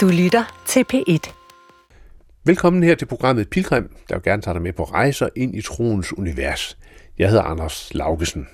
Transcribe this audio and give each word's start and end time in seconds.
Du 0.00 0.08
lytter 0.08 0.62
til 0.66 0.84
P1. 0.92 1.32
Velkommen 2.44 2.82
her 2.82 2.94
til 2.94 3.06
programmet 3.06 3.50
Pilgrim, 3.50 3.96
der 4.08 4.14
vil 4.14 4.22
gerne 4.22 4.42
tage 4.42 4.54
dig 4.54 4.62
med 4.62 4.72
på 4.72 4.84
rejser 4.84 5.28
ind 5.36 5.54
i 5.54 5.62
troens 5.62 6.18
univers. 6.18 6.78
Jeg 7.18 7.28
hedder 7.28 7.42
Anders 7.42 7.94
Laugesen. 7.94 8.48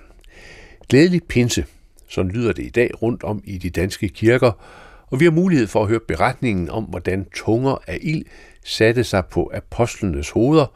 Glædelig 0.88 1.22
pinse, 1.24 1.66
så 2.08 2.22
lyder 2.22 2.52
det 2.52 2.62
i 2.62 2.70
dag 2.70 3.02
rundt 3.02 3.22
om 3.22 3.42
i 3.44 3.58
de 3.58 3.70
danske 3.70 4.08
kirker, 4.08 4.52
og 5.10 5.20
vi 5.20 5.24
har 5.24 5.32
mulighed 5.32 5.66
for 5.66 5.82
at 5.82 5.88
høre 5.88 6.00
beretningen 6.08 6.70
om, 6.70 6.84
hvordan 6.84 7.26
tunger 7.34 7.78
af 7.86 7.98
ild 8.02 8.24
satte 8.64 9.04
sig 9.04 9.26
på 9.26 9.50
apostlenes 9.54 10.30
hoveder. 10.30 10.66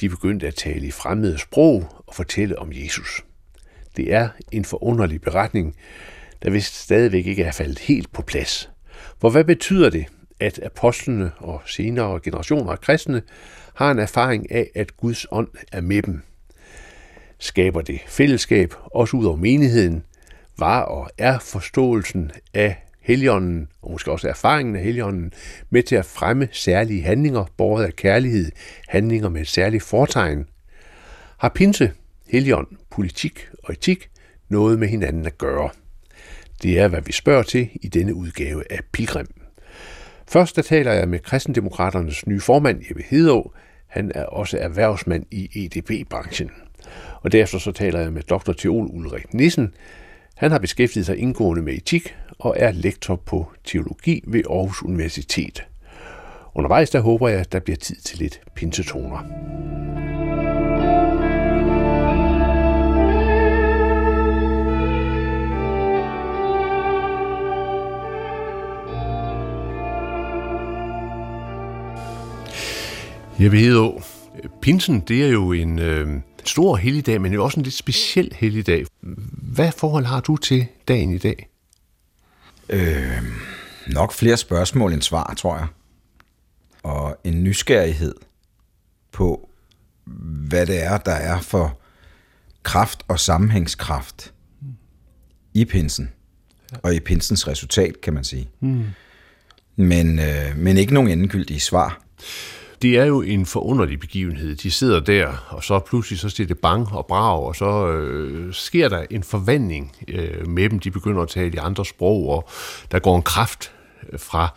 De 0.00 0.08
begyndte 0.08 0.46
at 0.46 0.54
tale 0.54 0.86
i 0.86 0.90
fremmede 0.90 1.38
sprog 1.38 2.02
og 2.06 2.14
fortælle 2.14 2.58
om 2.58 2.72
Jesus. 2.72 3.24
Det 3.96 4.14
er 4.14 4.28
en 4.52 4.64
forunderlig 4.64 5.20
beretning, 5.20 5.76
der 6.42 6.50
vist 6.50 6.74
stadigvæk 6.74 7.26
ikke 7.26 7.42
er 7.42 7.52
faldet 7.52 7.78
helt 7.78 8.12
på 8.12 8.22
plads. 8.22 8.70
For 9.20 9.30
hvad 9.30 9.44
betyder 9.44 9.90
det, 9.90 10.06
at 10.40 10.58
apostlene 10.62 11.32
og 11.38 11.62
senere 11.66 12.20
generationer 12.20 12.72
af 12.72 12.80
kristne 12.80 13.22
har 13.74 13.90
en 13.90 13.98
erfaring 13.98 14.52
af, 14.52 14.70
at 14.74 14.96
Guds 14.96 15.26
ånd 15.30 15.48
er 15.72 15.80
med 15.80 16.02
dem? 16.02 16.22
Skaber 17.38 17.80
det 17.80 18.00
fællesskab, 18.06 18.74
også 18.84 19.16
ud 19.16 19.24
over 19.24 19.36
menigheden, 19.36 20.04
var 20.58 20.82
og 20.82 21.10
er 21.18 21.38
forståelsen 21.38 22.32
af 22.54 22.76
Helligånden, 23.00 23.68
og 23.82 23.90
måske 23.90 24.12
også 24.12 24.28
erfaringen 24.28 24.76
af 24.76 24.82
Helligånden, 24.82 25.32
med 25.70 25.82
til 25.82 25.96
at 25.96 26.04
fremme 26.04 26.48
særlige 26.52 27.02
handlinger, 27.02 27.44
båret 27.56 27.84
af 27.84 27.96
kærlighed, 27.96 28.52
handlinger 28.88 29.28
med 29.28 29.40
et 29.40 29.48
særligt 29.48 29.82
fortegn. 29.82 30.46
Har 31.38 31.48
pinse, 31.48 31.92
Helligånd, 32.28 32.66
politik 32.90 33.48
og 33.64 33.72
etik 33.72 34.10
noget 34.48 34.78
med 34.78 34.88
hinanden 34.88 35.26
at 35.26 35.38
gøre? 35.38 35.70
Det 36.62 36.78
er, 36.78 36.88
hvad 36.88 37.00
vi 37.00 37.12
spørger 37.12 37.42
til 37.42 37.68
i 37.82 37.88
denne 37.88 38.14
udgave 38.14 38.72
af 38.72 38.78
Pilgrim. 38.92 39.26
Først 40.28 40.56
der 40.56 40.62
taler 40.62 40.92
jeg 40.92 41.08
med 41.08 41.18
kristendemokraternes 41.18 42.26
nye 42.26 42.40
formand, 42.40 42.82
Jeppe 42.88 43.02
Hedå. 43.02 43.52
Han 43.86 44.12
er 44.14 44.24
også 44.24 44.58
erhvervsmand 44.58 45.26
i 45.30 45.64
EDB-branchen. 45.64 46.50
Og 47.22 47.32
derefter 47.32 47.58
så 47.58 47.72
taler 47.72 48.00
jeg 48.00 48.12
med 48.12 48.22
dr. 48.22 48.52
Teol 48.52 48.86
Ulrik 48.90 49.34
Nissen. 49.34 49.74
Han 50.36 50.50
har 50.50 50.58
beskæftiget 50.58 51.06
sig 51.06 51.16
indgående 51.16 51.62
med 51.62 51.74
etik 51.74 52.16
og 52.38 52.54
er 52.58 52.72
lektor 52.72 53.16
på 53.16 53.52
teologi 53.64 54.22
ved 54.26 54.42
Aarhus 54.50 54.82
Universitet. 54.82 55.66
Undervejs 56.54 56.90
der 56.90 57.00
håber 57.00 57.28
jeg, 57.28 57.40
at 57.40 57.52
der 57.52 57.60
bliver 57.60 57.76
tid 57.76 57.96
til 57.96 58.18
lidt 58.18 58.40
pinsetoner. 58.54 59.18
Jeppe 73.40 73.58
Hedå, 73.58 74.02
pinsen 74.62 75.00
det 75.00 75.24
er 75.24 75.28
jo 75.28 75.52
en 75.52 75.78
øh, 75.78 76.20
stor 76.44 76.76
helligdag, 76.76 77.20
men 77.20 77.32
jo 77.32 77.44
også 77.44 77.60
en 77.60 77.64
lidt 77.64 77.74
speciel 77.74 78.32
helligdag. 78.34 78.86
Hvad 79.32 79.72
forhold 79.72 80.04
har 80.04 80.20
du 80.20 80.36
til 80.36 80.66
dagen 80.88 81.14
i 81.14 81.18
dag? 81.18 81.48
Øh, 82.68 83.22
nok 83.86 84.12
flere 84.12 84.36
spørgsmål 84.36 84.92
end 84.92 85.02
svar, 85.02 85.34
tror 85.34 85.56
jeg. 85.56 85.66
Og 86.82 87.16
en 87.24 87.44
nysgerrighed 87.44 88.14
på, 89.12 89.48
hvad 90.48 90.66
det 90.66 90.82
er, 90.82 90.98
der 90.98 91.12
er 91.12 91.40
for 91.40 91.78
kraft 92.62 93.02
og 93.08 93.20
sammenhængskraft 93.20 94.32
i 95.54 95.64
pinsen. 95.64 96.10
Og 96.82 96.94
i 96.94 97.00
pinsens 97.00 97.48
resultat, 97.48 98.00
kan 98.00 98.14
man 98.14 98.24
sige. 98.24 98.48
Mm. 98.60 98.84
Men, 99.76 100.18
øh, 100.18 100.56
men 100.56 100.76
ikke 100.76 100.94
nogen 100.94 101.10
endegyldige 101.10 101.60
svar. 101.60 102.02
Det 102.82 102.98
er 102.98 103.04
jo 103.04 103.22
en 103.22 103.46
forunderlig 103.46 104.00
begivenhed. 104.00 104.56
De 104.56 104.70
sidder 104.70 105.00
der, 105.00 105.46
og 105.48 105.64
så 105.64 105.78
pludselig 105.78 106.18
så 106.18 106.28
siger 106.28 106.46
det 106.46 106.58
bang 106.58 106.92
og 106.92 107.06
brag, 107.06 107.42
og 107.42 107.56
så 107.56 107.88
øh, 107.88 108.54
sker 108.54 108.88
der 108.88 109.04
en 109.10 109.22
forvandling 109.22 109.96
øh, 110.08 110.48
med 110.48 110.68
dem. 110.70 110.78
De 110.78 110.90
begynder 110.90 111.22
at 111.22 111.28
tale 111.28 111.54
i 111.54 111.56
andre 111.56 111.84
sprog, 111.84 112.28
og 112.28 112.48
der 112.90 112.98
går 112.98 113.16
en 113.16 113.22
kraft 113.22 113.72
øh, 114.12 114.18
fra, 114.18 114.48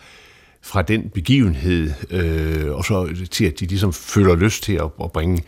fra 0.61 0.81
den 0.81 1.09
begivenhed, 1.09 1.91
øh, 2.09 2.75
og 2.75 2.85
så 2.85 3.15
til, 3.31 3.45
at 3.45 3.59
de 3.59 3.65
ligesom 3.65 3.93
føler 3.93 4.35
lyst 4.35 4.63
til 4.63 4.73
at, 4.73 4.89
at 5.03 5.11
bringe 5.11 5.43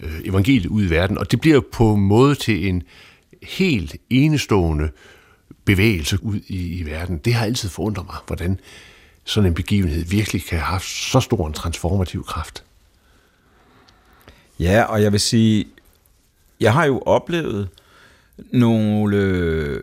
øh, 0.00 0.20
evangeliet 0.24 0.66
ud 0.66 0.82
i 0.82 0.90
verden. 0.90 1.18
Og 1.18 1.30
det 1.30 1.40
bliver 1.40 1.60
på 1.72 1.94
en 1.94 2.00
måde 2.00 2.34
til 2.34 2.68
en 2.68 2.82
helt 3.42 3.96
enestående 4.10 4.90
bevægelse 5.64 6.24
ud 6.24 6.40
i, 6.46 6.78
i 6.78 6.86
verden. 6.86 7.18
Det 7.18 7.34
har 7.34 7.44
altid 7.44 7.68
forundret 7.68 8.06
mig, 8.06 8.16
hvordan 8.26 8.60
sådan 9.26 9.50
en 9.50 9.54
begivenhed 9.54 10.04
virkelig 10.04 10.44
kan 10.44 10.58
have 10.58 10.66
haft 10.66 10.86
så 10.86 11.20
stor 11.20 11.46
en 11.46 11.52
transformativ 11.52 12.24
kraft. 12.24 12.64
Ja, 14.58 14.82
og 14.82 15.02
jeg 15.02 15.12
vil 15.12 15.20
sige, 15.20 15.66
jeg 16.60 16.72
har 16.72 16.84
jo 16.84 17.02
oplevet 17.06 17.68
nogle 18.52 19.80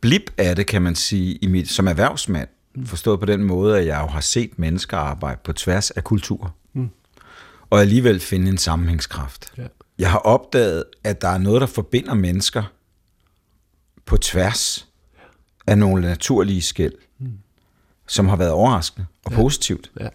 blip 0.00 0.30
af 0.38 0.56
det, 0.56 0.66
kan 0.66 0.82
man 0.82 0.94
sige, 0.94 1.34
i 1.34 1.46
mit, 1.46 1.68
som 1.68 1.88
erhvervsmand. 1.88 2.48
Mm. 2.74 2.86
Forstået 2.86 3.20
på 3.20 3.26
den 3.26 3.44
måde, 3.44 3.78
at 3.78 3.86
jeg 3.86 4.00
jo 4.02 4.06
har 4.06 4.20
set 4.20 4.58
mennesker 4.58 4.96
arbejde 4.96 5.40
på 5.44 5.52
tværs 5.52 5.90
af 5.90 6.04
kultur. 6.04 6.54
Mm. 6.72 6.90
Og 7.70 7.80
alligevel 7.80 8.20
finde 8.20 8.50
en 8.50 8.58
sammenhængskraft. 8.58 9.52
Ja. 9.58 9.66
Jeg 9.98 10.10
har 10.10 10.18
opdaget, 10.18 10.84
at 11.04 11.20
der 11.20 11.28
er 11.28 11.38
noget, 11.38 11.60
der 11.60 11.66
forbinder 11.66 12.14
mennesker 12.14 12.62
på 14.04 14.16
tværs 14.16 14.88
af 15.66 15.78
nogle 15.78 16.02
naturlige 16.02 16.62
skæld. 16.62 16.94
Som 18.08 18.28
har 18.28 18.36
været 18.36 18.50
overraskende 18.50 19.06
og 19.24 19.32
ja. 19.32 19.36
positivt. 19.36 19.90
Ja, 20.00 20.08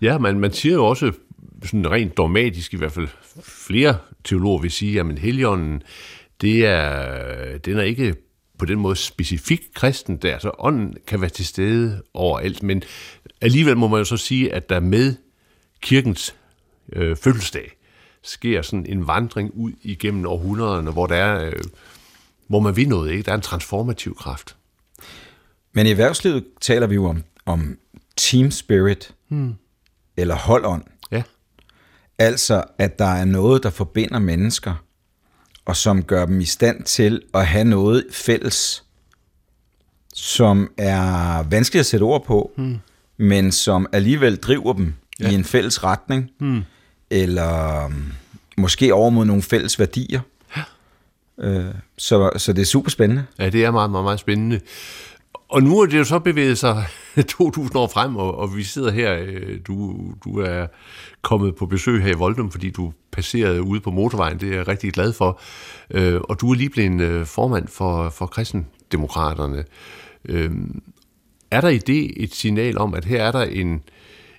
ja 0.00 0.18
man, 0.18 0.40
man 0.40 0.52
siger 0.52 0.74
jo 0.74 0.86
også, 0.86 1.12
sådan 1.64 1.90
rent 1.90 2.16
dogmatisk 2.16 2.74
i 2.74 2.76
hvert 2.76 2.92
fald, 2.92 3.08
flere 3.42 3.98
teologer 4.24 4.60
vil 4.60 4.70
sige, 4.70 5.00
at 5.00 5.18
Helligånden, 5.18 5.82
det 6.40 6.66
er, 6.66 7.58
den 7.58 7.78
er 7.78 7.82
ikke 7.82 8.14
på 8.58 8.66
den 8.66 8.78
måde 8.78 8.96
specifik 8.96 9.60
kristen 9.74 10.16
der, 10.16 10.38
så 10.38 10.50
ånden 10.58 10.96
kan 11.06 11.20
være 11.20 11.30
til 11.30 11.46
stede 11.46 12.02
overalt, 12.14 12.62
men 12.62 12.82
alligevel 13.40 13.76
må 13.76 13.88
man 13.88 13.98
jo 13.98 14.04
så 14.04 14.16
sige, 14.16 14.52
at 14.52 14.68
der 14.68 14.80
med 14.80 15.14
kirkens 15.80 16.34
øh, 16.92 17.16
fødselsdag 17.16 17.76
sker 18.22 18.62
sådan 18.62 18.86
en 18.86 19.06
vandring 19.06 19.54
ud 19.54 19.72
igennem 19.82 20.26
århundrederne, 20.26 20.90
hvor 20.90 21.06
der 21.06 21.16
er, 21.16 21.46
øh, 21.46 21.62
hvor 22.46 22.60
man 22.60 22.76
vil 22.76 22.88
noget, 22.88 23.10
ikke? 23.10 23.22
Der 23.22 23.30
er 23.30 23.36
en 23.36 23.42
transformativ 23.42 24.16
kraft. 24.16 24.56
Men 25.72 25.86
i 25.86 25.90
erhvervslivet 25.90 26.44
taler 26.60 26.86
vi 26.86 26.94
jo 26.94 27.06
om, 27.06 27.24
om 27.46 27.78
team 28.16 28.50
spirit, 28.50 29.14
hmm. 29.28 29.54
eller 30.16 30.34
holdånd. 30.34 30.84
Ja. 31.10 31.22
Altså, 32.18 32.64
at 32.78 32.98
der 32.98 33.04
er 33.04 33.24
noget, 33.24 33.62
der 33.62 33.70
forbinder 33.70 34.18
mennesker, 34.18 34.84
og 35.64 35.76
som 35.76 36.02
gør 36.02 36.26
dem 36.26 36.40
i 36.40 36.44
stand 36.44 36.84
til 36.84 37.22
at 37.34 37.46
have 37.46 37.64
noget 37.64 38.06
fælles, 38.10 38.84
som 40.14 40.70
er 40.78 41.42
vanskeligt 41.42 41.80
at 41.80 41.86
sætte 41.86 42.04
ord 42.04 42.24
på, 42.24 42.52
hmm. 42.56 42.78
men 43.16 43.52
som 43.52 43.86
alligevel 43.92 44.36
driver 44.36 44.72
dem 44.72 44.94
ja. 45.20 45.30
i 45.30 45.34
en 45.34 45.44
fælles 45.44 45.84
retning, 45.84 46.30
hmm. 46.38 46.62
eller 47.10 47.84
um, 47.84 48.12
måske 48.56 48.94
over 48.94 49.10
mod 49.10 49.24
nogle 49.24 49.42
fælles 49.42 49.78
værdier. 49.78 50.20
Ja. 50.56 50.62
Øh, 51.38 51.74
så, 51.98 52.30
så 52.36 52.52
det 52.52 52.62
er 52.62 52.66
super 52.66 52.90
spændende. 52.90 53.24
Ja, 53.38 53.48
det 53.48 53.64
er 53.64 53.70
meget, 53.70 53.90
meget, 53.90 54.04
meget 54.04 54.20
spændende. 54.20 54.60
Og 55.50 55.62
nu 55.62 55.80
er 55.80 55.86
det 55.86 55.98
jo 55.98 56.04
så 56.04 56.18
bevæget 56.18 56.58
sig 56.58 56.84
2000 57.28 57.76
år 57.76 57.86
frem, 57.86 58.16
og, 58.16 58.38
og 58.38 58.56
vi 58.56 58.62
sidder 58.62 58.90
her, 58.90 59.18
øh, 59.20 59.58
du, 59.66 59.96
du 60.24 60.38
er 60.38 60.66
kommet 61.22 61.56
på 61.56 61.66
besøg 61.66 62.02
her 62.02 62.10
i 62.10 62.18
Voldum, 62.18 62.50
fordi 62.50 62.70
du 62.70 62.92
passerede 63.12 63.62
ude 63.62 63.80
på 63.80 63.90
motorvejen, 63.90 64.40
det 64.40 64.48
er 64.52 64.56
jeg 64.56 64.68
rigtig 64.68 64.92
glad 64.92 65.12
for. 65.12 65.40
Øh, 65.90 66.20
og 66.20 66.40
du 66.40 66.50
er 66.50 66.54
lige 66.54 66.70
blevet 66.70 67.00
øh, 67.00 67.26
formand 67.26 67.68
for, 67.68 68.08
for 68.08 68.26
kristendemokraterne. 68.26 69.64
Øh, 70.24 70.50
er 71.50 71.60
der 71.60 71.68
i 71.68 71.78
det 71.78 72.22
et 72.22 72.34
signal 72.34 72.78
om, 72.78 72.94
at 72.94 73.04
her 73.04 73.24
er 73.24 73.32
der 73.32 73.42
en, 73.42 73.82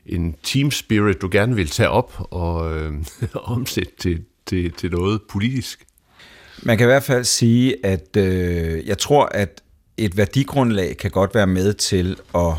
en 0.05 0.35
team 0.43 0.71
spirit, 0.71 1.21
du 1.21 1.29
gerne 1.31 1.55
vil 1.55 1.67
tage 1.67 1.89
op 1.89 2.27
og 2.31 2.79
øh, 2.79 2.93
omsætte 3.33 3.91
til, 3.97 4.23
til, 4.45 4.71
til 4.71 4.91
noget 4.91 5.21
politisk? 5.29 5.85
Man 6.63 6.77
kan 6.77 6.85
i 6.85 6.91
hvert 6.91 7.03
fald 7.03 7.23
sige, 7.23 7.85
at 7.85 8.17
øh, 8.17 8.87
jeg 8.87 8.97
tror, 8.97 9.25
at 9.25 9.63
et 9.97 10.17
værdigrundlag 10.17 10.97
kan 10.97 11.11
godt 11.11 11.35
være 11.35 11.47
med 11.47 11.73
til 11.73 12.17
at 12.35 12.53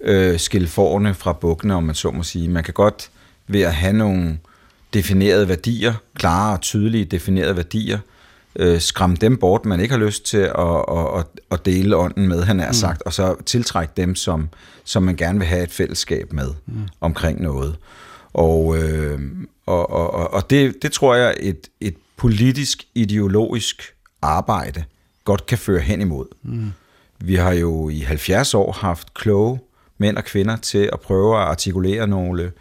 øh, 0.00 0.38
skille 0.38 0.68
forne 0.68 1.14
fra 1.14 1.32
bukkene, 1.32 1.74
om 1.74 1.82
man 1.82 1.94
så 1.94 2.10
må 2.10 2.22
sige. 2.22 2.48
Man 2.48 2.64
kan 2.64 2.74
godt 2.74 3.10
ved 3.46 3.60
at 3.60 3.74
have 3.74 3.92
nogle 3.92 4.38
definerede 4.94 5.48
værdier, 5.48 5.94
klare 6.14 6.52
og 6.52 6.60
tydelige 6.60 7.04
definerede 7.04 7.56
værdier, 7.56 7.98
øh, 8.56 8.80
skræmme 8.80 9.16
dem 9.16 9.36
bort, 9.36 9.64
man 9.64 9.80
ikke 9.80 9.94
har 9.94 10.04
lyst 10.04 10.24
til 10.24 10.38
at, 10.38 10.84
at, 10.90 11.18
at, 11.18 11.26
at 11.50 11.64
dele 11.64 11.96
ånden 11.96 12.28
med, 12.28 12.42
han 12.42 12.60
er 12.60 12.68
mm. 12.68 12.74
sagt, 12.74 13.02
og 13.02 13.12
så 13.12 13.36
tiltrække 13.46 13.92
dem, 13.96 14.14
som, 14.14 14.48
som 14.84 15.02
man 15.02 15.16
gerne 15.16 15.38
vil 15.38 15.48
have 15.48 15.62
et 15.62 15.70
fællesskab 15.70 16.32
med 16.32 16.48
mm. 16.66 16.88
omkring 17.00 17.42
noget. 17.42 17.76
Og, 18.32 18.78
øh, 18.78 19.20
og, 19.66 19.90
og, 19.90 20.34
og 20.34 20.50
det, 20.50 20.82
det 20.82 20.92
tror 20.92 21.14
jeg 21.14 21.34
et, 21.40 21.68
et 21.80 21.94
politisk, 22.16 22.84
ideologisk 22.94 23.82
arbejde 24.22 24.84
godt 25.24 25.46
kan 25.46 25.58
føre 25.58 25.80
hen 25.80 26.00
imod. 26.00 26.26
Mm. 26.42 26.72
Vi 27.20 27.34
har 27.34 27.52
jo 27.52 27.88
i 27.88 27.98
70 27.98 28.54
år 28.54 28.72
haft 28.72 29.14
kloge 29.14 29.60
mænd 29.98 30.16
og 30.16 30.24
kvinder 30.24 30.56
til 30.56 30.90
at 30.92 31.00
prøve 31.00 31.36
at 31.36 31.42
artikulere 31.42 32.06
nogle 32.06 32.52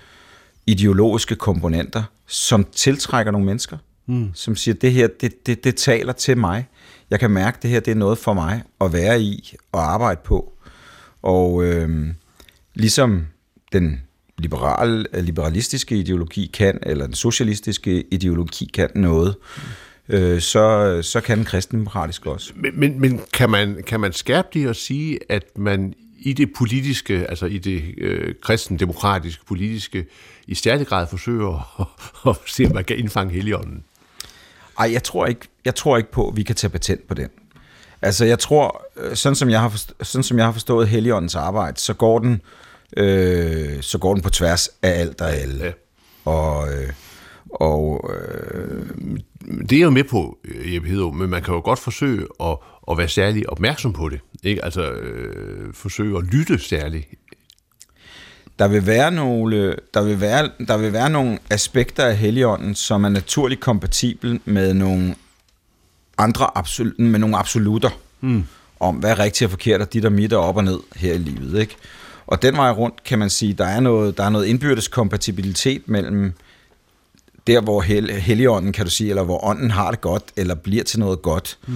ideologiske 0.67 1.35
komponenter, 1.35 2.03
som 2.27 2.65
tiltrækker 2.71 3.31
nogle 3.31 3.45
mennesker, 3.45 3.77
mm. 4.05 4.31
som 4.33 4.55
siger, 4.55 4.75
det 4.75 4.91
her, 4.91 5.07
det, 5.21 5.47
det, 5.47 5.63
det 5.63 5.75
taler 5.75 6.13
til 6.13 6.37
mig. 6.37 6.67
Jeg 7.09 7.19
kan 7.19 7.31
mærke, 7.31 7.57
det 7.61 7.69
her, 7.69 7.79
det 7.79 7.91
er 7.91 7.95
noget 7.95 8.17
for 8.17 8.33
mig 8.33 8.63
at 8.81 8.93
være 8.93 9.21
i 9.21 9.55
og 9.71 9.93
arbejde 9.93 10.21
på. 10.23 10.53
Og 11.21 11.63
øh, 11.63 12.07
ligesom 12.73 13.27
den 13.73 14.01
liberal, 14.37 15.07
liberalistiske 15.13 15.95
ideologi 15.95 16.51
kan, 16.53 16.79
eller 16.83 17.05
den 17.05 17.15
socialistiske 17.15 18.03
ideologi 18.13 18.69
kan 18.73 18.89
noget, 18.95 19.35
øh, 20.11 20.41
så, 20.41 20.99
så 21.01 21.21
kan 21.21 21.37
den 21.37 21.45
kristendemokratiske 21.45 22.31
også. 22.31 22.53
Men, 22.55 22.79
men, 22.79 23.01
men 23.01 23.21
kan, 23.33 23.49
man, 23.49 23.83
kan 23.87 23.99
man 23.99 24.13
skærpe 24.13 24.47
det 24.53 24.69
og 24.69 24.75
sige, 24.75 25.19
at 25.29 25.43
man 25.55 25.93
i 26.19 26.33
det 26.33 26.49
politiske, 26.57 27.27
altså 27.29 27.45
i 27.45 27.57
det 27.57 27.83
øh, 27.97 28.35
kristendemokratiske 28.41 29.45
politiske, 29.45 30.05
i 30.47 30.55
stærlig 30.55 30.87
grad 30.87 31.07
forsøger 31.07 31.81
at, 31.81 31.87
at 32.29 32.37
se, 32.45 32.65
om 32.65 32.73
man 32.73 32.83
kan 32.83 32.97
indfange 32.97 33.33
heligånden? 33.33 33.83
Ej, 34.79 34.89
jeg 34.93 35.03
tror 35.03 35.25
ikke, 35.25 35.47
jeg 35.65 35.75
tror 35.75 35.97
ikke 35.97 36.11
på, 36.11 36.27
at 36.27 36.37
vi 36.37 36.43
kan 36.43 36.55
tage 36.55 36.71
patent 36.71 37.07
på 37.07 37.13
den. 37.13 37.29
Altså, 38.01 38.25
jeg 38.25 38.39
tror, 38.39 38.85
øh, 38.97 39.15
sådan 39.15 39.35
som 39.35 39.49
jeg 39.49 39.61
har 39.61 39.69
forstået, 39.69 40.07
sådan 40.07 40.23
som 40.23 40.37
jeg 40.37 40.45
har 40.45 40.51
forstået 40.51 40.87
Helligåndens 40.87 41.35
arbejde, 41.35 41.79
så 41.79 41.93
går 41.93 42.19
den, 42.19 42.41
øh, 42.97 43.81
så 43.81 43.97
går 43.97 44.13
den 44.13 44.23
på 44.23 44.29
tværs 44.29 44.69
af 44.81 44.99
alt 44.99 45.21
og 45.21 45.35
alle. 45.35 45.65
Ja. 45.65 45.71
Og, 46.25 46.73
øh, 46.73 46.89
og 47.51 48.11
øh, 48.13 48.89
det 49.69 49.77
er 49.77 49.81
jo 49.81 49.89
med 49.89 50.03
på, 50.03 50.37
øh, 50.45 50.73
Jeppe 50.73 50.89
Hedo, 50.89 51.11
men 51.11 51.29
man 51.29 51.43
kan 51.43 51.53
jo 51.53 51.59
godt 51.59 51.79
forsøge 51.79 52.27
at, 52.43 52.57
at 52.91 52.97
være 52.97 53.07
særlig 53.07 53.49
opmærksom 53.49 53.93
på 53.93 54.09
det. 54.09 54.19
Ikke? 54.43 54.65
Altså 54.65 54.91
øh, 54.91 55.73
forsøge 55.73 56.17
at 56.17 56.23
lytte 56.23 56.59
særligt. 56.59 57.07
Der 58.59 58.67
vil, 58.67 58.85
være 58.85 59.11
nogle, 59.11 59.75
der, 59.93 60.03
vil 60.03 60.21
være, 60.21 60.49
der 60.67 60.77
vil 60.77 60.93
være 60.93 61.09
nogle 61.09 61.39
aspekter 61.49 62.05
af 62.05 62.17
Helligånden, 62.17 62.75
som 62.75 63.03
er 63.03 63.09
naturligt 63.09 63.61
kompatibel 63.61 64.39
med 64.45 64.73
nogle 64.73 65.15
andre 66.17 66.57
absolut, 66.57 66.99
med 66.99 67.19
nogle 67.19 67.37
absolutter 67.37 67.89
mm. 68.21 68.43
om, 68.79 68.95
hvad 68.95 69.11
er 69.11 69.19
rigtigt 69.19 69.45
og 69.45 69.51
forkert, 69.51 69.81
og 69.81 69.93
dit 69.93 70.05
og 70.05 70.11
mit 70.11 70.33
er 70.33 70.37
op 70.37 70.57
og 70.57 70.63
ned 70.63 70.79
her 70.95 71.13
i 71.13 71.17
livet. 71.17 71.59
Ikke? 71.59 71.75
Og 72.27 72.41
den 72.41 72.57
vej 72.57 72.71
rundt 72.71 73.03
kan 73.03 73.19
man 73.19 73.29
sige, 73.29 73.53
der 73.53 73.65
er 73.65 73.79
noget, 73.79 74.17
der 74.17 74.23
er 74.23 74.29
noget 74.29 74.45
indbyrdes 74.45 74.87
kompatibilitet 74.87 75.81
mellem 75.85 76.33
der, 77.47 77.61
hvor 77.61 77.81
hel, 77.81 78.11
Helligånden, 78.11 78.71
kan 78.71 78.85
du 78.85 78.91
sige, 78.91 79.09
eller 79.09 79.23
hvor 79.23 79.45
ånden 79.45 79.71
har 79.71 79.91
det 79.91 80.01
godt, 80.01 80.23
eller 80.35 80.55
bliver 80.55 80.83
til 80.83 80.99
noget 80.99 81.21
godt, 81.21 81.57
mm. 81.67 81.73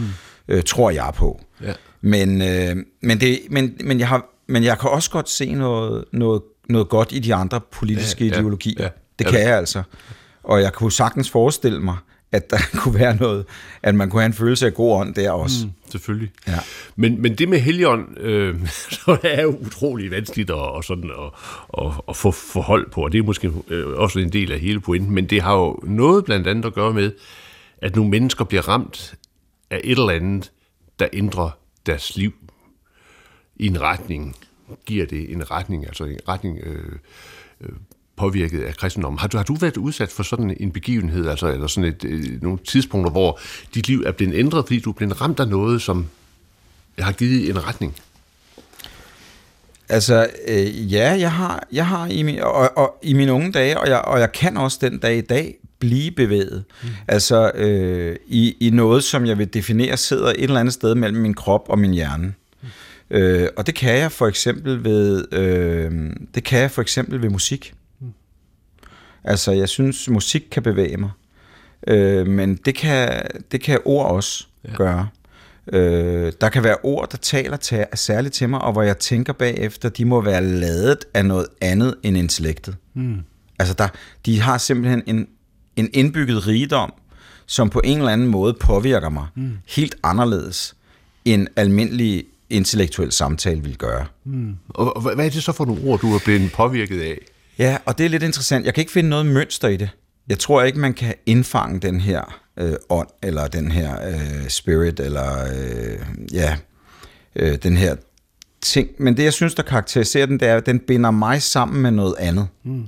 øh, 0.47 0.63
tror 0.63 0.89
jeg 0.89 1.11
på. 1.15 1.41
Ja. 1.63 1.73
Men, 2.01 2.41
øh, 2.41 2.75
men, 3.01 3.19
det, 3.19 3.39
men, 3.49 3.77
men, 3.83 3.99
jeg 3.99 4.07
har, 4.07 4.25
men 4.47 4.63
jeg 4.63 4.79
kan 4.79 4.89
også 4.89 5.09
godt 5.09 5.29
se 5.29 5.53
noget, 5.53 6.05
noget, 6.13 6.41
noget 6.69 6.89
godt 6.89 7.11
i 7.11 7.19
de 7.19 7.35
andre 7.35 7.61
politiske 7.71 8.25
ja, 8.25 8.33
ideologier. 8.33 8.73
Ja, 8.77 8.83
ja. 8.83 8.89
Det 9.19 9.27
kan 9.27 9.39
jeg 9.39 9.57
altså. 9.57 9.83
Og 10.43 10.61
jeg 10.61 10.73
kunne 10.73 10.91
sagtens 10.91 11.29
forestille 11.29 11.79
mig, 11.79 11.95
at 12.35 12.49
der 12.49 12.57
kunne 12.79 12.99
være 12.99 13.15
noget, 13.15 13.45
at 13.83 13.95
man 13.95 14.09
kunne 14.09 14.21
have 14.21 14.25
en 14.27 14.33
følelse 14.33 14.65
af 14.65 14.73
god 14.73 14.99
ånd 14.99 15.13
der 15.15 15.31
også. 15.31 15.65
Mm, 15.65 15.71
selvfølgelig. 15.89 16.31
Ja. 16.47 16.59
Men, 16.95 17.21
men 17.21 17.35
det 17.35 17.49
med 17.49 17.59
heligånd, 17.59 18.19
øh, 18.19 18.67
så 19.05 19.17
er 19.23 19.41
jo 19.41 19.57
utrolig 19.65 20.11
vanskeligt 20.11 20.49
at, 20.49 20.55
og 20.55 20.83
sådan, 20.83 21.09
at, 21.09 21.31
at, 21.85 21.91
at 22.09 22.15
få 22.15 22.31
forhold 22.31 22.89
på, 22.91 23.03
og 23.03 23.11
det 23.11 23.19
er 23.19 23.23
måske 23.23 23.51
øh, 23.67 23.87
også 23.87 24.19
en 24.19 24.33
del 24.33 24.51
af 24.51 24.59
hele 24.59 24.79
pointen, 24.79 25.11
men 25.11 25.25
det 25.25 25.41
har 25.41 25.55
jo 25.55 25.79
noget 25.83 26.25
blandt 26.25 26.47
andet 26.47 26.65
at 26.65 26.73
gøre 26.73 26.93
med, 26.93 27.11
at 27.77 27.95
nogle 27.95 28.11
mennesker 28.11 28.45
bliver 28.45 28.69
ramt 28.69 29.15
af 29.69 29.81
et 29.83 29.91
eller 29.91 30.09
andet, 30.09 30.51
der 30.99 31.07
ændrer 31.13 31.49
deres 31.85 32.15
liv 32.17 32.33
i 33.55 33.67
en 33.67 33.81
retning, 33.81 34.35
giver 34.85 35.05
det 35.05 35.31
en 35.31 35.51
retning, 35.51 35.85
altså 35.85 36.03
en 36.03 36.19
retning 36.27 36.59
øh, 36.63 36.91
øh, 37.61 37.69
påvirket 38.15 38.61
af 38.61 38.75
kristendommen. 38.75 39.19
Har 39.19 39.27
du, 39.27 39.37
har 39.37 39.43
du 39.43 39.55
været 39.55 39.77
udsat 39.77 40.11
for 40.11 40.23
sådan 40.23 40.57
en 40.59 40.71
begivenhed, 40.71 41.27
altså, 41.27 41.47
eller 41.47 41.67
sådan 41.67 41.89
et, 41.89 42.05
øh, 42.05 42.41
nogle 42.41 42.57
tidspunkter, 42.67 43.11
hvor 43.11 43.39
dit 43.73 43.87
liv 43.87 44.03
er 44.05 44.11
blevet 44.11 44.35
ændret, 44.35 44.65
fordi 44.65 44.79
du 44.79 44.89
er 44.89 44.93
blevet 44.93 45.21
ramt 45.21 45.39
af 45.39 45.47
noget, 45.47 45.81
som 45.81 46.07
har 46.99 47.11
givet 47.11 47.49
en 47.49 47.67
retning? 47.67 47.95
Altså, 49.89 50.27
øh, 50.47 50.93
ja, 50.93 51.17
jeg 51.19 51.31
har, 51.31 51.67
jeg 51.71 51.87
har 51.87 52.07
i, 52.07 52.23
min, 52.23 52.39
og, 52.39 52.77
og, 52.77 52.99
i 53.03 53.13
mine 53.13 53.33
unge 53.33 53.51
dage, 53.51 53.79
og 53.79 53.89
jeg, 53.89 54.01
og 54.01 54.19
jeg 54.19 54.31
kan 54.31 54.57
også 54.57 54.77
den 54.81 54.97
dag 54.97 55.17
i 55.17 55.21
dag 55.21 55.55
blive 55.79 56.11
bevæget. 56.11 56.63
Mm. 56.83 56.89
Altså, 57.07 57.51
øh, 57.55 58.15
i, 58.27 58.55
i 58.59 58.69
noget, 58.69 59.03
som 59.03 59.25
jeg 59.25 59.37
vil 59.37 59.53
definere, 59.53 59.97
sidder 59.97 60.27
et 60.27 60.43
eller 60.43 60.59
andet 60.59 60.73
sted 60.73 60.95
mellem 60.95 61.21
min 61.21 61.33
krop 61.33 61.65
og 61.69 61.79
min 61.79 61.91
hjerne. 61.91 62.33
Mm. 62.61 62.67
Øh, 63.17 63.49
og 63.57 63.67
det 63.67 63.75
kan 63.75 63.97
jeg 63.97 64.11
for 64.11 64.27
eksempel 64.27 64.83
ved, 64.83 65.33
øh, 65.33 65.91
det 66.35 66.43
kan 66.43 66.59
jeg 66.59 66.71
for 66.71 66.81
eksempel 66.81 67.21
ved 67.21 67.29
musik. 67.29 67.73
Altså, 69.25 69.51
jeg 69.51 69.69
synes, 69.69 70.09
musik 70.09 70.43
kan 70.51 70.63
bevæge 70.63 70.97
mig. 70.97 71.09
Øh, 71.87 72.27
men 72.27 72.55
det 72.55 72.75
kan, 72.75 73.21
det 73.51 73.61
kan 73.61 73.79
ord 73.85 74.11
også 74.11 74.47
ja. 74.67 74.75
gøre. 74.75 75.07
Øh, 75.73 76.33
der 76.41 76.49
kan 76.49 76.63
være 76.63 76.77
ord, 76.83 77.09
der 77.11 77.17
taler 77.17 77.57
til, 77.57 77.85
særligt 77.93 78.33
til 78.33 78.49
mig, 78.49 78.61
og 78.61 78.71
hvor 78.71 78.81
jeg 78.81 78.97
tænker 78.97 79.33
bagefter, 79.33 79.89
de 79.89 80.05
må 80.05 80.21
være 80.21 80.43
lavet 80.43 80.97
af 81.13 81.25
noget 81.25 81.47
andet 81.61 81.95
end 82.03 82.17
intellektet. 82.17 82.75
Mm. 82.93 83.17
Altså, 83.59 83.73
der, 83.73 83.87
de 84.25 84.41
har 84.41 84.57
simpelthen 84.57 85.03
en, 85.07 85.27
en 85.75 85.89
indbygget 85.93 86.47
rigdom, 86.47 86.93
som 87.45 87.69
på 87.69 87.81
en 87.83 87.97
eller 87.97 88.11
anden 88.11 88.27
måde 88.27 88.53
påvirker 88.53 89.09
mig 89.09 89.27
mm. 89.35 89.51
helt 89.67 89.95
anderledes 90.03 90.75
end 91.25 91.47
almindelig 91.55 92.25
intellektuel 92.49 93.11
samtale 93.11 93.61
vil 93.61 93.77
gøre. 93.77 94.05
Mm. 94.23 94.55
Og 94.69 95.01
hvad 95.01 95.25
er 95.25 95.29
det 95.29 95.43
så 95.43 95.51
for 95.51 95.65
nogle 95.65 95.81
ord, 95.83 95.99
du 95.99 96.15
er 96.15 96.19
blevet 96.25 96.51
påvirket 96.51 97.01
af? 97.01 97.17
Ja, 97.59 97.77
og 97.85 97.97
det 97.97 98.05
er 98.05 98.09
lidt 98.09 98.23
interessant. 98.23 98.65
Jeg 98.65 98.73
kan 98.73 98.81
ikke 98.81 98.91
finde 98.91 99.09
noget 99.09 99.25
mønster 99.25 99.67
i 99.67 99.77
det. 99.77 99.89
Jeg 100.27 100.39
tror 100.39 100.63
ikke, 100.63 100.79
man 100.79 100.93
kan 100.93 101.13
indfange 101.25 101.79
den 101.79 102.01
her 102.01 102.41
øh, 102.57 102.75
ånd, 102.89 103.07
eller 103.23 103.47
den 103.47 103.71
her 103.71 104.07
øh, 104.07 104.49
spirit, 104.49 104.99
eller 104.99 105.43
øh, 105.43 105.99
ja, 106.33 106.57
øh, 107.35 107.57
den 107.63 107.77
her 107.77 107.95
ting. 108.61 108.89
Men 108.99 109.17
det, 109.17 109.23
jeg 109.23 109.33
synes, 109.33 109.55
der 109.55 109.63
karakteriserer 109.63 110.25
den, 110.25 110.39
det 110.39 110.47
er, 110.47 110.57
at 110.57 110.65
den 110.65 110.79
binder 110.79 111.11
mig 111.11 111.41
sammen 111.41 111.81
med 111.81 111.91
noget 111.91 112.15
andet. 112.19 112.47
Mm. 112.63 112.85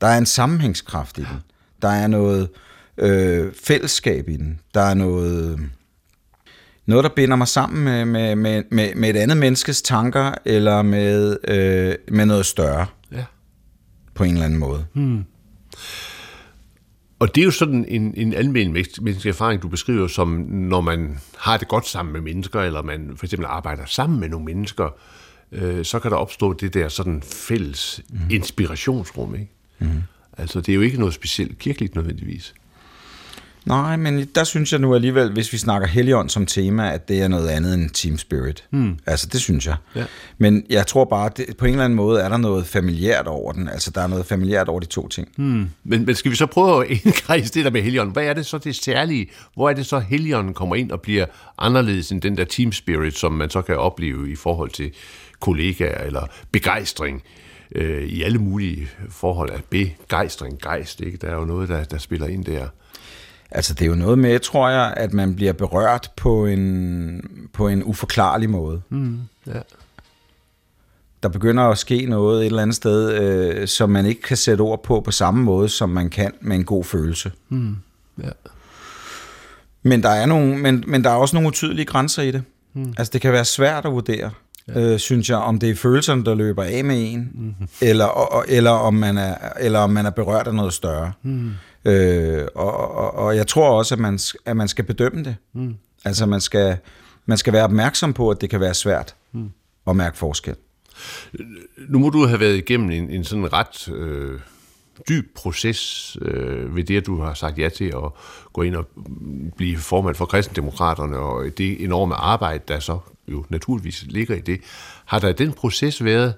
Der 0.00 0.06
er 0.06 0.18
en 0.18 0.26
sammenhængskraft 0.26 1.18
i 1.18 1.20
den. 1.20 1.42
Der 1.82 1.88
er 1.88 2.06
noget 2.06 2.48
øh, 2.98 3.52
fællesskab 3.64 4.28
i 4.28 4.36
den. 4.36 4.60
Der 4.74 4.80
er 4.80 4.94
noget, 4.94 5.60
noget 6.86 7.04
der 7.04 7.10
binder 7.16 7.36
mig 7.36 7.48
sammen 7.48 7.84
med, 7.84 8.04
med, 8.04 8.36
med, 8.36 8.62
med, 8.70 8.94
med 8.94 9.10
et 9.10 9.16
andet 9.16 9.36
menneskes 9.36 9.82
tanker, 9.82 10.34
eller 10.44 10.82
med, 10.82 11.36
øh, 11.48 11.94
med 12.08 12.26
noget 12.26 12.46
større 12.46 12.86
på 14.16 14.24
en 14.24 14.32
eller 14.32 14.44
anden 14.44 14.58
måde. 14.58 14.86
Hmm. 14.92 15.24
Og 17.18 17.34
det 17.34 17.40
er 17.40 17.44
jo 17.44 17.50
sådan 17.50 17.84
en, 17.88 18.14
en 18.16 18.34
almindelig 18.34 18.86
menneskelig 19.00 19.30
erfaring, 19.30 19.62
du 19.62 19.68
beskriver, 19.68 20.06
som 20.06 20.28
når 20.48 20.80
man 20.80 21.18
har 21.38 21.56
det 21.56 21.68
godt 21.68 21.86
sammen 21.86 22.12
med 22.12 22.20
mennesker, 22.20 22.60
eller 22.60 22.82
man 22.82 23.12
for 23.16 23.26
eksempel 23.26 23.46
arbejder 23.46 23.84
sammen 23.86 24.20
med 24.20 24.28
nogle 24.28 24.44
mennesker, 24.44 24.88
øh, 25.52 25.84
så 25.84 25.98
kan 25.98 26.10
der 26.10 26.16
opstå 26.16 26.52
det 26.52 26.74
der 26.74 26.88
sådan 26.88 27.22
fælles 27.22 28.00
mm. 28.10 28.18
inspirationsrum. 28.30 29.34
Ikke? 29.34 29.52
Mm. 29.78 30.02
Altså, 30.38 30.60
det 30.60 30.68
er 30.68 30.74
jo 30.74 30.80
ikke 30.80 30.98
noget 30.98 31.14
specielt 31.14 31.58
kirkeligt 31.58 31.94
nødvendigvis. 31.94 32.54
Nej, 33.66 33.96
men 33.96 34.24
der 34.34 34.44
synes 34.44 34.72
jeg 34.72 34.80
nu 34.80 34.94
alligevel, 34.94 35.32
hvis 35.32 35.52
vi 35.52 35.58
snakker 35.58 35.88
Helligånd 35.88 36.28
som 36.28 36.46
tema, 36.46 36.92
at 36.92 37.08
det 37.08 37.22
er 37.22 37.28
noget 37.28 37.48
andet 37.48 37.74
end 37.74 37.90
Team 37.90 38.18
Spirit. 38.18 38.64
Hmm. 38.70 38.98
Altså, 39.06 39.26
det 39.32 39.40
synes 39.40 39.66
jeg. 39.66 39.76
Ja. 39.94 40.04
Men 40.38 40.66
jeg 40.70 40.86
tror 40.86 41.04
bare, 41.04 41.26
at 41.26 41.56
på 41.58 41.64
en 41.64 41.70
eller 41.70 41.84
anden 41.84 41.96
måde 41.96 42.20
er 42.20 42.28
der 42.28 42.36
noget 42.36 42.66
familiært 42.66 43.26
over 43.26 43.52
den. 43.52 43.68
Altså, 43.68 43.90
der 43.90 44.00
er 44.00 44.06
noget 44.06 44.26
familiært 44.26 44.68
over 44.68 44.80
de 44.80 44.86
to 44.86 45.08
ting. 45.08 45.28
Hmm. 45.36 45.70
Men, 45.84 46.06
men 46.06 46.14
skal 46.14 46.30
vi 46.30 46.36
så 46.36 46.46
prøve 46.46 46.84
at 46.84 46.90
indkredse 47.04 47.54
det 47.54 47.64
der 47.64 47.70
med 47.70 47.82
Helligånd? 47.82 48.12
Hvad 48.12 48.24
er 48.24 48.34
det 48.34 48.46
så 48.46 48.58
det 48.58 48.76
særlige? 48.76 49.30
Hvor 49.54 49.70
er 49.70 49.74
det 49.74 49.86
så, 49.86 49.98
Helligånden 49.98 50.54
kommer 50.54 50.76
ind 50.76 50.90
og 50.90 51.00
bliver 51.00 51.26
anderledes 51.58 52.12
end 52.12 52.22
den 52.22 52.36
der 52.36 52.44
Team 52.44 52.72
Spirit, 52.72 53.18
som 53.18 53.32
man 53.32 53.50
så 53.50 53.62
kan 53.62 53.76
opleve 53.76 54.30
i 54.30 54.36
forhold 54.36 54.70
til 54.70 54.92
kollegaer 55.40 56.04
eller 56.04 56.26
begejstring? 56.52 57.22
øh, 57.74 58.02
i 58.02 58.22
alle 58.22 58.38
mulige 58.38 58.88
forhold 59.08 59.50
af 59.50 59.60
begejstring, 59.70 60.58
gejst, 60.58 61.00
ikke? 61.00 61.16
Der 61.16 61.28
er 61.28 61.34
jo 61.34 61.44
noget, 61.44 61.68
der, 61.68 61.84
der 61.84 61.98
spiller 61.98 62.26
ind 62.26 62.44
der. 62.44 62.68
Altså 63.56 63.74
det 63.74 63.82
er 63.82 63.86
jo 63.86 63.94
noget 63.94 64.18
med, 64.18 64.38
tror 64.38 64.68
jeg, 64.68 64.94
at 64.96 65.12
man 65.12 65.36
bliver 65.36 65.52
berørt 65.52 66.10
på 66.16 66.46
en, 66.46 67.48
på 67.52 67.68
en 67.68 67.84
uforklarlig 67.84 68.50
måde. 68.50 68.82
Mm, 68.88 69.18
ja. 69.46 69.60
Der 71.22 71.28
begynder 71.28 71.62
at 71.62 71.78
ske 71.78 72.06
noget 72.06 72.40
et 72.40 72.46
eller 72.46 72.62
andet 72.62 72.76
sted, 72.76 73.12
øh, 73.12 73.68
som 73.68 73.90
man 73.90 74.06
ikke 74.06 74.22
kan 74.22 74.36
sætte 74.36 74.62
ord 74.62 74.82
på 74.82 75.00
på 75.00 75.10
samme 75.10 75.42
måde, 75.44 75.68
som 75.68 75.88
man 75.88 76.10
kan 76.10 76.32
med 76.40 76.56
en 76.56 76.64
god 76.64 76.84
følelse. 76.84 77.32
Mm, 77.48 77.76
ja. 78.22 78.30
Men 79.82 80.02
der 80.02 80.08
er 80.08 80.26
nogle, 80.26 80.58
men, 80.58 80.84
men 80.86 81.04
der 81.04 81.10
er 81.10 81.14
også 81.14 81.36
nogle 81.36 81.48
utydelige 81.48 81.86
grænser 81.86 82.22
i 82.22 82.30
det. 82.30 82.42
Mm. 82.74 82.94
Altså 82.98 83.10
det 83.12 83.20
kan 83.20 83.32
være 83.32 83.44
svært 83.44 83.84
at 83.84 83.92
vurdere, 83.92 84.30
ja. 84.68 84.80
øh, 84.80 84.98
synes 84.98 85.30
jeg, 85.30 85.38
om 85.38 85.58
det 85.58 85.70
er 85.70 85.74
følelserne, 85.74 86.24
der 86.24 86.34
løber 86.34 86.62
af 86.62 86.84
med 86.84 87.12
en, 87.12 87.30
mm-hmm. 87.34 87.68
eller, 87.80 88.04
og, 88.04 88.44
eller, 88.48 88.70
om 88.70 88.94
man 88.94 89.18
er, 89.18 89.34
eller 89.60 89.78
om 89.78 89.90
man 89.90 90.06
er 90.06 90.10
berørt 90.10 90.46
af 90.46 90.54
noget 90.54 90.72
større. 90.72 91.12
Mm. 91.22 91.50
Øh, 91.86 92.46
og, 92.54 92.94
og, 92.96 93.14
og 93.14 93.36
jeg 93.36 93.46
tror 93.46 93.78
også, 93.78 93.94
at 93.94 93.98
man, 93.98 94.18
at 94.44 94.56
man 94.56 94.68
skal 94.68 94.84
bedømme 94.84 95.24
det. 95.24 95.36
Mm. 95.52 95.74
Altså 96.04 96.26
man 96.26 96.40
skal, 96.40 96.76
man 97.26 97.38
skal 97.38 97.52
være 97.52 97.64
opmærksom 97.64 98.12
på, 98.12 98.30
at 98.30 98.40
det 98.40 98.50
kan 98.50 98.60
være 98.60 98.74
svært 98.74 99.14
mm. 99.32 99.50
at 99.86 99.96
mærke 99.96 100.18
forskel. 100.18 100.56
Nu 101.88 101.98
må 101.98 102.10
du 102.10 102.26
have 102.26 102.40
været 102.40 102.56
igennem 102.56 102.90
en, 102.90 103.10
en 103.10 103.24
sådan 103.24 103.52
ret 103.52 103.88
øh, 103.88 104.40
dyb 105.08 105.34
proces 105.34 106.16
øh, 106.22 106.76
ved 106.76 106.84
det, 106.84 106.96
at 106.96 107.06
du 107.06 107.20
har 107.20 107.34
sagt 107.34 107.58
ja 107.58 107.68
til 107.68 107.84
at 107.84 108.12
gå 108.52 108.62
ind 108.62 108.76
og 108.76 108.88
blive 109.56 109.78
formand 109.78 110.14
for 110.14 110.26
kristendemokraterne, 110.26 111.16
og 111.16 111.58
det 111.58 111.84
enorme 111.84 112.14
arbejde, 112.14 112.62
der 112.68 112.80
så 112.80 112.98
jo 113.28 113.44
naturligvis 113.48 114.04
ligger 114.08 114.34
i 114.34 114.40
det. 114.40 114.60
Har 115.04 115.18
der 115.18 115.28
i 115.28 115.32
den 115.32 115.52
proces 115.52 116.04
været 116.04 116.34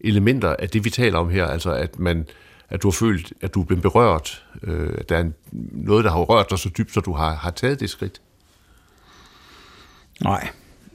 elementer 0.00 0.56
af 0.58 0.68
det, 0.68 0.84
vi 0.84 0.90
taler 0.90 1.18
om 1.18 1.30
her, 1.30 1.46
altså 1.46 1.72
at 1.72 1.98
man 1.98 2.26
at 2.70 2.82
du 2.82 2.88
har 2.88 2.92
følt, 2.92 3.32
at 3.40 3.54
du 3.54 3.60
er 3.60 3.64
blevet 3.64 3.82
berørt, 3.82 4.44
øh, 4.62 4.98
der 5.08 5.16
er 5.16 5.24
noget, 5.72 6.04
der 6.04 6.10
har 6.10 6.18
rørt 6.18 6.50
dig 6.50 6.58
så 6.58 6.70
dybt, 6.78 6.94
så 6.94 7.00
du 7.00 7.12
har, 7.12 7.34
har 7.34 7.50
taget 7.50 7.80
det 7.80 7.90
skridt? 7.90 8.20
Nej, 10.22 10.48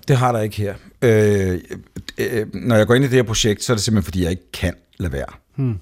det 0.08 0.18
har 0.18 0.32
der 0.32 0.40
ikke 0.40 0.58
her. 0.58 0.76
Øh, 1.02 1.60
øh, 2.18 2.48
når 2.54 2.76
jeg 2.76 2.88
går 2.88 2.96
ind 2.96 3.06
i 3.06 3.08
det 3.08 3.16
her 3.16 3.24
projekt, 3.24 3.64
så 3.64 3.74
er 3.74 3.76
det 3.76 3.84
simpelthen, 3.84 4.06
fordi 4.06 4.24
jeg 4.24 4.32
ikke 4.32 4.52
kan 4.54 4.74
lade 5.00 5.14
være. 5.14 5.34
Hmm. 5.56 5.80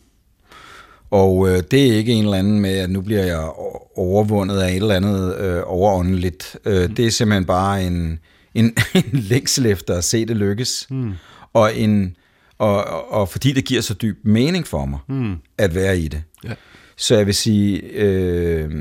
Og 1.10 1.50
øh, 1.50 1.64
det 1.72 1.88
er 1.88 1.96
ikke 1.98 2.14
en 2.14 2.24
eller 2.24 2.38
anden 2.38 2.60
med, 2.60 2.78
at 2.78 2.90
nu 2.90 3.02
bliver 3.02 3.24
jeg 3.24 3.50
overvundet 3.96 4.60
af 4.60 4.70
et 4.70 4.76
eller 4.76 4.96
andet 4.96 5.36
øh, 5.36 5.62
overåndeligt. 5.66 6.58
Øh, 6.66 6.86
hmm. 6.86 6.96
Det 6.96 7.06
er 7.06 7.12
simpelthen 7.12 7.46
bare 7.46 7.84
en, 7.84 8.20
en, 8.54 8.66
en 8.94 9.10
længsel 9.14 9.66
efter 9.66 9.96
at 9.96 10.04
se 10.04 10.26
det 10.26 10.38
lykkes. 10.38 10.88
Hmm. 10.90 11.14
Og 11.54 11.76
en 11.76 12.16
og, 12.58 12.84
og, 12.84 13.12
og 13.12 13.30
fordi 13.30 13.52
det 13.52 13.66
giver 13.66 13.82
så 13.82 13.94
dyb 13.94 14.18
mening 14.24 14.68
for 14.68 14.86
mig 14.86 15.00
hmm. 15.08 15.36
at 15.58 15.76
være 15.76 16.00
i 16.00 16.08
det. 16.08 16.24
Ja. 16.44 16.54
Så 16.98 17.16
jeg 17.16 17.26
vil 17.26 17.36
sige, 17.36 17.82
øh, 17.82 18.72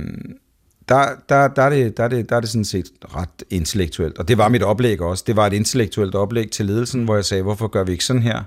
der, 0.88 1.09
der, 1.28 1.49
der, 1.49 1.62
er 1.62 1.71
det, 1.71 1.97
der, 1.97 2.04
er 2.04 2.09
det, 2.09 2.28
der 2.28 2.37
er 2.37 2.40
det 2.40 2.49
sådan 2.49 2.64
set 2.64 2.87
ret 3.14 3.42
intellektuelt. 3.50 4.18
Og 4.18 4.28
det 4.28 4.38
var 4.38 4.49
mit 4.49 4.62
oplæg 4.62 5.00
også. 5.00 5.25
Det 5.26 5.37
var 5.37 5.47
et 5.47 5.52
intellektuelt 5.52 6.14
oplæg 6.14 6.50
til 6.50 6.66
ledelsen, 6.66 7.04
hvor 7.04 7.14
jeg 7.14 7.25
sagde, 7.25 7.42
hvorfor 7.42 7.68
gør 7.68 7.85
vi 7.85 7.92
ikke 7.92 8.04
sådan 8.04 8.23
her? 8.23 8.42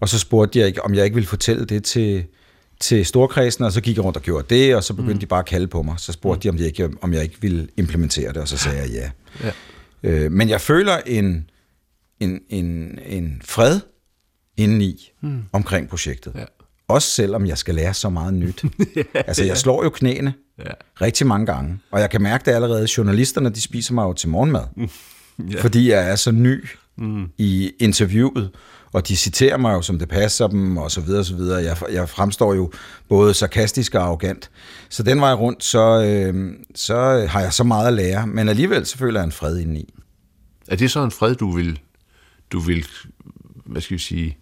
Og 0.00 0.08
så 0.08 0.18
spurgte 0.18 0.58
jeg, 0.58 0.80
om 0.80 0.94
jeg 0.94 1.04
ikke 1.04 1.14
ville 1.14 1.28
fortælle 1.28 1.64
det 1.64 1.84
til, 1.84 2.24
til 2.80 3.06
storkredsen, 3.06 3.64
og 3.64 3.72
så 3.72 3.80
gik 3.80 3.96
jeg 3.96 4.04
rundt 4.04 4.16
og 4.16 4.22
gjorde 4.22 4.54
det, 4.54 4.76
og 4.76 4.84
så 4.84 4.94
begyndte 4.94 5.14
mm. 5.14 5.20
de 5.20 5.26
bare 5.26 5.40
at 5.40 5.46
kalde 5.46 5.66
på 5.66 5.82
mig. 5.82 5.94
Så 5.98 6.12
spurgte 6.12 6.38
mm. 6.38 6.42
de, 6.42 6.48
om, 6.48 6.56
de 6.56 6.66
ikke, 6.66 6.90
om 7.02 7.12
jeg 7.12 7.22
ikke 7.22 7.36
ville 7.40 7.68
implementere 7.76 8.28
det, 8.28 8.36
og 8.36 8.48
så 8.48 8.56
sagde 8.56 8.78
jeg 8.78 8.90
ja. 8.90 9.10
ja. 9.44 9.52
Øh, 10.02 10.32
men 10.32 10.48
jeg 10.48 10.60
føler 10.60 10.96
en, 11.06 11.50
en, 12.20 12.40
en, 12.48 12.98
en 13.06 13.42
fred 13.44 13.80
indeni 14.56 15.12
mm. 15.20 15.42
omkring 15.52 15.88
projektet. 15.88 16.32
Ja. 16.34 16.44
Også 16.88 17.08
selvom 17.08 17.46
jeg 17.46 17.58
skal 17.58 17.74
lære 17.74 17.94
så 17.94 18.08
meget 18.08 18.34
nyt. 18.34 18.64
altså, 19.14 19.44
jeg 19.44 19.56
slår 19.56 19.84
jo 19.84 19.90
knæene 19.90 20.34
ja. 20.58 20.70
rigtig 21.00 21.26
mange 21.26 21.46
gange, 21.46 21.78
og 21.90 22.00
jeg 22.00 22.10
kan 22.10 22.22
mærke 22.22 22.44
det 22.44 22.52
allerede. 22.52 22.88
Journalisterne, 22.96 23.50
de 23.50 23.60
spiser 23.60 23.94
mig 23.94 24.02
jo 24.02 24.12
til 24.12 24.28
morgenmad, 24.28 24.64
ja. 25.52 25.60
fordi 25.62 25.90
jeg 25.90 26.10
er 26.10 26.16
så 26.16 26.30
ny 26.30 26.68
mm. 26.96 27.28
i 27.38 27.72
interviewet, 27.78 28.50
og 28.92 29.08
de 29.08 29.16
citerer 29.16 29.56
mig 29.56 29.72
jo, 29.72 29.82
som 29.82 29.98
det 29.98 30.08
passer 30.08 30.46
dem, 30.46 30.76
og 30.76 30.90
så 30.90 31.00
videre, 31.00 31.20
og 31.20 31.26
så 31.26 31.36
videre. 31.36 31.62
Jeg, 31.62 31.76
jeg 31.92 32.08
fremstår 32.08 32.54
jo 32.54 32.72
både 33.08 33.34
sarkastisk 33.34 33.94
og 33.94 34.02
arrogant. 34.02 34.50
Så 34.88 35.02
den 35.02 35.20
vej 35.20 35.32
rundt, 35.32 35.64
så, 35.64 36.02
øh, 36.02 36.52
så 36.74 37.26
har 37.28 37.40
jeg 37.40 37.52
så 37.52 37.64
meget 37.64 37.86
at 37.86 37.92
lære, 37.92 38.26
men 38.26 38.48
alligevel 38.48 38.86
så 38.86 38.98
føler 38.98 39.20
jeg 39.20 39.24
en 39.24 39.32
fred 39.32 39.58
indeni. 39.58 39.94
Er 40.68 40.76
det 40.76 40.90
så 40.90 41.04
en 41.04 41.10
fred, 41.10 41.34
du 41.34 41.50
vil, 41.50 41.80
du 42.52 42.58
vil 42.58 42.86
hvad 43.66 43.80
skal 43.80 43.94
vi 43.94 44.02
sige, 44.02 44.38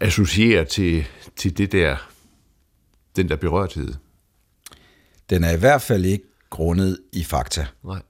associere 0.00 0.64
til, 0.64 1.04
til 1.36 1.58
det 1.58 1.72
der, 1.72 1.96
den 3.16 3.28
der 3.28 3.36
berørthed? 3.36 3.94
Den 5.30 5.44
er 5.44 5.50
i 5.50 5.58
hvert 5.58 5.82
fald 5.82 6.04
ikke 6.04 6.24
grundet 6.50 6.98
i 7.12 7.24
fakta. 7.24 7.66
Nej. 7.84 8.02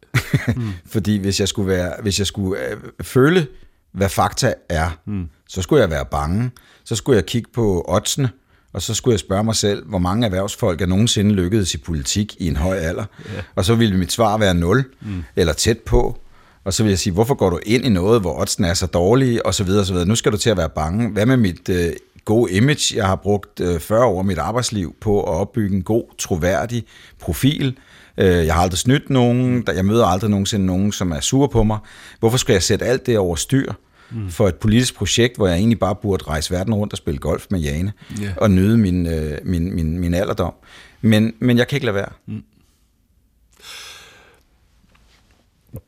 Mm. 0.56 0.70
Fordi 0.92 1.16
hvis 1.16 1.40
jeg 1.40 1.48
skulle, 1.48 1.68
være, 1.68 1.94
hvis 2.02 2.18
jeg 2.18 2.26
skulle 2.26 2.68
øh, 2.68 2.76
føle, 3.02 3.46
hvad 3.92 4.08
fakta 4.08 4.54
er, 4.68 4.90
mm. 5.06 5.28
så 5.48 5.62
skulle 5.62 5.82
jeg 5.82 5.90
være 5.90 6.06
bange. 6.10 6.50
Så 6.84 6.96
skulle 6.96 7.16
jeg 7.16 7.26
kigge 7.26 7.50
på 7.54 7.84
oddsene, 7.88 8.30
og 8.72 8.82
så 8.82 8.94
skulle 8.94 9.12
jeg 9.12 9.20
spørge 9.20 9.44
mig 9.44 9.54
selv, 9.56 9.86
hvor 9.86 9.98
mange 9.98 10.26
erhvervsfolk 10.26 10.80
er 10.80 10.86
nogensinde 10.86 11.32
lykkedes 11.32 11.74
i 11.74 11.78
politik 11.78 12.36
i 12.38 12.46
en 12.46 12.56
høj 12.56 12.76
alder. 12.76 13.04
Ja. 13.24 13.42
Og 13.54 13.64
så 13.64 13.74
ville 13.74 13.96
mit 13.96 14.12
svar 14.12 14.38
være 14.38 14.54
0, 14.54 14.84
mm. 15.00 15.24
eller 15.36 15.52
tæt 15.52 15.78
på. 15.78 16.20
Og 16.64 16.74
så 16.74 16.82
vil 16.82 16.90
jeg 16.90 16.98
sige, 16.98 17.12
hvorfor 17.12 17.34
går 17.34 17.50
du 17.50 17.58
ind 17.66 17.84
i 17.84 17.88
noget, 17.88 18.20
hvor 18.20 18.40
oddsen 18.40 18.64
er 18.64 18.74
så 18.74 18.86
dårlige, 18.86 19.46
og 19.46 19.54
så 19.54 19.64
videre, 19.64 19.80
og 19.80 19.86
så 19.86 19.92
videre. 19.92 20.08
Nu 20.08 20.14
skal 20.14 20.32
du 20.32 20.36
til 20.36 20.50
at 20.50 20.56
være 20.56 20.68
bange. 20.68 21.10
Hvad 21.10 21.26
med 21.26 21.36
mit 21.36 21.68
øh, 21.68 21.92
gode 22.24 22.52
image? 22.52 22.96
Jeg 22.96 23.06
har 23.06 23.16
brugt 23.16 23.60
øh, 23.60 23.80
40 23.80 24.04
år 24.04 24.18
af 24.18 24.24
mit 24.24 24.38
arbejdsliv 24.38 24.94
på 25.00 25.22
at 25.22 25.28
opbygge 25.28 25.76
en 25.76 25.82
god, 25.82 26.04
troværdig 26.18 26.84
profil. 27.20 27.78
Øh, 28.18 28.46
jeg 28.46 28.54
har 28.54 28.62
aldrig 28.62 28.78
snydt 28.78 29.10
nogen. 29.10 29.64
Jeg 29.74 29.84
møder 29.84 30.06
aldrig 30.06 30.30
nogensinde 30.30 30.66
nogen, 30.66 30.92
som 30.92 31.12
er 31.12 31.20
sur 31.20 31.46
på 31.46 31.62
mig. 31.62 31.78
Hvorfor 32.20 32.38
skal 32.38 32.52
jeg 32.52 32.62
sætte 32.62 32.84
alt 32.84 33.06
det 33.06 33.18
over 33.18 33.36
styr? 33.36 33.72
mm. 34.14 34.30
for 34.30 34.48
et 34.48 34.54
politisk 34.54 34.94
projekt, 34.94 35.36
hvor 35.36 35.46
jeg 35.46 35.56
egentlig 35.56 35.78
bare 35.78 35.94
burde 35.94 36.24
rejse 36.24 36.54
verden 36.54 36.74
rundt 36.74 36.92
og 36.92 36.96
spille 36.96 37.18
golf 37.18 37.46
med 37.50 37.60
Jane, 37.60 37.92
yeah. 38.22 38.32
og 38.36 38.50
nyde 38.50 38.78
min, 38.78 39.06
øh, 39.06 39.38
min, 39.44 39.74
min, 39.74 39.98
min 39.98 40.14
alderdom. 40.14 40.54
Men, 41.00 41.34
men 41.38 41.58
jeg 41.58 41.68
kan 41.68 41.76
ikke 41.76 41.86
lade 41.86 41.94
være. 41.94 42.08
Mm. 42.26 42.42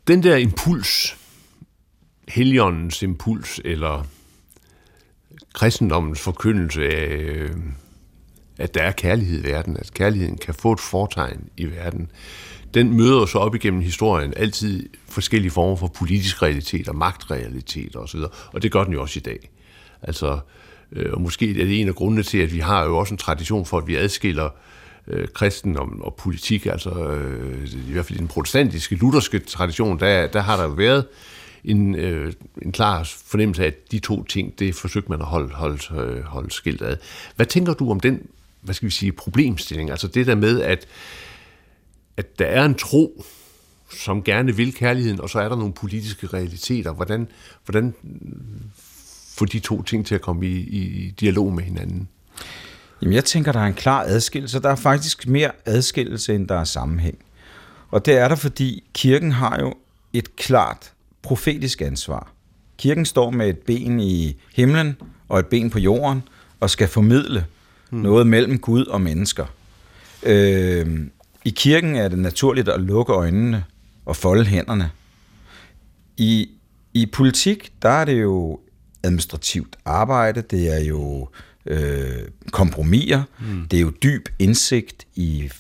Den 0.09 0.23
der 0.23 0.37
impuls, 0.37 1.17
heligåndens 2.29 3.03
impuls, 3.03 3.61
eller 3.65 4.07
kristendommens 5.55 6.21
forkyndelse 6.21 6.89
af, 6.89 7.17
øh, 7.17 7.51
at 8.59 8.75
der 8.75 8.83
er 8.83 8.93
kærlighed 8.93 9.41
i 9.41 9.49
verden, 9.49 9.77
at 9.77 9.95
kærligheden 9.95 10.39
kan 10.39 10.55
få 10.55 10.73
et 10.73 10.81
fortegn 10.81 11.49
i 11.57 11.65
verden, 11.65 12.11
den 12.75 12.97
møder 12.97 13.27
så 13.27 13.39
op 13.39 13.55
igennem 13.55 13.81
historien 13.81 14.35
altid 14.37 14.89
forskellige 15.09 15.51
former 15.51 15.77
for 15.77 15.87
politisk 15.87 16.43
realitet 16.43 16.89
og 16.89 16.97
magtrealitet 16.97 17.97
osv., 17.97 18.21
og 18.53 18.63
det 18.63 18.73
gør 18.73 18.85
den 18.85 18.93
jo 18.93 19.03
også 19.03 19.19
i 19.19 19.23
dag. 19.23 19.51
Altså, 20.03 20.39
øh, 20.93 21.13
og 21.13 21.21
måske 21.21 21.51
er 21.51 21.65
det 21.65 21.81
en 21.81 21.89
af 21.89 21.95
grundene 21.95 22.23
til, 22.23 22.39
at 22.39 22.53
vi 22.53 22.59
har 22.59 22.85
jo 22.85 22.99
også 22.99 23.15
en 23.15 23.19
tradition 23.19 23.67
for, 23.67 23.79
at 23.79 23.87
vi 23.87 23.97
adskiller 23.97 24.45
øh, 24.45 24.51
øh, 25.09 25.29
og, 25.77 25.89
og 26.01 26.15
politik, 26.15 26.67
altså 26.67 26.91
øh, 26.91 27.69
i 27.89 27.93
hvert 27.93 28.07
fald 28.07 28.17
i 28.17 28.21
den 28.21 28.29
protestantiske, 28.29 28.95
lutherske 28.95 29.39
tradition, 29.39 30.01
der, 30.01 30.27
der 30.27 30.41
har 30.41 30.57
der 30.57 30.65
jo 30.65 30.71
været 30.71 31.07
en, 31.65 31.95
øh, 31.95 32.33
en 32.63 32.73
klar 32.73 33.11
fornemmelse 33.27 33.63
af, 33.63 33.67
at 33.67 33.93
de 33.93 33.99
to 33.99 34.25
ting, 34.25 34.59
det 34.59 34.75
forsøgte 34.75 35.11
man 35.11 35.21
at 35.21 35.27
holde, 35.27 35.55
holde, 35.55 36.01
øh, 36.01 36.23
holde 36.23 36.51
skilt 36.51 36.83
ad. 36.83 36.97
Hvad 37.37 37.47
tænker 37.47 37.75
du 37.75 37.91
om 37.91 38.01
den, 38.01 38.27
hvad 38.61 38.75
skal 38.75 38.87
vi 38.87 38.93
sige, 38.93 39.13
problemstilling? 39.13 39.91
Altså 39.91 40.09
det 40.09 40.27
der 40.27 40.35
med, 40.35 40.61
at, 40.61 40.87
at 42.17 42.39
der 42.39 42.47
er 42.47 42.65
en 42.65 42.75
tro, 42.75 43.25
som 43.91 44.23
gerne 44.23 44.57
vil 44.57 44.75
kærligheden, 44.75 45.21
og 45.21 45.31
så 45.31 45.41
er 45.41 45.49
der 45.49 45.57
nogle 45.57 45.73
politiske 45.73 46.27
realiteter. 46.27 46.93
Hvordan, 46.93 47.29
hvordan 47.65 47.95
få 49.37 49.45
de 49.45 49.59
to 49.59 49.83
ting 49.83 50.07
til 50.07 50.15
at 50.15 50.21
komme 50.21 50.47
i, 50.47 50.57
i 50.57 51.11
dialog 51.11 51.53
med 51.53 51.65
hinanden? 51.65 52.09
Jamen, 53.03 53.15
jeg 53.15 53.25
tænker, 53.25 53.53
der 53.53 53.61
er 53.61 53.67
en 53.67 53.75
klar 53.75 54.03
adskillelse. 54.03 54.63
Der 54.63 54.71
er 54.71 54.77
faktisk 54.77 55.29
mere 55.29 55.51
adskillelse, 55.65 56.35
end 56.35 56.49
der 56.49 56.61
er 56.61 56.65
sammenhæng. 56.65 57.19
Og 57.91 58.07
det 58.07 58.19
er 58.19 58.29
der, 58.29 58.37
fordi 58.37 58.85
kirken 58.95 59.33
har 59.33 59.61
jo 59.61 59.75
et 60.13 60.37
klart 60.37 60.93
profetisk 61.23 61.83
ansvar. 61.83 62.33
Kirken 62.79 63.05
står 63.05 63.31
med 63.31 63.49
et 63.49 63.59
ben 63.59 64.01
i 64.01 64.37
himlen 64.55 64.97
og 65.29 65.39
et 65.39 65.47
ben 65.47 65.71
på 65.71 65.79
jorden 65.79 66.23
og 66.61 66.71
skal 66.71 66.89
formidle 66.89 67.47
hmm. 67.91 68.01
noget 68.01 68.27
mellem 68.27 68.59
Gud 68.59 68.85
og 68.85 69.01
mennesker. 69.01 69.47
Øh, 70.23 71.01
I 71.45 71.51
kirken 71.51 71.97
er 71.97 72.09
det 72.09 72.19
naturligt 72.19 72.69
at 72.69 72.81
lukke 72.81 73.13
øjnene 73.13 73.65
og 74.05 74.17
folde 74.17 74.45
hænderne. 74.45 74.91
I, 76.17 76.51
I 76.95 77.07
politik, 77.07 77.73
der 77.83 77.89
er 77.89 78.05
det 78.05 78.23
jo 78.23 78.61
administrativt 79.03 79.77
arbejde, 79.85 80.43
det 80.43 80.77
er 80.77 80.85
jo 80.85 81.29
øh, 81.67 82.29
kompromiser, 82.53 83.23
mm. 83.41 83.67
det 83.69 83.77
er 83.77 83.81
jo 83.81 83.91
dyb 84.03 84.29
indsigt 84.39 85.07
i 85.15 85.51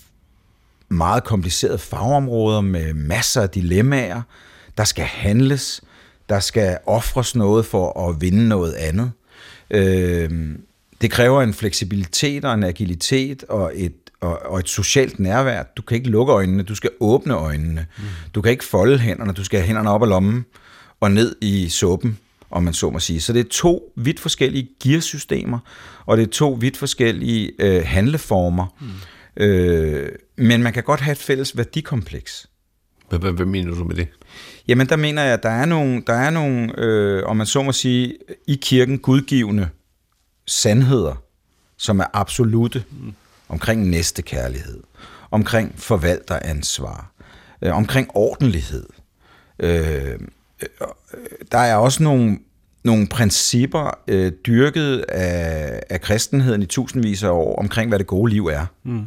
meget 0.88 1.24
komplicerede 1.24 1.78
fagområder 1.78 2.60
med 2.60 2.94
masser 2.94 3.42
af 3.42 3.50
dilemmaer. 3.50 4.22
Der 4.78 4.84
skal 4.84 5.04
handles, 5.04 5.80
der 6.28 6.40
skal 6.40 6.78
ofres 6.86 7.36
noget 7.36 7.66
for 7.66 8.08
at 8.08 8.20
vinde 8.20 8.48
noget 8.48 8.72
andet. 8.72 9.12
Øh, 9.70 10.30
det 11.00 11.10
kræver 11.10 11.42
en 11.42 11.54
fleksibilitet 11.54 12.44
og 12.44 12.54
en 12.54 12.64
agilitet 12.64 13.44
og 13.44 13.72
et, 13.74 13.94
og, 14.20 14.38
og 14.38 14.58
et 14.58 14.68
socialt 14.68 15.18
nærvær. 15.18 15.62
Du 15.62 15.82
kan 15.82 15.96
ikke 15.96 16.10
lukke 16.10 16.32
øjnene, 16.32 16.62
du 16.62 16.74
skal 16.74 16.90
åbne 17.00 17.34
øjnene. 17.34 17.86
Mm. 17.98 18.04
Du 18.34 18.42
kan 18.42 18.52
ikke 18.52 18.64
folde 18.64 18.98
hænderne, 18.98 19.32
du 19.32 19.44
skal 19.44 19.60
have 19.60 19.66
hænderne 19.66 19.90
op 19.90 20.02
ad 20.02 20.08
lommen 20.08 20.44
og 21.00 21.10
ned 21.10 21.36
i 21.40 21.68
suppen 21.68 22.18
om 22.50 22.62
man 22.62 22.74
så 22.74 22.90
må 22.90 22.98
sige. 22.98 23.20
Så 23.20 23.32
det 23.32 23.40
er 23.40 23.48
to 23.50 23.92
vidt 23.96 24.20
forskellige 24.20 24.68
gearsystemer, 24.82 25.58
og 26.06 26.16
det 26.16 26.22
er 26.22 26.30
to 26.30 26.56
vidt 26.60 26.76
forskellige 26.76 27.52
øh, 27.58 27.82
handleformer. 27.86 28.66
Mm. 28.80 29.42
Øh, 29.44 30.08
men 30.36 30.62
man 30.62 30.72
kan 30.72 30.82
godt 30.82 31.00
have 31.00 31.12
et 31.12 31.18
fælles 31.18 31.56
værdikompleks. 31.56 32.46
Hvad, 33.08 33.18
hvad, 33.18 33.32
hvad 33.32 33.46
mener 33.46 33.74
du 33.74 33.84
med 33.84 33.96
det? 33.96 34.08
Jamen, 34.68 34.88
der 34.88 34.96
mener 34.96 35.22
jeg, 35.22 35.32
at 35.32 35.42
der 35.42 35.50
er 35.50 35.64
nogle, 35.64 36.02
der 36.06 36.12
er 36.12 36.30
nogle 36.30 36.78
øh, 36.78 37.22
om 37.26 37.36
man 37.36 37.46
så 37.46 37.62
må 37.62 37.72
sige, 37.72 38.16
i 38.46 38.58
kirken 38.62 38.98
gudgivende 38.98 39.68
sandheder, 40.46 41.22
som 41.76 42.00
er 42.00 42.06
absolute 42.12 42.84
mm. 42.90 43.14
omkring 43.48 43.88
næstekærlighed, 43.88 44.82
omkring 45.30 45.74
forvalteransvar, 45.76 47.12
øh, 47.62 47.76
omkring 47.76 48.08
ordentlighed. 48.14 48.86
Øh, 49.58 50.18
der 51.52 51.58
er 51.58 51.76
også 51.76 52.02
nogle, 52.02 52.38
nogle 52.86 53.06
principper 53.06 53.98
øh, 54.08 54.32
dyrket 54.46 55.04
af, 55.08 55.80
af 55.90 56.00
kristenheden 56.00 56.62
i 56.62 56.66
tusindvis 56.66 57.22
af 57.22 57.30
år 57.30 57.56
omkring, 57.56 57.88
hvad 57.88 57.98
det 57.98 58.06
gode 58.06 58.32
liv 58.32 58.46
er. 58.46 58.66
Mm. 58.84 59.06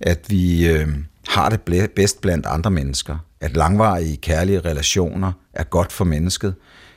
At 0.00 0.24
vi 0.28 0.68
øh, 0.68 0.88
har 1.28 1.48
det 1.48 1.60
bedst 1.96 2.20
blandt 2.20 2.46
andre 2.46 2.70
mennesker. 2.70 3.18
At 3.40 3.56
langvarige 3.56 4.16
kærlige 4.16 4.60
relationer 4.60 5.32
er 5.52 5.64
godt 5.64 5.92
for 5.92 6.04
mennesket. 6.04 6.54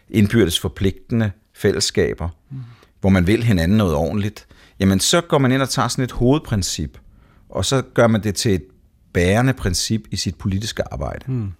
Indbyrdes 0.09 0.59
forpligtende 0.59 1.31
fællesskaber, 1.53 2.29
mm. 2.51 2.57
hvor 3.01 3.09
man 3.09 3.27
vil 3.27 3.43
hinanden 3.43 3.77
noget 3.77 3.95
ordentligt. 3.95 4.47
Jamen, 4.79 4.99
så 4.99 5.21
går 5.21 5.37
man 5.37 5.51
ind 5.51 5.61
og 5.61 5.69
tager 5.69 5.87
sådan 5.87 6.03
et 6.03 6.11
hovedprincip, 6.11 6.97
og 7.49 7.65
så 7.65 7.81
gør 7.93 8.07
man 8.07 8.23
det 8.23 8.35
til 8.35 8.53
et 8.53 8.63
bærende 9.13 9.53
princip 9.53 10.01
i 10.11 10.15
sit 10.15 10.35
politiske 10.35 10.83
arbejde. 10.93 11.31
Mm. 11.31 11.51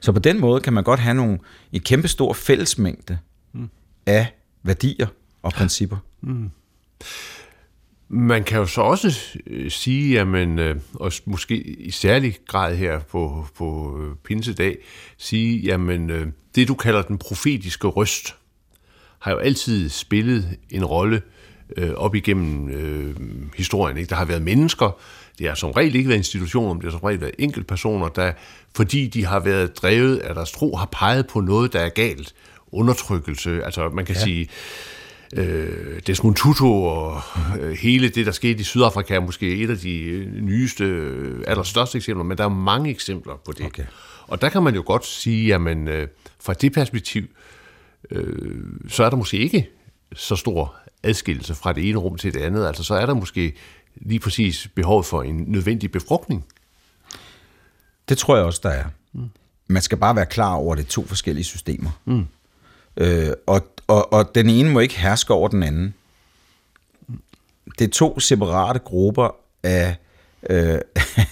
Så 0.00 0.12
på 0.12 0.18
den 0.18 0.40
måde 0.40 0.60
kan 0.60 0.72
man 0.72 0.84
godt 0.84 1.00
have 1.00 1.14
nogle, 1.14 1.38
en 1.72 1.80
kæmpe 1.80 2.08
stor 2.08 2.32
fællesmængde 2.32 3.18
mm. 3.52 3.70
af 4.06 4.26
værdier 4.62 5.06
og 5.42 5.52
principper. 5.52 5.96
Mm. 6.20 6.50
Man 8.08 8.44
kan 8.44 8.58
jo 8.58 8.66
så 8.66 8.80
også 8.80 9.38
øh, 9.46 9.70
sige, 9.70 10.12
jamen, 10.12 10.58
øh, 10.58 10.76
og 10.94 11.12
måske 11.24 11.56
i 11.62 11.90
særlig 11.90 12.36
grad 12.46 12.76
her 12.76 13.00
på, 13.00 13.46
på 13.56 13.98
øh, 14.02 14.16
pinsedag, 14.24 14.76
sige, 15.16 15.60
jamen, 15.60 16.34
det 16.54 16.68
du 16.68 16.74
kalder 16.74 17.02
den 17.02 17.18
profetiske 17.18 17.86
røst, 17.86 18.34
har 19.18 19.32
jo 19.32 19.38
altid 19.38 19.88
spillet 19.88 20.56
en 20.70 20.84
rolle 20.84 21.22
øh, 21.76 21.94
op 21.94 22.14
igennem 22.14 22.70
øh, 22.70 23.16
historien. 23.56 23.96
Ikke? 23.96 24.08
Der 24.08 24.16
har 24.16 24.24
været 24.24 24.42
mennesker, 24.42 24.98
det 25.38 25.48
har 25.48 25.54
som 25.54 25.70
regel 25.70 25.94
ikke 25.94 26.08
været 26.08 26.18
institutioner, 26.18 26.74
men 26.74 26.82
det 26.82 26.92
har 26.92 26.98
som 26.98 27.04
regel 27.04 27.20
været 27.20 27.34
enkeltpersoner, 27.38 28.08
der, 28.08 28.32
fordi 28.76 29.06
de 29.06 29.24
har 29.24 29.40
været 29.40 29.82
drevet 29.82 30.16
af 30.16 30.34
deres 30.34 30.52
tro, 30.52 30.76
har 30.76 30.88
peget 30.92 31.26
på 31.26 31.40
noget, 31.40 31.72
der 31.72 31.80
er 31.80 31.88
galt. 31.88 32.34
Undertrykkelse, 32.72 33.64
altså 33.64 33.88
man 33.88 34.04
kan 34.04 34.14
ja. 34.14 34.20
sige, 34.20 34.48
øh, 35.34 36.00
Desmond 36.06 36.34
Tutu 36.34 36.66
og 36.66 37.20
øh, 37.60 37.72
hele 37.72 38.08
det, 38.08 38.26
der 38.26 38.32
skete 38.32 38.60
i 38.60 38.62
Sydafrika, 38.62 39.14
er 39.14 39.20
måske 39.20 39.56
et 39.56 39.70
af 39.70 39.78
de 39.78 40.00
øh, 40.00 40.42
nyeste, 40.42 40.84
øh, 40.84 41.44
allerstørste 41.46 41.96
eksempler, 41.96 42.24
men 42.24 42.38
der 42.38 42.44
er 42.44 42.48
mange 42.48 42.90
eksempler 42.90 43.34
på 43.44 43.52
det. 43.52 43.66
Okay. 43.66 43.84
Og 44.26 44.40
der 44.40 44.48
kan 44.48 44.62
man 44.62 44.74
jo 44.74 44.82
godt 44.86 45.06
sige, 45.06 45.54
at 45.54 45.60
øh, 45.60 46.08
fra 46.40 46.52
det 46.52 46.72
perspektiv, 46.72 47.24
øh, 48.10 48.56
så 48.88 49.04
er 49.04 49.10
der 49.10 49.16
måske 49.16 49.36
ikke 49.36 49.68
så 50.12 50.36
stor 50.36 50.74
adskillelse 51.02 51.54
fra 51.54 51.72
det 51.72 51.88
ene 51.88 51.98
rum 51.98 52.16
til 52.16 52.34
det 52.34 52.40
andet. 52.40 52.66
Altså 52.66 52.82
så 52.82 52.94
er 52.94 53.06
der 53.06 53.14
måske 53.14 53.54
lige 53.96 54.20
præcis 54.20 54.68
behovet 54.74 55.06
for 55.06 55.22
en 55.22 55.44
nødvendig 55.46 55.92
befrugtning. 55.92 56.44
Det 58.08 58.18
tror 58.18 58.36
jeg 58.36 58.44
også, 58.44 58.60
der 58.62 58.70
er. 58.70 58.84
Mm. 59.12 59.30
Man 59.66 59.82
skal 59.82 59.98
bare 59.98 60.16
være 60.16 60.26
klar 60.26 60.54
over, 60.54 60.72
at 60.72 60.78
det 60.78 60.84
er 60.84 60.88
to 60.88 61.06
forskellige 61.06 61.44
systemer. 61.44 61.90
Mm. 62.04 62.26
Øh, 62.96 63.32
og, 63.46 63.66
og, 63.86 64.12
og 64.12 64.34
den 64.34 64.50
ene 64.50 64.70
må 64.70 64.80
ikke 64.80 64.98
herske 64.98 65.34
over 65.34 65.48
den 65.48 65.62
anden. 65.62 65.94
Det 67.78 67.84
er 67.84 67.90
to 67.90 68.20
separate 68.20 68.78
grupper 68.78 69.36
af, 69.62 69.96
øh, 70.50 70.78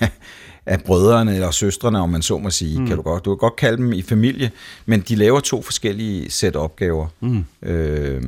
af 0.66 0.82
brødrene 0.82 1.34
eller 1.34 1.50
søstrene, 1.50 2.00
om 2.00 2.08
man 2.08 2.22
så 2.22 2.38
må 2.38 2.50
sige. 2.50 2.80
Mm. 2.80 2.86
Kan 2.86 2.96
du, 2.96 3.02
godt, 3.02 3.24
du 3.24 3.34
kan 3.34 3.38
godt 3.38 3.56
kalde 3.56 3.76
dem 3.76 3.92
i 3.92 4.02
familie, 4.02 4.50
men 4.86 5.00
de 5.00 5.14
laver 5.14 5.40
to 5.40 5.62
forskellige 5.62 6.30
sæt 6.30 6.56
opgaver. 6.56 7.06
Mm. 7.20 7.44
Øh, 7.62 8.22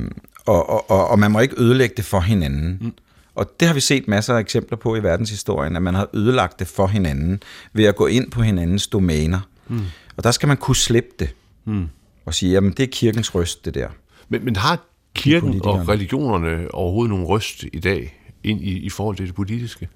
og, 0.49 0.69
og, 0.69 0.91
og, 0.91 1.07
og 1.07 1.19
man 1.19 1.31
må 1.31 1.39
ikke 1.39 1.55
ødelægge 1.61 1.95
det 1.97 2.05
for 2.05 2.19
hinanden. 2.19 2.77
Mm. 2.81 2.93
Og 3.35 3.59
det 3.59 3.67
har 3.67 3.75
vi 3.75 3.79
set 3.79 4.07
masser 4.07 4.35
af 4.35 4.39
eksempler 4.39 4.77
på 4.77 4.95
i 4.95 5.03
verdenshistorien, 5.03 5.75
at 5.75 5.81
man 5.81 5.95
har 5.95 6.09
ødelagt 6.13 6.59
det 6.59 6.67
for 6.67 6.87
hinanden 6.87 7.43
ved 7.73 7.85
at 7.85 7.95
gå 7.95 8.07
ind 8.07 8.31
på 8.31 8.41
hinandens 8.41 8.87
domæner. 8.87 9.39
Mm. 9.67 9.81
Og 10.17 10.23
der 10.23 10.31
skal 10.31 10.47
man 10.47 10.57
kunne 10.57 10.75
slippe 10.75 11.09
det 11.19 11.35
mm. 11.65 11.87
og 12.25 12.33
sige, 12.33 12.51
jamen 12.51 12.71
det 12.71 12.83
er 12.83 12.87
kirkens 12.91 13.35
røst, 13.35 13.65
det 13.65 13.73
der. 13.73 13.87
Men, 14.29 14.45
men 14.45 14.55
har 14.55 14.79
kirken 15.15 15.61
og 15.63 15.89
religionerne 15.89 16.73
overhovedet 16.73 17.09
nogen 17.09 17.25
røst 17.25 17.63
i 17.73 17.79
dag 17.79 18.19
ind 18.43 18.61
i, 18.61 18.79
i 18.79 18.89
forhold 18.89 19.15
til 19.15 19.27
det 19.27 19.35
politiske? 19.35 19.89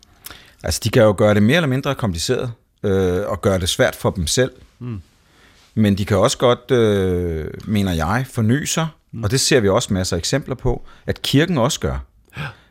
Altså 0.63 0.81
de 0.83 0.89
kan 0.89 1.03
jo 1.03 1.15
gøre 1.17 1.33
det 1.33 1.43
mere 1.43 1.55
eller 1.55 1.67
mindre 1.67 1.95
kompliceret 1.95 2.51
øh, 2.83 3.21
og 3.27 3.41
gøre 3.41 3.59
det 3.59 3.69
svært 3.69 3.95
for 3.95 4.09
dem 4.09 4.27
selv. 4.27 4.51
Mm. 4.79 5.01
Men 5.75 5.97
de 5.97 6.05
kan 6.05 6.17
også 6.17 6.37
godt, 6.37 6.71
øh, 6.71 7.47
mener 7.65 7.91
jeg, 7.91 8.25
forny 8.29 8.63
sig, 8.63 8.87
mm. 9.13 9.23
og 9.23 9.31
det 9.31 9.39
ser 9.39 9.59
vi 9.59 9.69
også 9.69 9.93
masser 9.93 10.15
af 10.15 10.19
eksempler 10.19 10.55
på, 10.55 10.85
at 11.05 11.21
kirken 11.21 11.57
også 11.57 11.79
gør. 11.79 12.05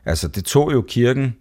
Altså, 0.04 0.28
det 0.28 0.44
tog 0.44 0.72
jo 0.72 0.82
kirken 0.88 1.36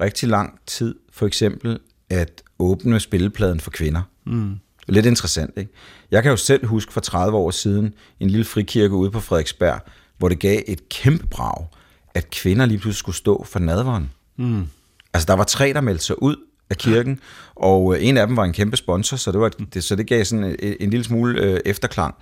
rigtig 0.00 0.28
lang 0.28 0.60
tid, 0.66 0.94
for 1.12 1.26
eksempel, 1.26 1.78
at 2.10 2.42
åbne 2.58 3.00
spillepladen 3.00 3.60
for 3.60 3.70
kvinder. 3.70 4.02
Mm. 4.26 4.54
Lidt 4.88 5.06
interessant, 5.06 5.52
ikke? 5.56 5.72
Jeg 6.10 6.22
kan 6.22 6.30
jo 6.30 6.36
selv 6.36 6.66
huske 6.66 6.92
for 6.92 7.00
30 7.00 7.36
år 7.36 7.50
siden 7.50 7.94
en 8.20 8.30
lille 8.30 8.44
frikirke 8.44 8.94
ude 8.94 9.10
på 9.10 9.20
Frederiksberg, 9.20 9.80
hvor 10.18 10.28
det 10.28 10.38
gav 10.38 10.60
et 10.66 10.88
kæmpe 10.88 11.26
brag, 11.26 11.66
at 12.14 12.30
kvinder 12.30 12.66
lige 12.66 12.78
pludselig 12.78 12.98
skulle 12.98 13.16
stå 13.16 13.44
for 13.48 13.58
nadveren. 13.58 14.10
Mm. 14.36 14.66
Altså, 15.14 15.26
der 15.26 15.34
var 15.34 15.44
tre, 15.44 15.72
der 15.72 15.80
meldte 15.80 16.04
sig 16.04 16.22
ud 16.22 16.36
af 16.70 16.76
kirken, 16.76 17.20
og 17.54 17.94
øh, 17.94 18.04
en 18.06 18.16
af 18.16 18.26
dem 18.26 18.36
var 18.36 18.44
en 18.44 18.52
kæmpe 18.52 18.76
sponsor, 18.76 19.16
så 19.16 19.32
det, 19.32 19.40
var, 19.40 19.48
det, 19.48 19.84
så 19.84 19.96
det 19.96 20.06
gav 20.06 20.24
sådan 20.24 20.44
en, 20.44 20.76
en 20.80 20.90
lille 20.90 21.04
smule 21.04 21.40
øh, 21.40 21.60
efterklang. 21.64 22.14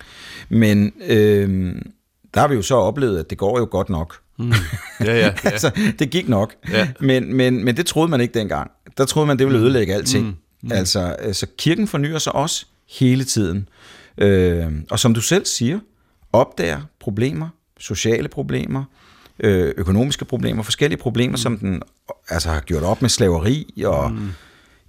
Men 0.49 0.93
øh, 1.07 1.75
der 2.33 2.41
har 2.41 2.47
vi 2.47 2.55
jo 2.55 2.61
så 2.61 2.75
oplevet, 2.75 3.19
at 3.19 3.29
det 3.29 3.37
går 3.37 3.59
jo 3.59 3.67
godt 3.71 3.89
nok. 3.89 4.19
Mm. 4.39 4.53
Ja, 4.99 5.05
ja, 5.05 5.17
ja. 5.25 5.33
altså, 5.43 5.71
det 5.99 6.09
gik 6.09 6.29
nok. 6.29 6.53
Ja. 6.71 6.87
Men, 6.99 7.35
men, 7.35 7.65
men 7.65 7.77
det 7.77 7.85
troede 7.85 8.11
man 8.11 8.21
ikke 8.21 8.39
dengang. 8.39 8.71
Der 8.97 9.05
troede 9.05 9.27
man, 9.27 9.39
det 9.39 9.47
ville 9.47 9.59
mm. 9.59 9.63
ødelægge 9.63 9.93
alting. 9.93 10.25
Mm. 10.25 10.35
Mm. 10.61 10.71
Altså, 10.71 10.99
altså, 10.99 11.47
kirken 11.57 11.87
fornyer 11.87 12.17
sig 12.17 12.35
også 12.35 12.65
hele 12.89 13.23
tiden. 13.23 13.69
Øh, 14.17 14.67
og 14.89 14.99
som 14.99 15.13
du 15.13 15.21
selv 15.21 15.45
siger, 15.45 15.79
opdager 16.33 16.81
problemer, 16.99 17.49
sociale 17.79 18.27
problemer, 18.27 18.83
øh, 19.39 19.73
økonomiske 19.77 20.25
problemer, 20.25 20.63
forskellige 20.63 20.99
problemer, 20.99 21.31
mm. 21.31 21.37
som 21.37 21.57
den 21.57 21.81
altså, 22.29 22.49
har 22.49 22.59
gjort 22.59 22.83
op 22.83 23.01
med 23.01 23.09
slaveri 23.09 23.83
og 23.85 24.11
mm. 24.11 24.29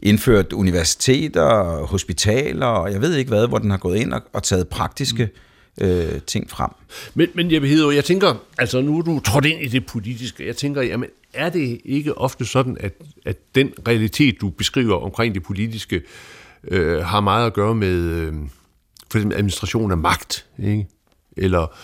indført 0.03 0.53
universiteter, 0.53 1.87
hospitaler 1.87 2.67
og 2.67 2.93
jeg 2.93 3.01
ved 3.01 3.15
ikke 3.15 3.29
hvad, 3.29 3.47
hvor 3.49 3.59
den 3.59 3.71
har 3.71 3.79
gået 3.79 3.97
ind 3.97 4.13
og, 4.13 4.23
og 4.33 4.43
taget 4.43 4.69
praktiske 4.69 5.25
mm 5.25 5.31
øh, 5.81 6.21
ting 6.27 6.51
frem. 6.51 6.71
Men, 7.15 7.29
men 7.35 7.51
jeg, 7.51 7.63
Hedo, 7.63 7.91
jeg 7.91 8.05
tænker, 8.05 8.35
altså 8.59 8.81
nu 8.81 8.99
er 8.99 9.03
du 9.03 9.21
trådt 9.21 9.45
ind 9.45 9.63
i 9.63 9.69
det 9.69 9.87
politiske, 9.87 10.47
jeg 10.47 10.57
tænker, 10.57 10.83
jamen 10.83 11.09
er 11.35 11.51
det 11.51 11.81
ikke 11.85 12.19
ofte 12.19 12.45
sådan, 12.45 12.77
at, 12.81 12.95
at 13.25 13.37
den 13.55 13.73
realitet, 13.89 14.41
du 14.41 14.51
beskriver 14.51 14.97
omkring 14.97 15.35
det 15.35 15.43
politiske, 15.43 16.03
øh, 16.65 16.99
har 16.99 17.21
meget 17.21 17.47
at 17.47 17.55
gøre 17.55 17.75
med 17.75 17.97
øh, 17.97 18.33
for 19.11 19.19
eksempel 19.19 19.37
administration 19.37 19.91
af 19.91 19.99
magt, 19.99 20.47
ikke? 20.59 20.87
eller 21.37 21.77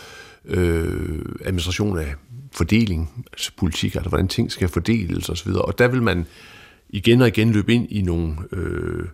øh, 0.45 1.25
administration 1.45 1.99
af 1.99 2.15
fordeling, 2.53 3.27
altså 3.33 3.53
politik, 3.57 3.95
altså 3.95 4.09
hvordan 4.09 4.29
ting 4.29 4.53
skal 4.53 4.69
fordeles 4.69 5.29
osv., 5.29 5.51
og 5.51 5.79
der 5.79 5.89
vil 5.89 6.03
man 6.03 6.27
igen 6.89 7.23
og 7.23 7.29
igen 7.29 7.53
løbe 7.53 7.75
ind 7.75 7.87
i 7.91 8.03
nogle 8.03 8.37
øh, 8.53 9.05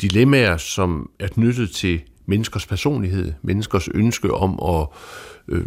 dilemmaer, 0.00 0.56
som 0.56 1.10
er 1.18 1.28
knyttet 1.28 1.70
til 1.70 2.00
menneskers 2.30 2.66
personlighed, 2.66 3.32
menneskers 3.42 3.88
ønske 3.94 4.34
om 4.34 4.60
at 4.62 4.86
øh, 5.48 5.66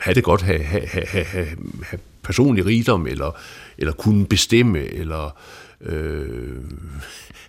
have 0.00 0.14
det 0.14 0.24
godt, 0.24 0.42
have, 0.42 0.62
have, 0.62 0.86
have, 0.86 1.24
have, 1.24 1.46
have 1.82 2.00
personlig 2.22 2.66
rigdom, 2.66 3.06
eller, 3.06 3.30
eller 3.78 3.92
kunne 3.92 4.26
bestemme, 4.26 4.78
eller 4.78 5.36
øh, 5.80 6.62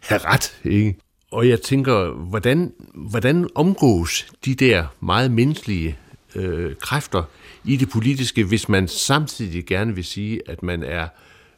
have 0.02 0.22
ret. 0.26 0.60
Ikke? 0.64 0.96
Og 1.32 1.50
jeg 1.50 1.62
tænker, 1.62 2.12
hvordan, 2.12 2.74
hvordan 2.94 3.48
omgås 3.56 4.28
de 4.46 4.56
der 4.56 4.86
meget 5.00 5.32
menneskelige 5.32 5.98
øh, 6.36 6.76
kræfter 6.76 7.24
i 7.66 7.78
det 7.78 7.90
politiske, 7.90 8.44
hvis 8.44 8.70
man 8.70 8.88
samtidig 8.88 9.66
gerne 9.66 9.96
vil 9.96 10.04
sige, 10.04 10.42
at 10.48 10.64
man 10.64 10.84
er 10.84 11.08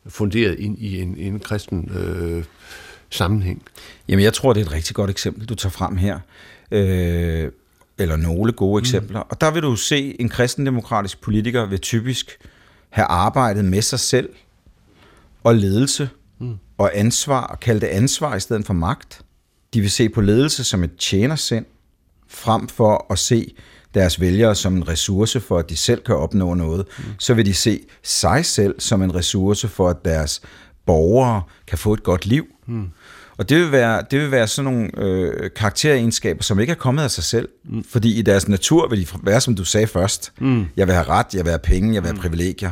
funderet 0.07 0.59
ind 0.59 0.77
i 0.79 1.01
en, 1.01 1.17
en 1.17 1.39
kristen 1.39 1.91
øh, 1.93 2.43
sammenhæng? 3.09 3.61
Jamen, 4.07 4.23
jeg 4.23 4.33
tror, 4.33 4.53
det 4.53 4.61
er 4.61 4.65
et 4.65 4.71
rigtig 4.71 4.95
godt 4.95 5.09
eksempel, 5.09 5.49
du 5.49 5.55
tager 5.55 5.71
frem 5.71 5.97
her 5.97 6.19
øh, 6.71 7.51
eller 7.97 8.15
nogle 8.15 8.51
gode 8.51 8.79
mm. 8.79 8.83
eksempler. 8.83 9.19
Og 9.19 9.41
der 9.41 9.51
vil 9.51 9.61
du 9.61 9.75
se, 9.75 10.21
en 10.21 10.29
kristendemokratisk 10.29 11.21
politiker 11.21 11.65
vil 11.65 11.79
typisk 11.79 12.39
have 12.89 13.05
arbejdet 13.05 13.65
med 13.65 13.81
sig 13.81 13.99
selv 13.99 14.29
og 15.43 15.55
ledelse 15.55 16.09
mm. 16.39 16.57
og 16.77 16.91
ansvar, 16.93 17.41
og 17.41 17.59
kalde 17.59 17.81
det 17.81 17.87
ansvar 17.87 18.35
i 18.35 18.39
stedet 18.39 18.65
for 18.65 18.73
magt. 18.73 19.21
De 19.73 19.81
vil 19.81 19.91
se 19.91 20.09
på 20.09 20.21
ledelse 20.21 20.63
som 20.63 20.83
et 20.83 20.95
tjenersind, 20.97 21.65
frem 22.27 22.67
for 22.67 23.05
at 23.09 23.19
se 23.19 23.53
deres 23.93 24.21
vælgere 24.21 24.55
som 24.55 24.75
en 24.75 24.87
ressource 24.87 25.39
for, 25.39 25.57
at 25.57 25.69
de 25.69 25.75
selv 25.75 26.03
kan 26.03 26.15
opnå 26.15 26.53
noget. 26.53 26.85
Mm. 26.97 27.03
Så 27.19 27.33
vil 27.33 27.45
de 27.45 27.53
se 27.53 27.79
sig 28.03 28.45
selv 28.45 28.79
som 28.79 29.01
en 29.01 29.15
ressource 29.15 29.67
for, 29.67 29.89
at 29.89 30.05
deres 30.05 30.41
borgere 30.85 31.41
kan 31.67 31.77
få 31.77 31.93
et 31.93 32.03
godt 32.03 32.25
liv. 32.25 32.45
Mm. 32.65 32.89
Og 33.37 33.49
det 33.49 33.57
vil 33.57 33.71
være, 33.71 34.03
det 34.11 34.19
vil 34.19 34.31
være 34.31 34.47
sådan 34.47 34.71
nogle 34.71 34.89
øh, 34.97 35.49
karakteregenskaber, 35.55 36.43
som 36.43 36.59
ikke 36.59 36.71
er 36.71 36.75
kommet 36.75 37.03
af 37.03 37.11
sig 37.11 37.23
selv. 37.23 37.49
Mm. 37.65 37.83
Fordi 37.83 38.19
i 38.19 38.21
deres 38.21 38.47
natur 38.47 38.89
vil 38.89 39.01
de 39.01 39.07
være, 39.23 39.41
som 39.41 39.55
du 39.55 39.63
sagde 39.63 39.87
først. 39.87 40.31
Mm. 40.39 40.65
Jeg 40.77 40.87
vil 40.87 40.95
have 40.95 41.07
ret, 41.07 41.33
jeg 41.33 41.45
vil 41.45 41.51
have 41.51 41.59
penge, 41.59 41.93
jeg 41.93 42.03
vil 42.03 42.07
have 42.07 42.15
mm. 42.15 42.21
privilegier. 42.21 42.71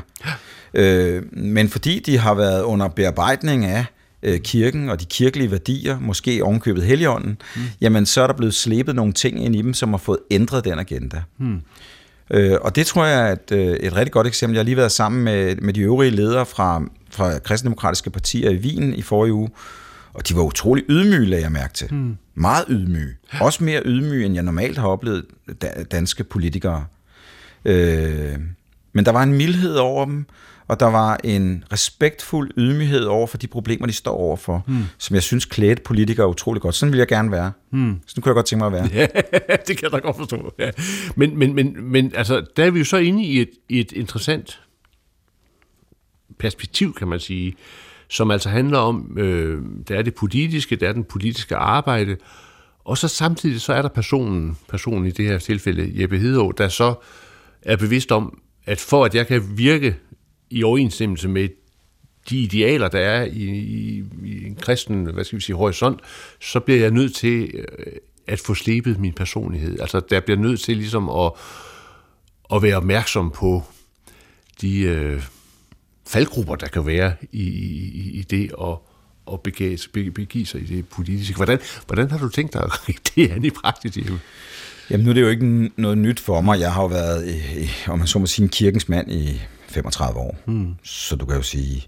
Øh, 0.73 1.23
men 1.31 1.69
fordi 1.69 1.99
de 1.99 2.17
har 2.17 2.33
været 2.33 2.63
under 2.63 2.87
bearbejdning 2.87 3.65
af 3.65 3.85
øh, 4.23 4.39
kirken 4.39 4.89
og 4.89 4.99
de 4.99 5.05
kirkelige 5.05 5.51
værdier, 5.51 5.99
måske 5.99 6.43
ovenkøbet 6.43 6.83
heligånden, 6.83 7.37
mm. 7.55 7.61
jamen 7.81 8.05
så 8.05 8.21
er 8.21 8.27
der 8.27 8.33
blevet 8.33 8.53
slæbet 8.53 8.95
nogle 8.95 9.13
ting 9.13 9.45
ind 9.45 9.55
i 9.55 9.61
dem, 9.61 9.73
som 9.73 9.89
har 9.89 9.97
fået 9.97 10.19
ændret 10.31 10.65
den 10.65 10.79
agenda. 10.79 11.21
Mm. 11.37 11.61
Øh, 12.31 12.57
og 12.61 12.75
det 12.75 12.85
tror 12.85 13.05
jeg 13.05 13.29
er 13.29 13.31
et, 13.31 13.51
øh, 13.51 13.75
et 13.75 13.95
rigtig 13.95 14.11
godt 14.11 14.27
eksempel. 14.27 14.53
Jeg 14.53 14.59
har 14.59 14.65
lige 14.65 14.77
været 14.77 14.91
sammen 14.91 15.23
med, 15.23 15.55
med 15.55 15.73
de 15.73 15.81
øvrige 15.81 16.11
ledere 16.11 16.45
fra, 16.45 16.81
fra 17.11 17.39
kristendemokratiske 17.39 18.09
partier 18.09 18.49
i 18.49 18.55
Wien 18.55 18.93
i 18.93 19.01
forrige 19.01 19.33
uge, 19.33 19.49
og 20.15 20.27
de 20.27 20.35
var 20.35 20.41
utrolig 20.41 20.83
ydmyge, 20.89 21.25
lagde 21.25 21.43
jeg 21.43 21.51
mærke 21.51 21.73
til. 21.73 21.93
Mm. 21.93 22.17
Meget 22.35 22.65
ydmyge. 22.69 23.13
Også 23.41 23.63
mere 23.63 23.81
ydmyge, 23.85 24.25
end 24.25 24.33
jeg 24.33 24.43
normalt 24.43 24.77
har 24.77 24.87
oplevet 24.87 25.25
danske 25.91 26.23
politikere. 26.23 26.85
Øh, 27.65 28.35
men 28.93 29.05
der 29.05 29.11
var 29.11 29.23
en 29.23 29.33
mildhed 29.33 29.75
over 29.75 30.05
dem, 30.05 30.25
og 30.67 30.79
der 30.79 30.85
var 30.85 31.19
en 31.23 31.63
respektfuld 31.71 32.51
ydmyghed 32.57 33.03
over 33.03 33.27
for 33.27 33.37
de 33.37 33.47
problemer, 33.47 33.87
de 33.87 33.93
står 33.93 34.17
overfor, 34.17 34.63
hmm. 34.67 34.83
som 34.97 35.13
jeg 35.13 35.23
synes 35.23 35.45
klædte 35.45 35.81
politikere 35.81 36.27
utrolig 36.27 36.61
godt. 36.61 36.75
Sådan 36.75 36.91
vil 36.91 36.97
jeg 36.97 37.07
gerne 37.07 37.31
være. 37.31 37.51
Hmm. 37.69 37.99
Sådan 38.07 38.21
kunne 38.21 38.29
jeg 38.29 38.35
godt 38.35 38.45
tænke 38.45 38.65
mig 38.65 38.67
at 38.67 38.73
være. 38.73 38.89
Ja, 38.93 39.07
det 39.67 39.77
kan 39.77 39.83
jeg 39.83 39.91
da 39.91 39.97
godt 39.97 40.17
forstå. 40.17 40.53
Ja. 40.59 40.71
Men, 41.15 41.37
men, 41.37 41.55
men, 41.55 41.91
men 41.91 42.11
altså, 42.15 42.45
der 42.57 42.65
er 42.65 42.71
vi 42.71 42.79
jo 42.79 42.85
så 42.85 42.97
inde 42.97 43.23
i 43.23 43.41
et, 43.41 43.49
et 43.69 43.91
interessant 43.91 44.61
perspektiv, 46.39 46.93
kan 46.93 47.07
man 47.07 47.19
sige, 47.19 47.55
som 48.15 48.31
altså 48.31 48.49
handler 48.49 48.77
om, 48.77 49.17
øh, 49.17 49.61
der 49.87 49.97
er 49.97 50.01
det 50.01 50.15
politiske, 50.15 50.75
der 50.75 50.89
er 50.89 50.93
den 50.93 51.03
politiske 51.03 51.55
arbejde, 51.55 52.17
og 52.83 52.97
så 52.97 53.07
samtidig 53.07 53.61
så 53.61 53.73
er 53.73 53.81
der 53.81 53.89
personen, 53.89 54.57
personen 54.69 55.05
i 55.05 55.11
det 55.11 55.25
her 55.25 55.37
tilfælde, 55.37 56.01
Jeppe 56.01 56.17
Hedå, 56.17 56.51
der 56.51 56.67
så 56.67 56.93
er 57.61 57.75
bevidst 57.75 58.11
om, 58.11 58.39
at 58.65 58.79
for 58.79 59.05
at 59.05 59.15
jeg 59.15 59.27
kan 59.27 59.57
virke 59.57 59.95
i 60.49 60.63
overensstemmelse 60.63 61.27
med 61.27 61.49
de 62.29 62.39
idealer, 62.39 62.87
der 62.87 62.99
er 62.99 63.23
i, 63.23 63.43
i, 63.43 64.03
i 64.23 64.45
en 64.45 64.55
kristen, 64.55 65.05
hvad 65.05 65.23
skal 65.23 65.35
vi 65.35 65.43
sige, 65.43 65.55
horisont, 65.55 65.99
så 66.41 66.59
bliver 66.59 66.79
jeg 66.79 66.91
nødt 66.91 67.15
til 67.15 67.51
øh, 67.53 67.65
at 68.27 68.39
få 68.39 68.53
slebet 68.53 68.99
min 68.99 69.13
personlighed. 69.13 69.79
Altså, 69.79 69.99
der 70.09 70.19
bliver 70.19 70.39
nødt 70.39 70.59
til 70.59 70.77
ligesom 70.77 71.09
at, 71.09 71.31
at 72.53 72.63
være 72.63 72.77
opmærksom 72.77 73.31
på 73.31 73.63
de 74.61 74.79
øh, 74.79 75.21
faldgrupper, 76.07 76.55
der 76.55 76.67
kan 76.67 76.85
være 76.85 77.13
i, 77.31 77.43
i, 77.43 78.11
i 78.19 78.21
det 78.21 78.51
at, 78.61 78.77
at 79.33 79.41
begive, 79.41 80.11
begive 80.11 80.45
sig 80.45 80.61
i 80.61 80.65
det 80.65 80.87
politiske. 80.87 81.35
Hvordan, 81.35 81.59
hvordan 81.85 82.11
har 82.11 82.17
du 82.17 82.29
tænkt 82.29 82.53
dig 82.53 82.63
at 82.63 82.71
gribe 82.71 82.99
det 83.15 83.31
an 83.31 83.45
i 83.45 83.49
praksis? 83.49 83.97
Jamen 84.89 85.03
nu 85.03 85.09
er 85.09 85.13
det 85.13 85.21
jo 85.21 85.27
ikke 85.27 85.71
noget 85.77 85.97
nyt 85.97 86.19
for 86.19 86.41
mig. 86.41 86.59
Jeg 86.59 86.73
har 86.73 86.81
jo 86.81 86.87
været, 86.87 87.27
i, 87.29 87.69
om 87.87 87.99
man 87.99 88.07
så 88.07 88.19
må 88.19 88.25
sige, 88.25 88.43
en 88.43 88.49
kirkens 88.49 88.89
mand 88.89 89.11
i 89.11 89.41
35 89.67 90.19
år. 90.19 90.37
Mm. 90.45 90.75
Så 90.83 91.15
du 91.15 91.25
kan 91.25 91.35
jo 91.35 91.41
sige, 91.41 91.85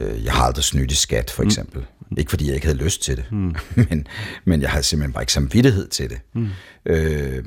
øh, 0.00 0.24
jeg 0.24 0.32
har 0.32 0.44
aldrig 0.44 0.64
snydt 0.64 0.92
i 0.92 0.94
skat, 0.94 1.30
for 1.30 1.42
hmm. 1.42 1.48
eksempel. 1.48 1.86
Mm. 2.10 2.16
Ikke 2.18 2.30
fordi 2.30 2.46
jeg 2.46 2.54
ikke 2.54 2.66
havde 2.66 2.78
lyst 2.78 3.02
til 3.02 3.16
det, 3.16 3.24
mm. 3.32 3.54
men, 3.90 4.06
men 4.44 4.62
jeg 4.62 4.70
havde 4.70 4.82
simpelthen 4.82 5.12
bare 5.12 5.22
ikke 5.22 5.32
samvittighed 5.32 5.88
til 5.88 6.10
det. 6.10 6.18
Mm. 6.34 6.48
Øh, 6.86 7.44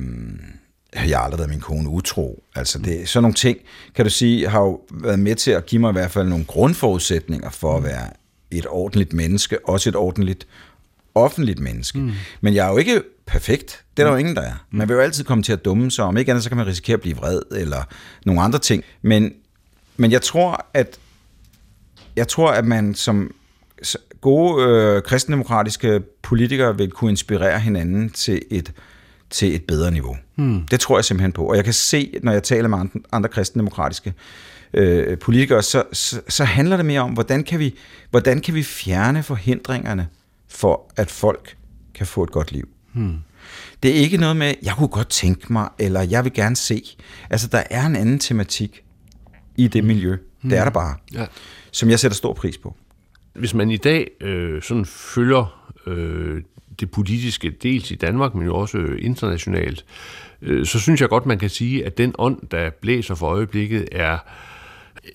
jeg 0.93 1.17
har 1.17 1.23
aldrig 1.23 1.39
været 1.39 1.49
min 1.49 1.59
kone 1.59 1.89
utro. 1.89 2.43
Altså 2.55 2.79
det, 2.79 3.09
sådan 3.09 3.23
nogle 3.23 3.33
ting, 3.33 3.57
kan 3.95 4.05
du 4.05 4.11
sige, 4.11 4.47
har 4.47 4.59
jo 4.59 4.81
været 4.91 5.19
med 5.19 5.35
til 5.35 5.51
at 5.51 5.65
give 5.65 5.81
mig 5.81 5.89
i 5.89 5.93
hvert 5.93 6.11
fald 6.11 6.27
nogle 6.27 6.45
grundforudsætninger 6.45 7.49
for 7.49 7.73
at 7.73 7.79
hmm. 7.79 7.89
være 7.89 8.09
et 8.51 8.65
ordentligt 8.69 9.13
menneske, 9.13 9.67
også 9.67 9.89
et 9.89 9.95
ordentligt 9.95 10.47
offentligt 11.15 11.59
menneske. 11.59 11.99
Mm. 11.99 12.11
Men 12.41 12.55
jeg 12.55 12.67
er 12.67 12.71
jo 12.71 12.77
ikke 12.77 13.01
perfekt. 13.25 13.83
Det 13.97 14.03
er 14.03 14.07
der 14.07 14.11
jo 14.11 14.17
ingen, 14.17 14.35
der 14.35 14.41
er. 14.41 14.65
Man 14.71 14.87
vil 14.87 14.93
jo 14.93 14.99
altid 14.99 15.23
komme 15.23 15.43
til 15.43 15.53
at 15.53 15.65
dumme 15.65 15.91
sig. 15.91 16.05
Om 16.05 16.17
ikke 16.17 16.31
andet, 16.31 16.43
så 16.43 16.49
kan 16.49 16.57
man 16.57 16.67
risikere 16.67 16.93
at 16.93 17.01
blive 17.01 17.15
vred 17.15 17.41
eller 17.51 17.83
nogle 18.25 18.41
andre 18.41 18.59
ting. 18.59 18.83
Men 19.01 19.33
men 19.97 20.11
jeg 20.11 20.21
tror, 20.21 20.65
at 20.73 20.99
jeg 22.15 22.27
tror, 22.27 22.51
at 22.51 22.65
man 22.65 22.95
som 22.95 23.31
gode 24.21 24.63
øh, 24.63 25.01
kristendemokratiske 25.01 26.01
politikere 26.21 26.77
vil 26.77 26.91
kunne 26.91 27.11
inspirere 27.11 27.59
hinanden 27.59 28.09
til 28.09 28.41
et, 28.51 28.71
til 29.29 29.55
et 29.55 29.63
bedre 29.63 29.91
niveau. 29.91 30.17
Hmm. 30.35 30.67
Det 30.71 30.79
tror 30.79 30.97
jeg 30.97 31.05
simpelthen 31.05 31.31
på. 31.31 31.45
Og 31.45 31.55
jeg 31.55 31.63
kan 31.63 31.73
se, 31.73 32.19
når 32.23 32.31
jeg 32.31 32.43
taler 32.43 32.67
med 32.67 32.77
andre, 32.77 32.99
andre 33.11 33.29
kristendemokratiske 33.29 34.13
øh, 34.73 35.17
politikere, 35.17 35.63
så, 35.63 35.83
så, 35.93 36.21
så 36.27 36.43
handler 36.43 36.77
det 36.77 36.85
mere 36.85 37.01
om, 37.01 37.11
hvordan 37.11 37.43
kan, 37.43 37.59
vi, 37.59 37.75
hvordan 38.09 38.41
kan 38.41 38.53
vi 38.53 38.63
fjerne 38.63 39.23
forhindringerne 39.23 40.07
for, 40.47 40.91
at 40.95 41.11
folk 41.11 41.57
kan 41.93 42.07
få 42.07 42.23
et 42.23 42.31
godt 42.31 42.51
liv. 42.51 42.69
Hmm. 42.93 43.17
Det 43.83 43.91
er 43.91 43.95
ikke 43.95 44.17
noget 44.17 44.35
med, 44.35 44.53
jeg 44.63 44.73
kunne 44.77 44.87
godt 44.87 45.09
tænke 45.09 45.53
mig, 45.53 45.69
eller 45.79 46.01
jeg 46.01 46.23
vil 46.23 46.33
gerne 46.33 46.55
se. 46.55 46.83
Altså, 47.29 47.47
der 47.47 47.63
er 47.69 47.85
en 47.85 47.95
anden 47.95 48.19
tematik 48.19 48.83
i 49.57 49.67
det 49.67 49.83
miljø. 49.83 50.17
Mm. 50.41 50.49
Det 50.49 50.57
er 50.57 50.63
der 50.63 50.71
bare. 50.71 50.95
Ja. 51.13 51.25
Som 51.71 51.89
jeg 51.89 51.99
sætter 51.99 52.15
stor 52.15 52.33
pris 52.33 52.57
på. 52.57 52.75
Hvis 53.33 53.53
man 53.53 53.71
i 53.71 53.77
dag 53.77 54.07
øh, 54.21 54.61
sådan 54.61 54.85
følger 54.85 55.71
øh, 55.87 56.41
det 56.79 56.91
politiske, 56.91 57.49
dels 57.49 57.91
i 57.91 57.95
Danmark, 57.95 58.35
men 58.35 58.45
jo 58.45 58.55
også 58.55 58.77
øh, 58.77 59.05
internationalt, 59.05 59.85
øh, 60.41 60.65
så 60.65 60.79
synes 60.79 61.01
jeg 61.01 61.09
godt, 61.09 61.25
man 61.25 61.39
kan 61.39 61.49
sige, 61.49 61.85
at 61.85 61.97
den 61.97 62.13
ånd, 62.17 62.37
der 62.51 62.69
blæser 62.81 63.15
for 63.15 63.27
øjeblikket, 63.27 63.89
er 63.91 64.17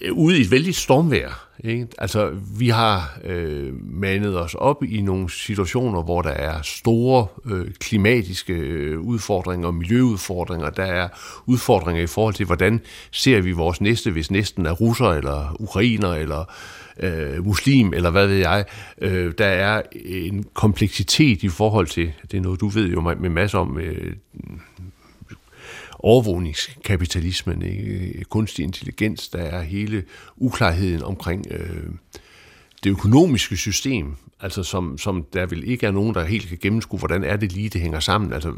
øh, 0.00 0.12
ude 0.12 0.38
i 0.38 0.40
et 0.40 0.50
vældig 0.50 0.74
stormvejr. 0.74 1.48
Ikke? 1.64 1.86
Altså, 1.98 2.30
vi 2.58 2.68
har 2.68 3.18
øh, 3.24 3.72
manet 3.82 4.40
os 4.40 4.54
op 4.54 4.84
i 4.84 5.02
nogle 5.02 5.30
situationer, 5.30 6.02
hvor 6.02 6.22
der 6.22 6.30
er 6.30 6.62
store 6.62 7.26
øh, 7.44 7.66
klimatiske 7.80 8.52
øh, 8.52 9.00
udfordringer 9.00 9.66
og 9.66 9.74
miljøudfordringer. 9.74 10.70
Der 10.70 10.84
er 10.84 11.08
udfordringer 11.46 12.02
i 12.02 12.06
forhold 12.06 12.34
til, 12.34 12.46
hvordan 12.46 12.80
ser 13.10 13.40
vi 13.40 13.52
vores 13.52 13.80
næste, 13.80 14.10
hvis 14.10 14.30
næsten 14.30 14.66
er 14.66 14.72
russer 14.72 15.08
eller 15.08 15.56
ukrainer 15.60 16.12
eller 16.12 16.40
øh, 16.40 16.46
Øh, 17.00 17.44
muslim 17.44 17.92
eller 17.92 18.10
hvad 18.10 18.26
ved 18.26 18.36
jeg. 18.36 18.64
Øh, 18.98 19.32
der 19.38 19.46
er 19.46 19.82
en 20.04 20.44
kompleksitet 20.54 21.42
i 21.42 21.48
forhold 21.48 21.86
til, 21.86 22.12
det 22.30 22.36
er 22.36 22.40
noget, 22.40 22.60
du 22.60 22.68
ved 22.68 22.88
jo 22.88 23.00
med 23.00 23.30
masser 23.30 23.58
om, 23.58 23.78
øh, 23.78 24.12
overvågningskapitalismen, 25.98 27.62
ikke? 27.62 28.24
kunstig 28.24 28.62
intelligens, 28.62 29.28
der 29.28 29.38
er 29.38 29.62
hele 29.62 30.04
uklarheden 30.36 31.02
omkring 31.02 31.46
øh, 31.50 31.90
det 32.84 32.90
økonomiske 32.90 33.56
system, 33.56 34.16
altså 34.40 34.62
som, 34.62 34.98
som 34.98 35.26
der 35.32 35.46
vil 35.46 35.70
ikke 35.70 35.86
er 35.86 35.90
nogen, 35.90 36.14
der 36.14 36.24
helt 36.24 36.48
kan 36.48 36.58
gennemskue, 36.60 36.98
hvordan 36.98 37.24
er 37.24 37.36
det 37.36 37.52
lige, 37.52 37.68
det 37.68 37.80
hænger 37.80 38.00
sammen. 38.00 38.32
Altså, 38.32 38.48
øh, 38.48 38.54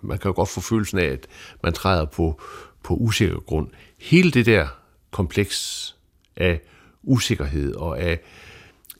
man 0.00 0.18
kan 0.18 0.28
jo 0.28 0.32
godt 0.32 0.48
få 0.48 0.60
følelsen 0.60 0.98
af, 0.98 1.04
at 1.04 1.26
man 1.62 1.72
træder 1.72 2.04
på, 2.04 2.40
på 2.82 2.94
usikker 2.94 3.38
grund. 3.38 3.68
Hele 3.98 4.30
det 4.30 4.46
der 4.46 4.66
kompleks 5.10 5.96
af 6.36 6.60
usikkerhed 7.02 7.74
og 7.74 8.00
af, 8.00 8.20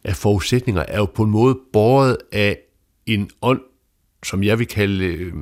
af 0.05 0.17
forudsætninger 0.17 0.85
er 0.89 0.99
jo 0.99 1.05
på 1.05 1.23
en 1.23 1.31
måde 1.31 1.59
båret 1.73 2.17
af 2.33 2.59
en 3.07 3.31
ånd, 3.43 3.61
som 4.25 4.43
jeg 4.43 4.59
vil 4.59 4.67
kalde 4.67 5.05
øh, 5.05 5.33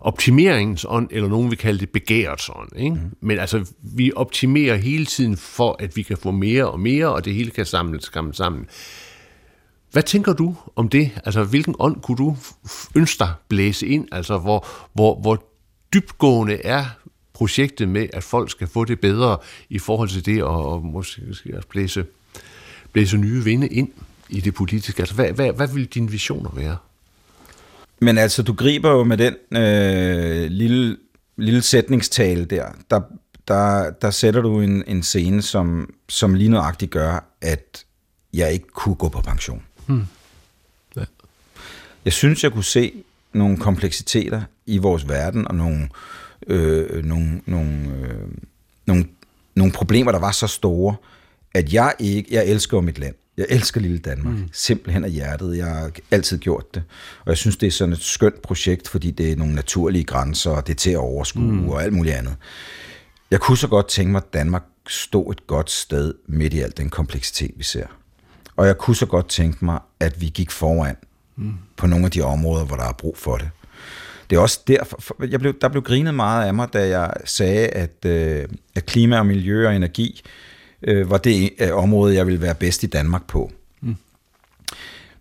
optimeringens 0.00 0.86
ånd, 0.88 1.08
eller 1.10 1.28
nogen 1.28 1.50
vil 1.50 1.58
kalde 1.58 1.80
det 1.80 1.90
begærets 1.90 2.50
ånd. 2.54 2.76
Ikke? 2.76 2.94
Mm. 2.94 3.16
Men 3.20 3.38
altså, 3.38 3.72
vi 3.82 4.12
optimerer 4.16 4.76
hele 4.76 5.06
tiden 5.06 5.36
for, 5.36 5.76
at 5.78 5.96
vi 5.96 6.02
kan 6.02 6.16
få 6.16 6.30
mere 6.30 6.70
og 6.70 6.80
mere, 6.80 7.08
og 7.08 7.24
det 7.24 7.34
hele 7.34 7.50
kan 7.50 7.66
samles 7.66 8.10
sammen. 8.32 8.66
Hvad 9.92 10.02
tænker 10.02 10.32
du 10.32 10.54
om 10.76 10.88
det? 10.88 11.10
Altså, 11.24 11.44
hvilken 11.44 11.74
ånd 11.78 12.00
kunne 12.00 12.16
du 12.16 12.36
ønske 12.94 13.18
dig 13.18 13.32
blæse 13.48 13.86
ind? 13.86 14.08
Altså, 14.12 14.38
hvor, 14.38 14.66
hvor, 14.92 15.20
hvor 15.20 15.44
dybgående 15.94 16.54
er 16.64 16.84
projektet 17.38 17.88
med, 17.88 18.06
at 18.12 18.22
folk 18.22 18.50
skal 18.50 18.66
få 18.66 18.84
det 18.84 19.00
bedre 19.00 19.38
i 19.70 19.78
forhold 19.78 20.08
til 20.08 20.26
det, 20.26 20.42
og, 20.42 20.72
og 20.72 20.84
måske 20.84 21.22
også 21.28 21.68
blæse, 21.68 22.04
blæse 22.92 23.16
nye 23.16 23.44
vinde 23.44 23.68
ind 23.68 23.88
i 24.28 24.40
det 24.40 24.54
politiske? 24.54 25.00
Altså, 25.00 25.14
hvad, 25.14 25.32
hvad, 25.32 25.52
hvad 25.52 25.68
vil 25.68 25.86
dine 25.86 26.10
visioner 26.10 26.50
være? 26.50 26.76
Men 28.00 28.18
altså, 28.18 28.42
du 28.42 28.52
griber 28.52 28.90
jo 28.90 29.04
med 29.04 29.16
den 29.16 29.56
øh, 29.56 30.50
lille, 30.50 30.96
lille 31.36 31.62
sætningstale 31.62 32.44
der, 32.44 32.66
der, 32.90 33.00
der, 33.48 33.90
der 33.90 34.10
sætter 34.10 34.40
du 34.40 34.60
en, 34.60 34.84
en 34.86 35.02
scene, 35.02 35.42
som, 35.42 35.94
som 36.08 36.34
lige 36.34 36.50
nøjagtigt 36.50 36.90
gør, 36.90 37.24
at 37.40 37.84
jeg 38.34 38.52
ikke 38.52 38.66
kunne 38.66 38.94
gå 38.94 39.08
på 39.08 39.20
pension. 39.20 39.62
Hmm. 39.86 40.06
Ja. 40.96 41.04
Jeg 42.04 42.12
synes, 42.12 42.44
jeg 42.44 42.52
kunne 42.52 42.64
se 42.64 42.92
nogle 43.32 43.56
kompleksiteter 43.56 44.42
i 44.66 44.78
vores 44.78 45.08
verden, 45.08 45.48
og 45.48 45.54
nogle, 45.54 45.82
øh, 45.82 45.88
nogle, 47.04 47.40
nogle, 47.46 47.72
øh, 47.72 48.28
nogle, 48.86 49.04
nogle 49.54 49.72
problemer, 49.72 50.12
der 50.12 50.18
var 50.18 50.32
så 50.32 50.46
store, 50.46 50.96
at 51.54 51.72
jeg 51.72 51.94
ikke, 51.98 52.34
jeg 52.34 52.46
elsker 52.46 52.80
mit 52.80 52.98
land. 52.98 53.14
Jeg 53.36 53.46
elsker 53.48 53.80
lille 53.80 53.98
Danmark. 53.98 54.34
Mm. 54.34 54.48
Simpelthen 54.52 55.04
af 55.04 55.10
hjertet. 55.10 55.56
Jeg 55.56 55.66
har 55.66 55.90
altid 56.10 56.38
gjort 56.38 56.74
det. 56.74 56.82
Og 57.24 57.28
jeg 57.28 57.36
synes, 57.36 57.56
det 57.56 57.66
er 57.66 57.70
sådan 57.70 57.92
et 57.92 58.00
skønt 58.00 58.42
projekt, 58.42 58.88
fordi 58.88 59.10
det 59.10 59.32
er 59.32 59.36
nogle 59.36 59.54
naturlige 59.54 60.04
grænser, 60.04 60.50
og 60.50 60.66
det 60.66 60.72
er 60.72 60.76
til 60.76 60.90
at 60.90 60.96
overskue 60.96 61.42
mm. 61.42 61.68
og 61.68 61.82
alt 61.82 61.92
muligt 61.92 62.14
andet. 62.16 62.36
Jeg 63.30 63.40
kunne 63.40 63.58
så 63.58 63.68
godt 63.68 63.88
tænke 63.88 64.12
mig, 64.12 64.22
at 64.26 64.32
Danmark 64.32 64.64
stod 64.88 65.32
et 65.32 65.46
godt 65.46 65.70
sted 65.70 66.14
midt 66.26 66.54
i 66.54 66.60
al 66.60 66.72
den 66.76 66.90
kompleksitet, 66.90 67.50
vi 67.56 67.62
ser. 67.62 67.86
Og 68.56 68.66
jeg 68.66 68.78
kunne 68.78 68.96
så 68.96 69.06
godt 69.06 69.28
tænke 69.28 69.64
mig, 69.64 69.78
at 70.00 70.20
vi 70.20 70.26
gik 70.26 70.50
foran 70.50 70.96
mm. 71.36 71.54
på 71.76 71.86
nogle 71.86 72.04
af 72.04 72.10
de 72.10 72.22
områder, 72.22 72.64
hvor 72.64 72.76
der 72.76 72.84
er 72.84 72.92
brug 72.92 73.16
for 73.16 73.36
det. 73.36 73.50
Det 74.30 74.36
er 74.36 74.40
også 74.40 74.60
derfor, 74.66 75.26
jeg 75.26 75.40
blev, 75.40 75.60
der 75.60 75.68
blev 75.68 75.82
grinet 75.82 76.14
meget 76.14 76.46
af 76.46 76.54
mig, 76.54 76.72
da 76.72 76.88
jeg 76.88 77.12
sagde, 77.24 77.66
at, 77.66 78.04
øh, 78.06 78.48
at 78.74 78.86
klima 78.86 79.18
og 79.18 79.26
miljø 79.26 79.68
og 79.68 79.76
energi 79.76 80.22
øh, 80.82 81.10
var 81.10 81.18
det 81.18 81.50
øh, 81.58 81.76
område, 81.76 82.14
jeg 82.14 82.26
ville 82.26 82.40
være 82.40 82.54
bedst 82.54 82.82
i 82.82 82.86
Danmark 82.86 83.26
på. 83.26 83.50
Mm. 83.80 83.96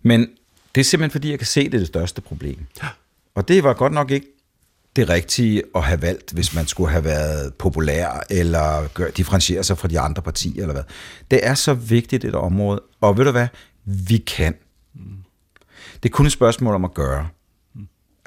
Men 0.02 0.30
det 0.76 0.82
er 0.82 0.86
simpelthen 0.86 1.12
fordi, 1.12 1.30
jeg 1.30 1.40
kan 1.40 1.46
se, 1.46 1.64
det 1.64 1.74
er 1.74 1.78
det 1.78 1.88
største 1.88 2.22
problem. 2.22 2.66
Og 3.36 3.48
det 3.48 3.64
var 3.64 3.74
godt 3.74 3.94
nok 3.94 4.12
ikke 4.12 4.28
det 4.96 5.10
rigtige 5.10 5.64
at 5.76 5.84
have 5.84 6.02
valgt, 6.02 6.32
hvis 6.32 6.56
man 6.56 6.68
skulle 6.68 6.92
have 6.92 7.04
været 7.04 7.54
populær, 7.54 8.26
eller 8.30 8.88
gør, 8.94 9.10
differentiere 9.10 9.64
sig 9.64 9.78
fra 9.78 9.88
de 9.88 10.00
andre 10.00 10.22
partier, 10.22 10.62
eller 10.62 10.74
hvad. 10.74 10.84
Det 11.32 11.40
er 11.44 11.54
så 11.54 11.74
vigtigt 11.74 12.26
et 12.26 12.36
område, 12.36 12.82
og 13.02 13.18
ved 13.18 13.26
du 13.26 13.32
hvad? 13.32 13.48
Vi 13.86 14.18
kan. 14.18 14.56
Det 16.04 16.10
er 16.10 16.14
kun 16.14 16.26
et 16.26 16.32
spørgsmål 16.32 16.76
om 16.76 16.86
at 16.86 16.94
gøre. 16.94 17.28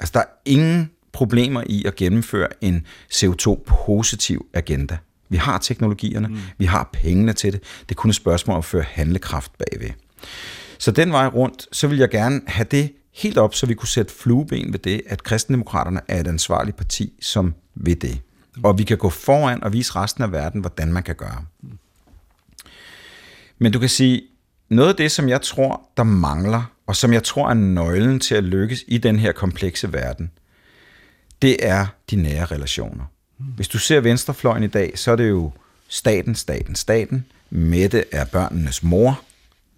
Altså, 0.01 0.11
der 0.13 0.19
er 0.19 0.25
ingen 0.45 0.91
problemer 1.11 1.63
i 1.65 1.85
at 1.85 1.95
gennemføre 1.95 2.47
en 2.61 2.85
CO2-positiv 3.13 4.45
agenda. 4.53 4.97
Vi 5.29 5.37
har 5.37 5.57
teknologierne, 5.57 6.27
mm. 6.27 6.37
vi 6.57 6.65
har 6.65 6.89
pengene 6.93 7.33
til 7.33 7.53
det. 7.53 7.61
Det 7.89 7.95
er 7.95 7.99
kun 7.99 8.09
et 8.09 8.15
spørgsmål 8.15 8.53
om 8.53 8.57
at 8.57 8.65
føre 8.65 8.83
handlekraft 8.87 9.51
bagved. 9.57 9.89
Så 10.77 10.91
den 10.91 11.11
vej 11.11 11.27
rundt, 11.27 11.67
så 11.71 11.87
vil 11.87 11.97
jeg 11.97 12.09
gerne 12.09 12.41
have 12.47 12.67
det 12.71 12.91
helt 13.13 13.37
op, 13.37 13.55
så 13.55 13.65
vi 13.65 13.73
kunne 13.73 13.87
sætte 13.87 14.13
flueben 14.13 14.73
ved 14.73 14.79
det, 14.79 15.01
at 15.07 15.23
kristendemokraterne 15.23 16.01
er 16.07 16.19
et 16.19 16.27
ansvarligt 16.27 16.77
parti, 16.77 17.13
som 17.21 17.53
vil 17.75 18.01
det. 18.01 18.21
Og 18.63 18.77
vi 18.77 18.83
kan 18.83 18.97
gå 18.97 19.09
foran 19.09 19.63
og 19.63 19.73
vise 19.73 19.95
resten 19.95 20.23
af 20.23 20.31
verden, 20.31 20.61
hvordan 20.61 20.93
man 20.93 21.03
kan 21.03 21.15
gøre. 21.15 21.45
Men 23.59 23.71
du 23.71 23.79
kan 23.79 23.89
sige, 23.89 24.21
noget 24.69 24.89
af 24.89 24.95
det, 24.95 25.11
som 25.11 25.29
jeg 25.29 25.41
tror, 25.41 25.81
der 25.97 26.03
mangler, 26.03 26.71
og 26.91 26.95
som 26.95 27.13
jeg 27.13 27.23
tror 27.23 27.49
er 27.49 27.53
nøglen 27.53 28.19
til 28.19 28.35
at 28.35 28.43
lykkes 28.43 28.83
i 28.87 28.97
den 28.97 29.19
her 29.19 29.31
komplekse 29.31 29.93
verden, 29.93 30.31
det 31.41 31.57
er 31.59 31.85
de 32.09 32.15
nære 32.15 32.45
relationer. 32.45 33.03
Hvis 33.37 33.67
du 33.67 33.77
ser 33.77 33.99
venstrefløjen 33.99 34.63
i 34.63 34.67
dag, 34.67 34.91
så 34.95 35.11
er 35.11 35.15
det 35.15 35.29
jo 35.29 35.51
staten, 35.87 36.35
staten, 36.35 36.75
staten. 36.75 37.25
Mette 37.49 38.03
er 38.11 38.25
børnenes 38.25 38.83
mor. 38.83 39.21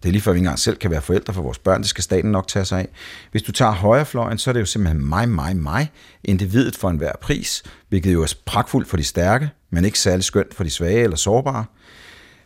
Det 0.04 0.10
er 0.10 0.12
lige 0.12 0.22
før 0.22 0.32
vi 0.32 0.38
ikke 0.38 0.44
engang 0.44 0.60
selv 0.60 0.78
kan 0.78 0.92
være 0.92 1.02
forældre 1.02 1.34
for 1.34 1.42
vores 1.42 1.60
børn. 1.60 1.82
Det 1.82 1.90
skal 1.90 2.04
staten 2.04 2.32
nok 2.32 2.48
tage 2.48 2.66
sig 2.66 2.80
af. 2.80 2.88
Hvis 3.32 3.44
du 3.44 3.52
tager 3.52 3.72
højrefløjen, 3.72 4.38
så 4.38 4.52
er 4.52 4.54
det 4.54 4.60
jo 4.60 4.66
simpelthen 4.66 5.06
mig, 5.06 5.30
mig, 5.30 5.58
mig. 5.58 5.92
Individet 6.24 6.76
for 6.76 6.90
enhver 6.90 7.12
pris, 7.22 7.64
hvilket 7.90 8.14
jo 8.14 8.22
er 8.22 8.34
pragtfuldt 8.46 8.90
for 8.90 8.98
de 8.98 9.04
stærke, 9.04 9.50
men 9.70 9.86
ikke 9.86 10.00
særlig 10.00 10.24
skønt 10.24 10.54
for 10.54 10.64
de 10.64 10.70
svage 10.70 11.04
eller 11.04 11.18
sårbare. 11.18 11.66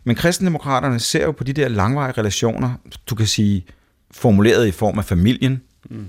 Men 0.04 0.16
kristendemokraterne 0.16 1.00
ser 1.00 1.24
jo 1.24 1.32
på 1.32 1.44
de 1.44 1.52
der 1.52 1.68
langvarige 1.68 2.18
relationer, 2.18 2.74
du 3.10 3.14
kan 3.14 3.26
sige, 3.26 3.66
formuleret 4.10 4.66
i 4.66 4.70
form 4.70 4.98
af 4.98 5.04
familien. 5.04 5.62
Mm. 5.90 6.06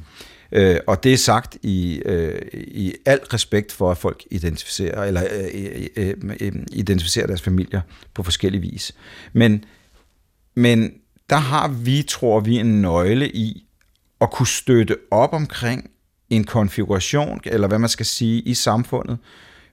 Øh, 0.52 0.80
og 0.88 1.04
det 1.04 1.14
er 1.14 1.18
sagt 1.18 1.58
i, 1.62 2.02
øh, 2.06 2.42
i 2.54 2.94
al 3.06 3.20
respekt 3.34 3.72
for, 3.72 3.92
at 3.92 3.98
folk 3.98 4.24
identificerer, 4.32 5.04
eller, 5.04 5.24
øh, 5.54 5.88
øh, 5.96 6.14
øh, 6.40 6.52
identificerer 6.72 7.28
deres 7.28 7.42
familier 7.42 7.82
på 8.14 8.24
forskellige 8.24 8.62
vis. 8.62 8.92
Men, 9.34 9.66
men 10.56 10.94
der 11.30 11.36
har 11.36 11.68
vi, 11.68 12.04
tror 12.08 12.40
vi, 12.40 12.56
en 12.56 12.82
nøgle 12.82 13.30
i 13.30 13.66
at 14.22 14.32
kunne 14.32 14.48
støtte 14.48 14.98
op 15.12 15.34
omkring 15.34 15.90
en 16.30 16.44
konfiguration, 16.44 17.40
eller 17.46 17.68
hvad 17.68 17.80
man 17.80 17.90
skal 17.90 18.06
sige, 18.06 18.42
i 18.42 18.54
samfundet, 18.54 19.18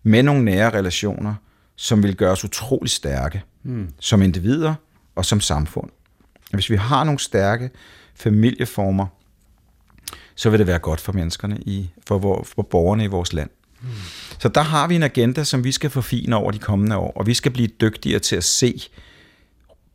med 0.03 0.23
nogle 0.23 0.45
nære 0.45 0.71
relationer, 0.71 1.35
som 1.77 2.03
vil 2.03 2.17
gøre 2.17 2.33
os 2.33 2.45
utrolig 2.45 2.91
stærke, 2.91 3.43
mm. 3.62 3.89
som 4.01 4.23
individer 4.23 4.75
og 5.15 5.25
som 5.25 5.41
samfund. 5.41 5.91
Hvis 6.53 6.71
vi 6.71 6.77
har 6.77 7.05
nogle 7.05 7.19
stærke 7.19 7.71
familieformer, 8.16 9.07
så 10.35 10.50
vil 10.50 10.59
det 10.59 10.66
være 10.66 10.79
godt 10.79 11.00
for 11.00 11.12
menneskerne, 11.12 11.59
i, 11.61 11.90
for, 12.07 12.18
vor, 12.18 12.42
for 12.42 12.62
borgerne 12.62 13.05
i 13.05 13.07
vores 13.07 13.33
land. 13.33 13.50
Mm. 13.83 13.88
Så 14.38 14.48
der 14.48 14.61
har 14.61 14.88
vi 14.88 14.94
en 14.94 15.02
agenda, 15.02 15.44
som 15.44 15.64
vi 15.64 15.72
skal 15.72 15.90
forfine 15.90 16.37
over 16.37 16.50
de 16.50 16.59
kommende 16.59 16.96
år, 16.96 17.12
og 17.16 17.26
vi 17.26 17.35
skal 17.35 17.52
blive 17.52 17.68
dygtigere 17.81 18.18
til 18.18 18.37
at 18.37 18.44
se 18.44 18.83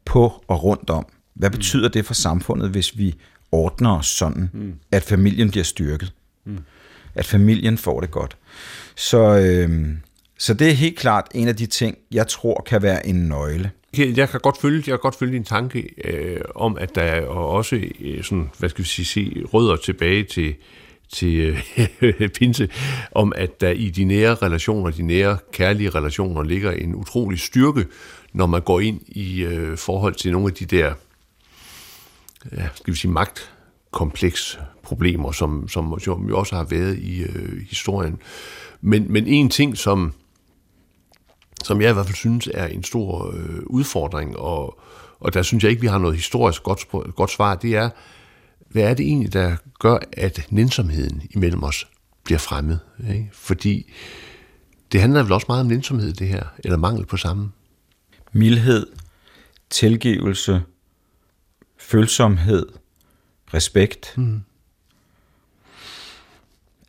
på 0.06 0.44
og 0.48 0.64
rundt 0.64 0.90
om, 0.90 1.06
hvad 1.34 1.50
mm. 1.50 1.56
betyder 1.56 1.90
det 1.90 2.06
for 2.06 2.14
samfundet, 2.14 2.70
hvis 2.70 2.98
vi 2.98 3.16
ordner 3.52 3.98
os 3.98 4.08
sådan, 4.08 4.50
mm. 4.54 4.74
at 4.92 5.04
familien 5.04 5.52
bliver 5.52 5.64
styrket? 5.64 6.14
Mm. 6.46 6.60
At 7.16 7.26
familien 7.26 7.78
får 7.78 8.00
det 8.00 8.12
godt. 8.12 8.38
Så, 8.96 9.38
øh, 9.38 9.88
så 10.42 10.54
det 10.54 10.70
er 10.70 10.74
helt 10.74 10.98
klart 10.98 11.28
en 11.36 11.48
af 11.48 11.56
de 11.56 11.66
ting, 11.66 11.98
jeg 12.12 12.28
tror 12.28 12.64
kan 12.66 12.82
være 12.82 13.08
en 13.08 13.16
nøgle. 13.16 13.72
Jeg 13.98 14.30
kan 14.30 14.40
godt 14.40 14.58
følge, 14.58 14.78
jeg 14.78 14.86
kan 14.86 15.00
godt 15.00 15.16
følge 15.16 15.34
din 15.34 15.44
tanke 15.44 15.90
øh, 16.04 16.42
om, 16.56 16.78
at 16.78 16.96
der 16.96 17.02
er 17.02 17.26
også 17.26 17.82
øh, 18.00 18.24
sådan, 18.24 18.50
hvad 18.58 18.70
skal 18.70 18.84
vi 18.84 18.90
sige, 18.90 19.06
se, 19.06 19.44
rødder 19.54 19.76
tilbage 19.76 20.24
til, 20.24 20.56
til 21.10 21.58
øh, 22.02 22.30
Pinse, 22.38 22.70
om 23.12 23.34
at 23.36 23.62
der 23.62 23.70
i 23.70 23.90
de 23.90 24.04
nære 24.04 24.36
relationer, 24.36 24.92
de 24.92 25.04
nære 25.04 25.38
kærlige 25.52 25.90
relationer, 25.90 26.44
ligger 26.44 26.72
en 26.72 26.96
utrolig 26.96 27.40
styrke, 27.40 27.86
når 28.34 28.46
man 28.46 28.62
går 28.62 28.80
ind 28.80 29.02
i 29.08 29.42
øh, 29.42 29.78
forhold 29.78 30.16
til 30.16 30.32
nogle 30.32 30.48
af 30.48 30.54
de 30.54 30.66
der, 30.66 30.94
ja, 32.58 32.68
skal 32.76 32.94
vi 32.94 32.98
sige, 32.98 33.12
magtkompleks 33.12 34.60
problemer, 34.84 35.32
som, 35.32 35.68
som, 35.68 36.00
som 36.00 36.28
jo 36.30 36.38
også 36.38 36.56
har 36.56 36.64
været 36.64 36.98
i 36.98 37.22
øh, 37.24 37.62
historien. 37.70 38.20
Men, 38.82 39.12
men 39.12 39.28
en 39.28 39.50
ting, 39.50 39.78
som 39.78 40.14
som 41.64 41.82
jeg 41.82 41.90
i 41.90 41.94
hvert 41.94 42.06
fald 42.06 42.16
synes 42.16 42.50
er 42.54 42.66
en 42.66 42.84
stor 42.84 43.34
øh, 43.36 43.60
udfordring, 43.66 44.38
og, 44.38 44.80
og 45.20 45.34
der 45.34 45.42
synes 45.42 45.64
jeg 45.64 45.70
ikke, 45.70 45.82
vi 45.82 45.88
har 45.88 45.98
noget 45.98 46.16
historisk 46.16 46.64
godt, 46.64 46.88
godt 47.16 47.32
svar, 47.32 47.56
det 47.56 47.76
er, 47.76 47.90
hvad 48.70 48.84
er 48.84 48.94
det 48.94 49.06
egentlig, 49.06 49.34
der 49.34 49.56
gør, 49.80 49.98
at 50.14 50.48
nænsomheden 50.50 51.22
imellem 51.30 51.64
os 51.64 51.88
bliver 52.24 52.40
fremmed? 52.40 52.78
Ikke? 53.10 53.30
Fordi 53.34 53.94
det 54.92 55.02
handler 55.02 55.24
vel 55.24 55.32
også 55.32 55.46
meget 55.50 55.62
om 55.62 55.68
nænsomhed, 55.68 56.14
det 56.14 56.28
her, 56.28 56.44
eller 56.60 56.78
mangel 56.78 57.06
på 57.06 57.18
samme. 57.18 57.52
Mildhed, 58.32 58.88
tilgivelse, 59.70 60.62
følsomhed, 61.78 62.66
respekt 63.54 64.14
mm. 64.18 64.42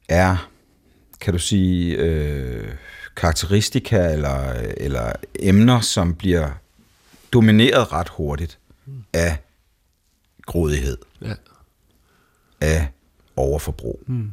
er, 0.09 0.49
kan 1.21 1.33
du 1.33 1.39
sige, 1.39 1.97
øh, 1.97 2.75
karakteristika 3.17 4.13
eller, 4.13 4.53
eller 4.77 5.13
emner, 5.39 5.81
som 5.81 6.15
bliver 6.15 6.51
domineret 7.33 7.93
ret 7.93 8.09
hurtigt 8.09 8.59
af 9.13 9.39
grådighed, 10.47 10.97
ja. 11.23 11.35
af 12.61 12.89
overforbrug, 13.37 14.01
mm. 14.07 14.31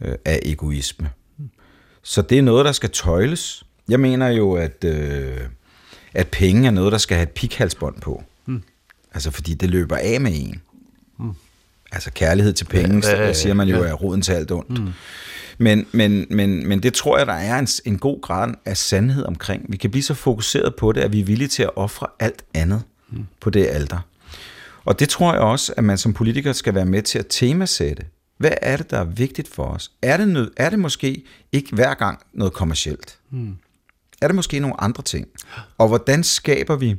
øh, 0.00 0.14
af 0.24 0.40
egoisme. 0.42 1.10
Mm. 1.36 1.50
Så 2.02 2.22
det 2.22 2.38
er 2.38 2.42
noget, 2.42 2.64
der 2.64 2.72
skal 2.72 2.90
tøjles. 2.90 3.64
Jeg 3.88 4.00
mener 4.00 4.28
jo, 4.28 4.52
at, 4.54 4.84
øh, 4.84 5.40
at 6.14 6.28
penge 6.28 6.66
er 6.66 6.70
noget, 6.70 6.92
der 6.92 6.98
skal 6.98 7.16
have 7.16 7.22
et 7.22 7.30
pikhalsbånd 7.30 8.00
på. 8.00 8.24
Mm. 8.46 8.62
Altså 9.12 9.30
fordi 9.30 9.54
det 9.54 9.70
løber 9.70 9.96
af 9.96 10.20
med 10.20 10.32
en. 10.34 10.62
Altså 11.92 12.10
kærlighed 12.12 12.52
til 12.52 12.64
penge, 12.64 13.08
ja, 13.08 13.16
ja, 13.16 13.26
ja, 13.26 13.32
siger 13.32 13.54
man 13.54 13.68
jo, 13.68 13.84
ja. 13.84 13.90
er 13.90 13.94
roden 13.94 14.22
til 14.22 14.32
alt 14.32 14.50
ondt. 14.50 14.78
Mm. 14.78 14.88
Men, 15.58 15.86
men, 15.92 16.26
men, 16.30 16.68
men 16.68 16.82
det 16.82 16.94
tror 16.94 17.18
jeg, 17.18 17.26
der 17.26 17.32
er 17.32 17.58
en, 17.58 17.68
en 17.84 17.98
god 17.98 18.20
grad 18.20 18.54
af 18.64 18.76
sandhed 18.76 19.24
omkring. 19.24 19.66
Vi 19.68 19.76
kan 19.76 19.90
blive 19.90 20.02
så 20.02 20.14
fokuseret 20.14 20.74
på 20.74 20.92
det, 20.92 21.00
at 21.00 21.12
vi 21.12 21.20
er 21.20 21.24
villige 21.24 21.48
til 21.48 21.62
at 21.62 21.70
ofre 21.76 22.06
alt 22.18 22.44
andet 22.54 22.82
mm. 23.08 23.26
på 23.40 23.50
det 23.50 23.66
alter. 23.66 23.98
Og 24.84 25.00
det 25.00 25.08
tror 25.08 25.32
jeg 25.32 25.42
også, 25.42 25.74
at 25.76 25.84
man 25.84 25.98
som 25.98 26.12
politiker 26.12 26.52
skal 26.52 26.74
være 26.74 26.86
med 26.86 27.02
til 27.02 27.18
at 27.18 27.26
temasætte. 27.30 28.04
Hvad 28.38 28.52
er 28.62 28.76
det, 28.76 28.90
der 28.90 28.98
er 28.98 29.04
vigtigt 29.04 29.48
for 29.48 29.64
os? 29.64 29.90
Er 30.02 30.16
det, 30.16 30.28
nød, 30.28 30.50
er 30.56 30.70
det 30.70 30.78
måske 30.78 31.24
ikke 31.52 31.74
hver 31.74 31.94
gang 31.94 32.18
noget 32.32 32.52
kommercielt? 32.52 33.18
Mm. 33.30 33.56
Er 34.22 34.26
det 34.26 34.34
måske 34.34 34.60
nogle 34.60 34.80
andre 34.80 35.02
ting? 35.02 35.26
Og 35.78 35.88
hvordan 35.88 36.24
skaber 36.24 36.76
vi 36.76 36.96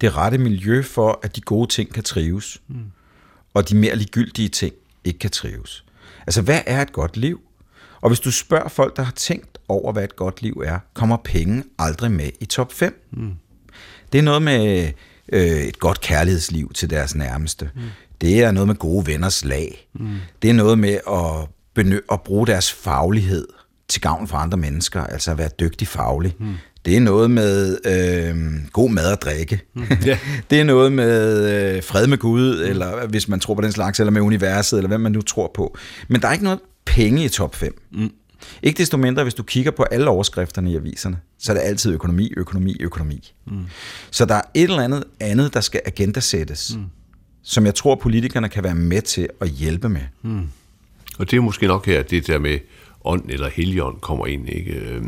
det 0.00 0.16
rette 0.16 0.38
miljø 0.38 0.82
for, 0.82 1.20
at 1.22 1.36
de 1.36 1.40
gode 1.40 1.70
ting 1.70 1.92
kan 1.92 2.02
trives, 2.02 2.62
mm. 2.68 2.76
Og 3.58 3.68
de 3.68 3.76
mere 3.76 3.96
ligegyldige 3.96 4.48
ting 4.48 4.74
ikke 5.04 5.18
kan 5.18 5.30
trives? 5.30 5.84
Altså, 6.26 6.42
hvad 6.42 6.60
er 6.66 6.82
et 6.82 6.92
godt 6.92 7.16
liv? 7.16 7.40
Og 8.00 8.10
hvis 8.10 8.20
du 8.20 8.30
spørger 8.30 8.68
folk, 8.68 8.96
der 8.96 9.02
har 9.02 9.12
tænkt 9.12 9.58
over, 9.68 9.92
hvad 9.92 10.04
et 10.04 10.16
godt 10.16 10.42
liv 10.42 10.62
er, 10.66 10.78
kommer 10.94 11.16
penge 11.16 11.64
aldrig 11.78 12.10
med 12.10 12.30
i 12.40 12.44
top 12.44 12.72
5. 12.72 13.08
Mm. 13.12 13.32
Det 14.12 14.18
er 14.18 14.22
noget 14.22 14.42
med 14.42 14.92
øh, 15.32 15.60
et 15.60 15.78
godt 15.78 16.00
kærlighedsliv 16.00 16.72
til 16.72 16.90
deres 16.90 17.14
nærmeste. 17.14 17.70
Mm. 17.74 17.82
Det 18.20 18.42
er 18.42 18.50
noget 18.50 18.66
med 18.66 18.74
gode 18.74 19.06
venners 19.06 19.44
lag. 19.44 19.88
Mm. 19.94 20.16
Det 20.42 20.50
er 20.50 20.54
noget 20.54 20.78
med 20.78 20.98
at, 21.10 21.48
benytte, 21.74 22.12
at 22.12 22.22
bruge 22.22 22.46
deres 22.46 22.72
faglighed 22.72 23.48
til 23.88 24.00
gavn 24.00 24.28
for 24.28 24.36
andre 24.36 24.58
mennesker, 24.58 25.04
altså 25.04 25.30
at 25.30 25.38
være 25.38 25.50
dygtig 25.60 25.88
faglig. 25.88 26.34
Mm. 26.38 26.54
Det 26.88 26.96
er 26.96 27.00
noget 27.00 27.30
med 27.30 27.78
øh, 27.86 28.36
god 28.72 28.90
mad 28.90 29.12
og 29.12 29.20
drikke. 29.22 29.60
Mm. 29.74 29.82
Yeah. 30.06 30.18
det 30.50 30.60
er 30.60 30.64
noget 30.64 30.92
med 30.92 31.50
øh, 31.76 31.82
fred 31.82 32.06
med 32.06 32.18
Gud, 32.18 32.62
eller 32.62 33.06
hvis 33.06 33.28
man 33.28 33.40
tror 33.40 33.54
på 33.54 33.60
den 33.60 33.72
slags, 33.72 34.00
eller 34.00 34.10
med 34.10 34.20
universet, 34.20 34.76
eller 34.76 34.88
hvad 34.88 34.98
man 34.98 35.12
nu 35.12 35.22
tror 35.22 35.50
på. 35.54 35.76
Men 36.08 36.20
der 36.20 36.28
er 36.28 36.32
ikke 36.32 36.44
noget 36.44 36.60
penge 36.84 37.24
i 37.24 37.28
top 37.28 37.54
5. 37.54 37.82
Mm. 37.92 38.10
Ikke 38.62 38.78
desto 38.78 38.96
mindre, 38.96 39.22
hvis 39.22 39.34
du 39.34 39.42
kigger 39.42 39.70
på 39.70 39.82
alle 39.82 40.08
overskrifterne 40.08 40.72
i 40.72 40.76
aviserne, 40.76 41.18
så 41.38 41.52
er 41.52 41.56
det 41.56 41.62
altid 41.64 41.92
økonomi, 41.92 42.32
økonomi, 42.36 42.76
økonomi. 42.80 43.32
Mm. 43.46 43.66
Så 44.10 44.24
der 44.24 44.34
er 44.34 44.42
et 44.54 44.62
eller 44.62 44.82
andet 44.82 45.04
andet, 45.20 45.54
der 45.54 45.60
skal 45.60 45.80
agendasættes, 45.84 46.76
mm. 46.76 46.84
som 47.42 47.66
jeg 47.66 47.74
tror, 47.74 47.94
politikerne 47.94 48.48
kan 48.48 48.64
være 48.64 48.74
med 48.74 49.02
til 49.02 49.28
at 49.40 49.48
hjælpe 49.48 49.88
med. 49.88 50.02
Mm. 50.22 50.46
Og 51.18 51.30
det 51.30 51.36
er 51.36 51.40
måske 51.40 51.66
nok 51.66 51.86
her, 51.86 52.02
det 52.02 52.26
der 52.26 52.38
med 52.38 52.58
ånd 53.04 53.24
eller 53.28 53.48
heligånd 53.48 54.00
kommer 54.00 54.26
ind. 54.26 54.48
Ikke? 54.48 55.00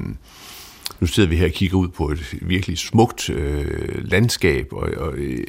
Nu 1.01 1.07
sidder 1.07 1.29
vi 1.29 1.37
her 1.37 1.45
og 1.45 1.53
kigger 1.53 1.79
ud 1.79 1.89
på 1.89 2.11
et 2.11 2.35
virkelig 2.43 2.79
smukt 2.79 3.31
øh, 3.31 4.05
landskab, 4.11 4.73
og, 4.73 4.91
og 4.97 5.15
øh, 5.15 5.47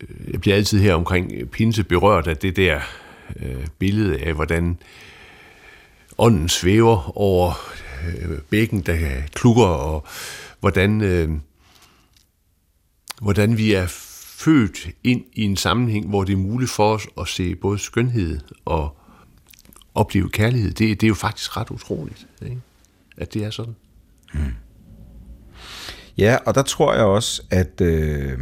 øh, 0.00 0.32
jeg 0.32 0.40
bliver 0.40 0.56
altid 0.56 0.80
her 0.80 0.94
omkring 0.94 1.50
Pinse 1.50 1.84
berørt 1.84 2.26
af 2.26 2.36
det 2.36 2.56
der 2.56 2.80
øh, 3.36 3.66
billede 3.78 4.18
af, 4.18 4.34
hvordan 4.34 4.78
ånden 6.18 6.48
svæver 6.48 7.18
over 7.18 7.52
øh, 8.06 8.38
bækken, 8.38 8.80
der 8.80 9.20
klukker, 9.34 9.64
og 9.64 10.06
hvordan, 10.60 11.00
øh, 11.00 11.30
hvordan 13.20 13.58
vi 13.58 13.72
er 13.72 13.86
født 14.36 14.88
ind 15.04 15.24
i 15.32 15.42
en 15.42 15.56
sammenhæng, 15.56 16.08
hvor 16.08 16.24
det 16.24 16.32
er 16.32 16.36
muligt 16.36 16.70
for 16.70 16.94
os 16.94 17.08
at 17.20 17.28
se 17.28 17.54
både 17.54 17.78
skønhed 17.78 18.40
og 18.64 18.96
opleve 19.94 20.28
kærlighed. 20.28 20.70
Det, 20.70 21.00
det 21.00 21.06
er 21.06 21.08
jo 21.08 21.14
faktisk 21.14 21.56
ret 21.56 21.70
utroligt, 21.70 22.26
ikke? 22.42 22.60
At 23.16 23.34
det 23.34 23.44
er 23.44 23.50
sådan. 23.50 23.76
Mm. 24.34 24.54
Ja, 26.18 26.38
og 26.46 26.54
der 26.54 26.62
tror 26.62 26.94
jeg 26.94 27.04
også, 27.04 27.42
at 27.50 27.80
øh, 27.80 28.38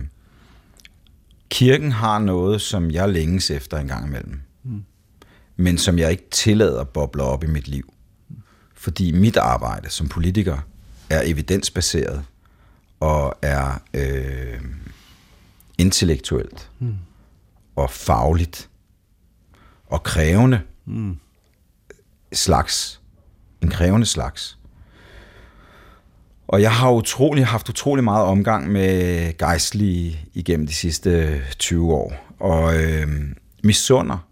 kirken 1.48 1.92
har 1.92 2.18
noget, 2.18 2.60
som 2.60 2.90
jeg 2.90 3.08
længes 3.08 3.50
efter 3.50 3.78
en 3.78 3.88
gang 3.88 4.06
imellem. 4.06 4.40
Mm. 4.62 4.84
Men 5.56 5.78
som 5.78 5.98
jeg 5.98 6.10
ikke 6.10 6.28
tillader 6.30 6.84
bobler 6.84 7.24
op 7.24 7.44
i 7.44 7.46
mit 7.46 7.68
liv. 7.68 7.94
Fordi 8.74 9.12
mit 9.12 9.36
arbejde 9.36 9.90
som 9.90 10.08
politiker 10.08 10.58
er 11.10 11.22
evidensbaseret 11.24 12.24
og 13.00 13.38
er 13.42 13.82
øh, 13.94 14.60
intellektuelt 15.78 16.70
mm. 16.78 16.94
og 17.76 17.90
fagligt 17.90 18.70
og 19.86 20.02
krævende 20.02 20.60
mm. 20.84 21.16
slags. 22.32 23.00
En 23.62 23.70
krævende 23.70 24.06
slags. 24.06 24.58
Og 26.52 26.62
jeg 26.62 26.72
har 26.72 26.90
utrolig, 26.90 27.46
haft 27.46 27.68
utrolig 27.68 28.04
meget 28.04 28.24
omgang 28.24 28.72
med 28.72 29.38
gejstlige 29.38 30.20
igennem 30.34 30.66
de 30.66 30.74
sidste 30.74 31.42
20 31.58 31.94
år. 31.94 32.14
Og 32.40 32.82
øh, 32.82 33.08
misunder 33.64 34.26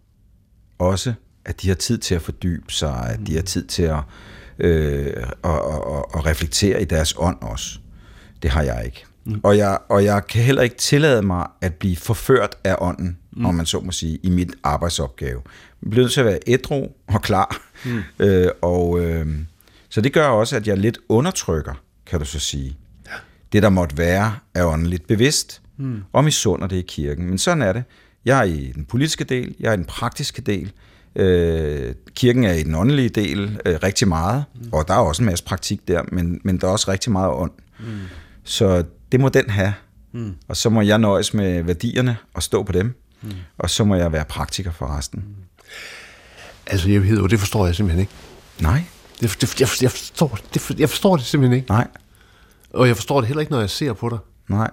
også, 0.78 1.14
at 1.44 1.62
de 1.62 1.68
har 1.68 1.74
tid 1.74 1.98
til 1.98 2.14
at 2.14 2.22
fordybe 2.22 2.72
sig, 2.72 3.06
at 3.10 3.26
de 3.26 3.34
har 3.34 3.42
tid 3.42 3.66
til 3.66 3.82
at, 3.82 3.98
øh, 4.58 5.06
at, 5.44 5.50
at, 5.50 6.04
at 6.14 6.26
reflektere 6.26 6.82
i 6.82 6.84
deres 6.84 7.14
ånd 7.18 7.36
også. 7.40 7.78
Det 8.42 8.50
har 8.50 8.62
jeg 8.62 8.82
ikke. 8.84 9.04
Mm. 9.24 9.40
Og, 9.42 9.58
jeg, 9.58 9.78
og 9.88 10.04
jeg 10.04 10.26
kan 10.26 10.42
heller 10.42 10.62
ikke 10.62 10.76
tillade 10.76 11.22
mig 11.22 11.46
at 11.60 11.74
blive 11.74 11.96
forført 11.96 12.56
af 12.64 12.76
ånden, 12.80 13.18
mm. 13.32 13.46
om 13.46 13.54
man 13.54 13.66
så 13.66 13.80
må 13.80 13.92
sige, 13.92 14.18
i 14.22 14.30
mit 14.30 14.50
arbejdsopgave. 14.62 15.42
Jeg 15.82 15.90
bliver 15.90 16.04
nødt 16.04 16.12
til 16.12 16.20
at 16.20 16.26
være 16.26 16.38
ædru 16.46 16.88
og 17.08 17.22
klar. 17.22 17.62
Mm. 17.84 18.02
Øh, 18.18 18.50
og, 18.62 19.00
øh, 19.00 19.26
så 19.88 20.00
det 20.00 20.12
gør 20.12 20.26
også, 20.26 20.56
at 20.56 20.66
jeg 20.66 20.78
lidt 20.78 20.98
undertrykker 21.08 21.74
kan 22.08 22.18
du 22.18 22.24
så 22.24 22.38
sige. 22.38 22.76
Ja. 23.06 23.12
Det, 23.52 23.62
der 23.62 23.68
måtte 23.68 23.98
være, 23.98 24.36
er 24.54 24.64
åndeligt 24.64 25.06
bevidst, 25.06 25.62
mm. 25.76 26.02
og 26.12 26.24
misunder 26.24 26.66
det 26.66 26.76
i 26.76 26.84
kirken. 26.88 27.26
Men 27.26 27.38
sådan 27.38 27.62
er 27.62 27.72
det. 27.72 27.84
Jeg 28.24 28.38
er 28.38 28.42
i 28.42 28.72
den 28.74 28.84
politiske 28.84 29.24
del, 29.24 29.54
jeg 29.60 29.68
er 29.68 29.72
i 29.72 29.76
den 29.76 29.84
praktiske 29.84 30.42
del, 30.42 30.72
øh, 31.16 31.94
kirken 32.14 32.44
er 32.44 32.52
i 32.52 32.62
den 32.62 32.74
åndelige 32.74 33.08
del 33.08 33.60
øh, 33.66 33.78
rigtig 33.82 34.08
meget, 34.08 34.44
mm. 34.54 34.68
og 34.72 34.88
der 34.88 34.94
er 34.94 34.98
også 34.98 35.22
en 35.22 35.26
masse 35.26 35.44
praktik 35.44 35.88
der, 35.88 36.02
men, 36.12 36.40
men 36.44 36.60
der 36.60 36.66
er 36.66 36.72
også 36.72 36.90
rigtig 36.90 37.12
meget 37.12 37.32
ånd. 37.32 37.50
Mm. 37.80 37.86
Så 38.44 38.84
det 39.12 39.20
må 39.20 39.28
den 39.28 39.50
have. 39.50 39.74
Mm. 40.12 40.34
Og 40.48 40.56
så 40.56 40.70
må 40.70 40.80
jeg 40.80 40.98
nøjes 40.98 41.34
med 41.34 41.62
værdierne 41.62 42.16
og 42.34 42.42
stå 42.42 42.62
på 42.62 42.72
dem, 42.72 42.94
mm. 43.22 43.30
og 43.58 43.70
så 43.70 43.84
må 43.84 43.94
jeg 43.94 44.12
være 44.12 44.24
praktiker 44.24 44.72
for 44.72 44.96
resten. 44.96 45.24
Mm. 45.26 45.34
Altså, 46.66 46.90
jeg 46.90 47.02
ved, 47.02 47.28
det 47.28 47.38
forstår 47.38 47.66
jeg 47.66 47.74
simpelthen 47.74 48.00
ikke. 48.00 48.12
Nej. 48.60 48.82
Det, 49.20 49.40
det, 49.40 49.60
jeg, 49.60 49.68
jeg, 49.82 49.90
forstår, 49.90 50.38
det, 50.54 50.80
jeg 50.80 50.88
forstår 50.88 51.16
det 51.16 51.24
simpelthen 51.24 51.56
ikke. 51.56 51.70
Nej. 51.70 51.86
Og 52.72 52.88
jeg 52.88 52.96
forstår 52.96 53.20
det 53.20 53.28
heller 53.28 53.40
ikke, 53.40 53.52
når 53.52 53.60
jeg 53.60 53.70
ser 53.70 53.92
på 53.92 54.08
dig. 54.08 54.18
Nej. 54.48 54.70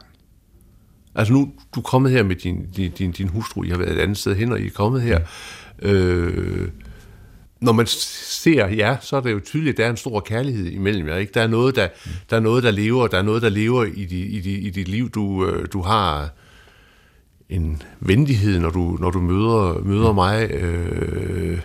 Altså 1.15 1.33
nu, 1.33 1.51
du 1.75 1.79
er 1.79 1.83
kommet 1.83 2.11
her 2.11 2.23
med 2.23 2.35
din, 2.35 2.65
din, 2.75 2.91
din, 2.91 3.11
din 3.11 3.27
hustru, 3.27 3.63
I 3.63 3.69
har 3.69 3.77
været 3.77 3.91
et 3.91 3.99
andet 3.99 4.17
sted 4.17 4.35
hen, 4.35 4.51
og 4.51 4.59
I 4.59 4.65
er 4.65 4.71
kommet 4.71 5.01
her. 5.01 5.19
Mm. 5.19 5.89
Øh, 5.89 6.69
når 7.61 7.71
man 7.71 7.85
ser 7.85 8.67
ja, 8.67 8.97
så 9.01 9.15
er 9.17 9.21
det 9.21 9.31
jo 9.31 9.39
tydeligt, 9.39 9.73
at 9.73 9.77
der 9.77 9.85
er 9.85 9.89
en 9.89 9.97
stor 9.97 10.19
kærlighed 10.19 10.65
imellem 10.65 11.07
jer. 11.07 11.17
Ikke? 11.17 11.33
Der, 11.33 11.41
er 11.41 11.47
noget, 11.47 11.75
der, 11.75 11.87
mm. 12.05 12.11
der 12.29 12.35
er 12.35 12.39
noget, 12.39 12.63
der 12.63 12.71
lever, 12.71 13.07
der 13.07 13.17
er 13.17 13.21
noget, 13.21 13.41
der 13.41 13.49
lever 13.49 13.83
i, 13.83 14.05
di, 14.05 14.25
i, 14.25 14.39
di, 14.39 14.57
i 14.57 14.69
dit 14.69 14.87
liv. 14.87 15.09
Du, 15.09 15.45
øh, 15.45 15.67
du 15.73 15.81
har 15.81 16.29
en 17.49 17.81
venlighed, 17.99 18.59
når 18.59 18.69
du, 18.69 18.97
når 18.99 19.11
du 19.11 19.19
møder, 19.19 19.81
møder 19.83 20.11
mm. 20.11 20.15
mig. 20.15 20.51
Øh, 20.51 21.59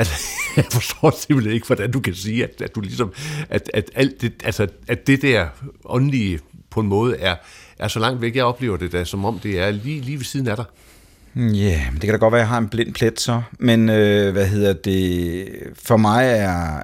Altså, 0.00 0.14
jeg 0.56 0.64
forstår 0.72 1.10
simpelthen 1.20 1.54
ikke, 1.54 1.66
hvordan 1.66 1.90
du 1.90 2.00
kan 2.00 2.14
sige, 2.14 2.44
at, 2.44 2.62
at 2.62 2.74
du 2.74 2.80
ligesom, 2.80 3.12
at, 3.50 3.70
at, 3.74 3.90
alt 3.94 4.20
det, 4.20 4.32
altså, 4.44 4.66
at 4.88 5.06
det 5.06 5.22
der 5.22 5.46
åndelige 5.84 6.40
på 6.70 6.80
en 6.80 6.86
måde 6.86 7.16
er, 7.16 7.36
er 7.78 7.88
så 7.88 7.98
langt 7.98 8.20
væk. 8.20 8.36
Jeg 8.36 8.44
oplever 8.44 8.76
det 8.76 8.92
da, 8.92 9.04
som 9.04 9.24
om 9.24 9.38
det 9.38 9.58
er 9.60 9.70
lige, 9.70 10.00
lige 10.00 10.16
ved 10.16 10.24
siden 10.24 10.48
af 10.48 10.56
dig. 10.56 10.64
Ja, 11.36 11.40
yeah, 11.40 11.92
det 11.92 12.00
kan 12.00 12.10
da 12.10 12.16
godt 12.16 12.32
være, 12.32 12.40
at 12.40 12.44
jeg 12.44 12.48
har 12.48 12.58
en 12.58 12.68
blind 12.68 12.94
plet 12.94 13.20
så, 13.20 13.42
men 13.58 13.88
øh, 13.88 14.32
hvad 14.32 14.46
hedder 14.46 14.72
det, 14.72 15.48
for 15.74 15.96
mig 15.96 16.26
er, 16.26 16.82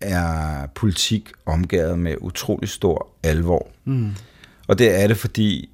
er 0.00 0.66
politik 0.74 1.30
omgivet 1.46 1.98
med 1.98 2.14
utrolig 2.20 2.68
stor 2.68 3.08
alvor. 3.22 3.68
Mm. 3.84 4.10
Og 4.68 4.78
det 4.78 5.02
er 5.02 5.06
det, 5.06 5.16
fordi 5.16 5.70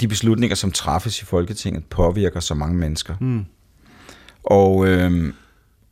de 0.00 0.08
beslutninger, 0.08 0.54
som 0.54 0.72
træffes 0.72 1.22
i 1.22 1.24
Folketinget, 1.24 1.84
påvirker 1.84 2.40
så 2.40 2.54
mange 2.54 2.76
mennesker. 2.76 3.14
Mm. 3.20 3.44
Og 4.44 4.88
øh, 4.88 5.32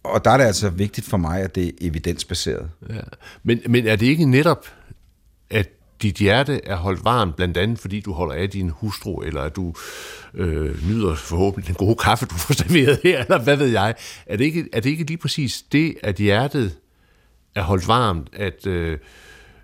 og 0.04 0.24
der 0.24 0.30
er 0.30 0.36
det 0.36 0.44
altså 0.44 0.70
vigtigt 0.70 1.06
for 1.06 1.16
mig, 1.16 1.40
at 1.40 1.54
det 1.54 1.66
er 1.66 1.70
evidensbaseret. 1.80 2.70
Ja. 2.88 3.00
Men, 3.42 3.60
men 3.68 3.86
er 3.86 3.96
det 3.96 4.06
ikke 4.06 4.24
netop, 4.24 4.66
at 5.50 5.68
dit 6.02 6.16
hjerte 6.16 6.64
er 6.64 6.76
holdt 6.76 7.04
varmt, 7.04 7.36
blandt 7.36 7.56
andet 7.56 7.78
fordi 7.78 8.00
du 8.00 8.12
holder 8.12 8.34
af 8.34 8.50
din 8.50 8.70
hustru, 8.70 9.20
eller 9.20 9.40
at 9.40 9.56
du 9.56 9.74
øh, 10.34 10.88
nyder 10.88 11.14
forhåbentlig 11.14 11.66
den 11.66 11.74
gode 11.74 11.96
kaffe, 11.96 12.26
du 12.26 12.34
får 12.34 12.54
serveret 12.54 13.00
her, 13.02 13.20
eller 13.22 13.42
hvad 13.42 13.56
ved 13.56 13.66
jeg. 13.66 13.94
Er 14.26 14.36
det 14.36 14.44
ikke, 14.44 14.68
er 14.72 14.80
det 14.80 14.90
ikke 14.90 15.04
lige 15.04 15.18
præcis 15.18 15.64
det, 15.72 15.94
at 16.02 16.16
hjertet 16.16 16.78
er 17.54 17.62
holdt 17.62 17.88
varmt, 17.88 18.28
at 18.32 18.66
øh, 18.66 18.98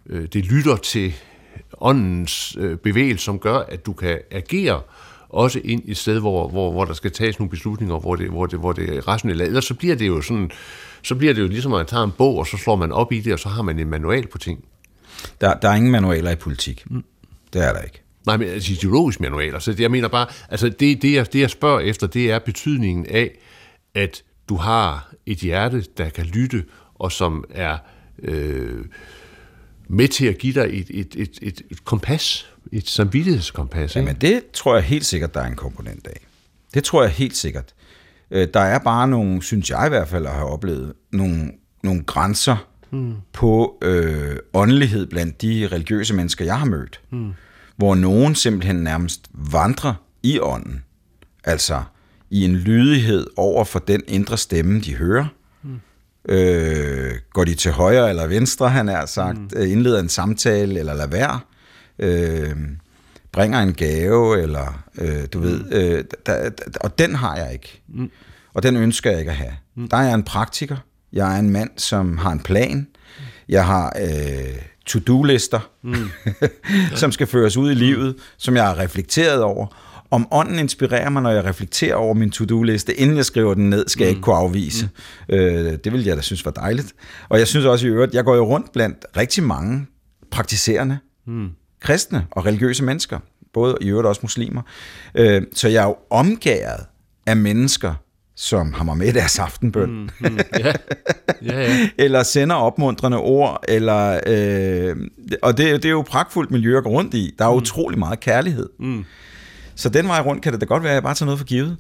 øh 0.07 0.29
det 0.33 0.45
lytter 0.45 0.77
til 0.77 1.15
åndens 1.79 2.57
øh, 2.59 2.79
bevægelse, 2.79 3.25
som 3.25 3.39
gør, 3.39 3.59
at 3.59 3.87
du 3.87 3.93
kan 3.93 4.19
agere 4.31 4.83
også 5.31 5.61
ind 5.65 5.83
i 5.85 5.91
et 5.91 5.97
sted, 5.97 6.21
hvor, 6.21 6.49
hvor, 6.49 6.73
hvor 6.73 6.85
der 6.85 6.93
skal 6.93 7.11
tages 7.11 7.39
nogle 7.39 7.51
beslutninger, 7.51 7.99
hvor 7.99 8.17
det, 8.17 8.29
hvor 8.29 8.47
det, 8.47 8.59
hvor 8.59 8.73
det 8.73 8.97
er 8.97 9.09
rationelt. 9.09 9.43
Ellers 9.43 9.65
så 9.65 9.75
bliver 9.75 9.97
det 9.97 10.07
jo 10.07 10.21
sådan, 10.21 10.51
så 11.03 11.15
bliver 11.15 11.35
det 11.35 11.43
jo 11.43 11.49
ligesom, 11.49 11.73
at 11.73 11.79
man 11.79 11.87
tager 11.87 12.05
en 12.05 12.13
bog, 12.19 12.37
og 12.37 12.47
så 12.47 12.57
slår 12.57 12.77
man 12.77 12.93
op 12.93 13.13
i 13.13 13.21
det, 13.21 13.33
og 13.33 13.39
så 13.39 13.49
har 13.49 13.63
man 13.63 13.79
en 13.79 13.91
manual 13.91 14.27
på 14.27 14.39
ting. 14.39 14.65
Der, 15.41 15.55
der 15.55 15.69
er 15.69 15.75
ingen 15.75 15.93
manualer 15.93 16.31
i 16.31 16.37
politik. 16.37 16.85
Mm. 16.91 17.05
Det 17.53 17.65
er 17.65 17.73
der 17.73 17.81
ikke. 17.81 18.03
Nej, 18.27 18.37
men 18.37 18.49
altså 18.49 18.73
ideologisk 18.73 19.21
manualer. 19.21 19.59
Så 19.59 19.73
det, 19.73 19.81
jeg 19.81 19.91
mener 19.91 20.09
bare, 20.09 20.27
altså 20.49 20.69
det, 20.69 21.03
det, 21.03 21.13
jeg, 21.13 21.33
det, 21.33 21.41
jeg 21.41 21.51
spørger 21.51 21.81
efter, 21.81 22.07
det 22.07 22.31
er 22.31 22.39
betydningen 22.39 23.07
af, 23.07 23.39
at 23.95 24.23
du 24.49 24.57
har 24.57 25.15
et 25.27 25.39
hjerte, 25.39 25.85
der 25.97 26.09
kan 26.09 26.27
lytte, 26.27 26.65
og 26.95 27.13
som 27.13 27.45
er 27.51 27.79
øh, 28.23 28.85
med 29.89 30.09
til 30.09 30.27
at 30.27 30.39
give 30.39 30.55
dig 30.55 30.81
et, 30.81 30.87
et, 30.91 31.15
et, 31.17 31.39
et, 31.43 31.63
et 31.71 31.85
kompas, 31.85 32.50
et 32.73 32.89
samvittighedskompas. 32.89 33.97
Ikke? 33.97 34.07
Jamen 34.09 34.21
det 34.21 34.43
tror 34.53 34.75
jeg 34.75 34.85
helt 34.85 35.07
sikkert, 35.07 35.35
der 35.35 35.41
er 35.41 35.47
en 35.47 35.57
komponent 35.57 36.07
af. 36.07 36.27
Det 36.75 36.85
tror 36.85 37.03
jeg 37.03 37.11
helt 37.11 37.37
sikkert. 37.37 37.75
Øh, 38.31 38.49
der 38.55 38.61
er 38.61 38.79
bare 38.79 39.09
nogle, 39.09 39.43
synes 39.43 39.71
jeg 39.71 39.87
i 39.87 39.89
hvert 39.89 40.09
fald 40.09 40.27
at 40.27 40.33
have 40.33 40.47
oplevet, 40.47 40.93
nogle, 41.13 41.53
nogle 41.83 42.03
grænser 42.03 42.67
hmm. 42.91 43.15
på 43.33 43.79
øh, 43.83 44.37
åndelighed 44.55 45.07
blandt 45.07 45.43
de 45.43 45.69
religiøse 45.73 46.15
mennesker, 46.15 46.45
jeg 46.45 46.59
har 46.59 46.67
mødt. 46.67 47.01
Hmm. 47.11 47.33
Hvor 47.77 47.95
nogen 47.95 48.35
simpelthen 48.35 48.77
nærmest 48.77 49.27
vandrer 49.33 49.95
i 50.23 50.41
ånden. 50.41 50.85
Altså 51.45 51.83
i 52.31 52.45
en 52.45 52.55
lydighed 52.55 53.27
over 53.37 53.65
for 53.65 53.79
den 53.79 54.03
indre 54.09 54.39
stemme, 54.39 54.81
de 54.81 54.95
hører. 54.95 55.27
Hmm. 55.63 55.81
Øh, 56.29 57.13
går 57.33 57.45
de 57.45 57.55
til 57.55 57.73
højre 57.73 58.09
eller 58.09 58.27
venstre, 58.27 58.69
han 58.69 58.89
er 58.89 59.07
sagt. 59.07 59.39
Øh, 59.57 59.71
indleder 59.71 60.01
en 60.01 60.09
samtale 60.09 60.79
eller 60.79 60.95
lader 60.95 61.07
være 61.07 61.41
øh, 62.01 62.57
bringer 63.33 63.61
en 63.61 63.75
gave, 63.75 64.43
eller 64.43 64.85
øh, 64.99 65.25
du 65.33 65.39
mm. 65.39 65.45
ved, 65.45 65.73
øh, 65.73 66.05
der, 66.27 66.49
der, 66.49 66.65
og 66.81 66.99
den 66.99 67.15
har 67.15 67.37
jeg 67.37 67.53
ikke. 67.53 67.83
Mm. 67.89 68.11
Og 68.55 68.63
den 68.63 68.77
ønsker 68.77 69.11
jeg 69.11 69.19
ikke 69.19 69.31
at 69.31 69.37
have. 69.37 69.53
Mm. 69.77 69.89
Der 69.89 69.97
er 69.97 70.03
jeg 70.03 70.15
en 70.15 70.23
praktiker. 70.23 70.77
Jeg 71.13 71.35
er 71.35 71.39
en 71.39 71.51
mand, 71.51 71.71
som 71.77 72.19
har 72.19 72.33
en 72.33 72.41
plan. 72.41 72.87
Jeg 73.49 73.67
har 73.67 73.93
øh, 74.03 74.63
to-do-lister, 74.87 75.71
mm. 75.83 76.11
som 77.01 77.13
skal 77.13 77.27
føres 77.27 77.57
ud 77.57 77.71
i 77.71 77.75
livet, 77.75 78.17
som 78.39 78.57
jeg 78.57 78.65
har 78.65 78.79
reflekteret 78.79 79.43
over. 79.43 79.67
Om 80.11 80.29
ånden 80.31 80.59
inspirerer 80.59 81.09
mig, 81.09 81.23
når 81.23 81.31
jeg 81.31 81.45
reflekterer 81.45 81.95
over 81.95 82.15
min 82.15 82.31
to-do-liste, 82.31 82.95
inden 82.95 83.17
jeg 83.17 83.25
skriver 83.25 83.55
den 83.55 83.71
ned, 83.71 83.89
skal 83.89 84.05
jeg 84.05 84.09
ikke 84.09 84.19
mm. 84.19 84.23
kunne 84.23 84.37
afvise. 84.37 84.89
Mm. 85.29 85.35
Øh, 85.35 85.79
det 85.85 85.93
vil 85.93 86.05
jeg 86.05 86.17
da 86.17 86.23
synes 86.23 86.45
var 86.45 86.51
dejligt. 86.51 86.95
Og 87.29 87.39
jeg 87.39 87.47
synes 87.47 87.67
også 87.67 87.87
i 87.87 87.91
øvrigt, 87.91 88.15
jeg 88.15 88.25
går 88.25 88.37
jo 88.37 88.47
rundt 88.47 88.73
blandt 88.73 89.07
rigtig 89.17 89.43
mange 89.43 89.87
praktiserende, 90.31 90.99
mm 91.27 91.51
kristne 91.81 92.27
og 92.31 92.47
religiøse 92.47 92.85
mennesker, 92.85 93.19
både 93.53 93.77
i 93.81 93.89
øvrigt 93.89 94.07
også 94.07 94.21
muslimer. 94.23 94.63
Øh, 95.15 95.43
så 95.55 95.69
jeg 95.69 95.83
er 95.83 95.87
jo 95.87 95.97
omgæret 96.11 96.87
af 97.27 97.37
mennesker, 97.37 97.95
som 98.37 98.73
har 98.73 98.85
mig 98.85 98.97
med 98.97 99.13
deres 99.13 99.39
aftenbøn. 99.39 99.91
Mm, 99.91 100.09
mm, 100.21 100.39
yeah. 100.61 100.75
Yeah, 101.43 101.71
yeah. 101.71 101.89
eller 101.99 102.23
sender 102.23 102.57
opmuntrende 102.57 103.19
ord. 103.19 103.65
Eller, 103.69 104.21
øh, 104.27 104.97
og 105.43 105.57
det, 105.57 105.83
det 105.83 105.85
er 105.85 105.91
jo 105.91 106.03
pragtfuldt 106.03 106.51
miljø 106.51 106.79
at 106.79 106.85
gå 106.85 106.91
rundt 106.91 107.15
i. 107.15 107.35
Der 107.39 107.45
er 107.45 107.51
mm. 107.51 107.57
utrolig 107.57 107.99
meget 107.99 108.21
kærlighed. 108.21 108.69
Mm. 108.79 109.05
Så 109.75 109.89
den 109.89 110.09
vej 110.09 110.21
rundt 110.21 110.43
kan 110.43 110.53
det 110.53 110.61
da 110.61 110.67
godt 110.67 110.83
være, 110.83 110.93
at 110.93 110.95
jeg 110.95 111.03
bare 111.03 111.15
tager 111.15 111.27
noget 111.27 111.39
for 111.39 111.47
givet. 111.47 111.77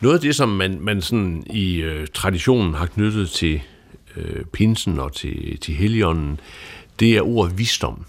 Noget 0.00 0.14
af 0.14 0.20
det, 0.20 0.36
som 0.36 0.48
man, 0.48 0.78
man 0.80 1.02
sådan 1.02 1.44
i 1.50 1.76
øh, 1.76 2.06
traditionen 2.14 2.74
har 2.74 2.86
knyttet 2.86 3.30
til 3.30 3.62
øh, 4.16 4.44
pinsen 4.44 4.98
og 4.98 5.12
til, 5.14 5.58
til 5.60 5.74
helligånden, 5.74 6.40
det 7.00 7.16
er 7.16 7.22
ordet 7.22 7.58
visdom. 7.58 8.04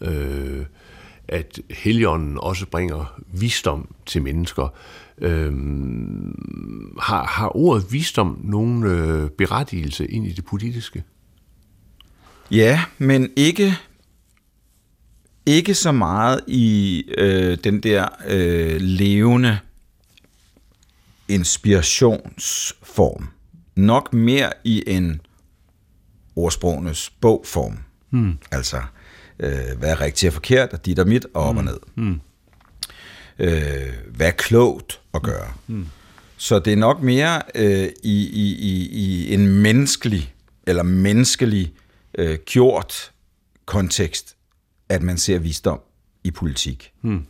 Øh, 0.00 0.66
at 1.28 1.60
helligånden 1.70 2.38
også 2.38 2.66
bringer 2.66 3.20
visdom 3.32 3.94
til 4.06 4.22
mennesker. 4.22 4.68
Øh, 5.18 5.52
har, 7.00 7.24
har 7.24 7.56
ordet 7.56 7.92
visdom 7.92 8.40
nogen 8.44 8.84
øh, 8.84 9.30
berettigelse 9.30 10.06
ind 10.06 10.26
i 10.26 10.32
det 10.32 10.44
politiske? 10.44 11.04
Ja, 12.50 12.84
men 12.98 13.30
ikke 13.36 13.74
ikke 15.46 15.74
så 15.74 15.92
meget 15.92 16.40
i 16.46 17.04
øh, 17.18 17.58
den 17.64 17.80
der 17.80 18.08
øh, 18.26 18.76
levende 18.80 19.58
inspirationsform. 21.28 23.28
Nok 23.76 24.12
mere 24.12 24.52
i 24.64 24.84
en 24.86 25.20
ordsprogenes 26.36 27.10
bogform. 27.10 27.78
Hmm. 28.10 28.38
Altså, 28.50 28.82
øh, 29.40 29.78
hvad 29.78 29.90
er 29.90 30.00
rigtigt 30.00 30.30
og 30.30 30.34
forkert, 30.34 30.72
og 30.72 30.86
dit 30.86 30.98
og 30.98 31.08
mit, 31.08 31.26
og 31.34 31.42
op 31.42 31.54
hmm. 31.54 31.58
og 31.58 31.64
ned. 31.64 31.78
Hmm. 31.94 32.20
Øh, 33.38 33.94
hvad 34.16 34.26
er 34.26 34.30
klogt 34.30 35.00
at 35.14 35.22
gøre. 35.22 35.52
Hmm. 35.66 35.86
Så 36.36 36.58
det 36.58 36.72
er 36.72 36.76
nok 36.76 37.02
mere 37.02 37.42
øh, 37.54 37.88
i, 38.02 38.26
i, 38.26 38.56
i, 38.58 38.88
i 38.88 39.34
en 39.34 39.48
menneskelig, 39.48 40.34
eller 40.66 40.82
menneskelig 40.82 41.72
øh, 42.18 42.38
gjort 42.46 43.12
kontekst, 43.64 44.36
at 44.88 45.02
man 45.02 45.18
ser 45.18 45.38
visdom 45.38 45.80
i 46.24 46.30
politik. 46.30 46.92
Hmm. 47.00 47.26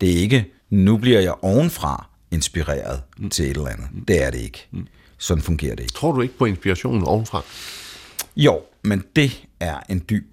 Det 0.00 0.10
er 0.10 0.14
ikke, 0.14 0.52
nu 0.70 0.96
bliver 0.96 1.20
jeg 1.20 1.34
ovenfra 1.42 2.08
inspireret 2.30 3.02
hmm. 3.16 3.30
til 3.30 3.44
et 3.44 3.56
eller 3.56 3.68
andet. 3.68 3.88
Det 4.08 4.22
er 4.22 4.30
det 4.30 4.38
ikke. 4.38 4.66
Hmm. 4.70 4.86
Sådan 5.18 5.42
fungerer 5.42 5.74
det 5.74 5.82
ikke. 5.82 5.94
Tror 5.94 6.12
du 6.12 6.20
ikke 6.20 6.38
på 6.38 6.44
inspirationen 6.44 7.02
ovenfra? 7.02 7.42
Jo, 8.36 8.60
men 8.82 9.04
det 9.16 9.44
er 9.60 9.80
en 9.88 10.04
dyb 10.10 10.26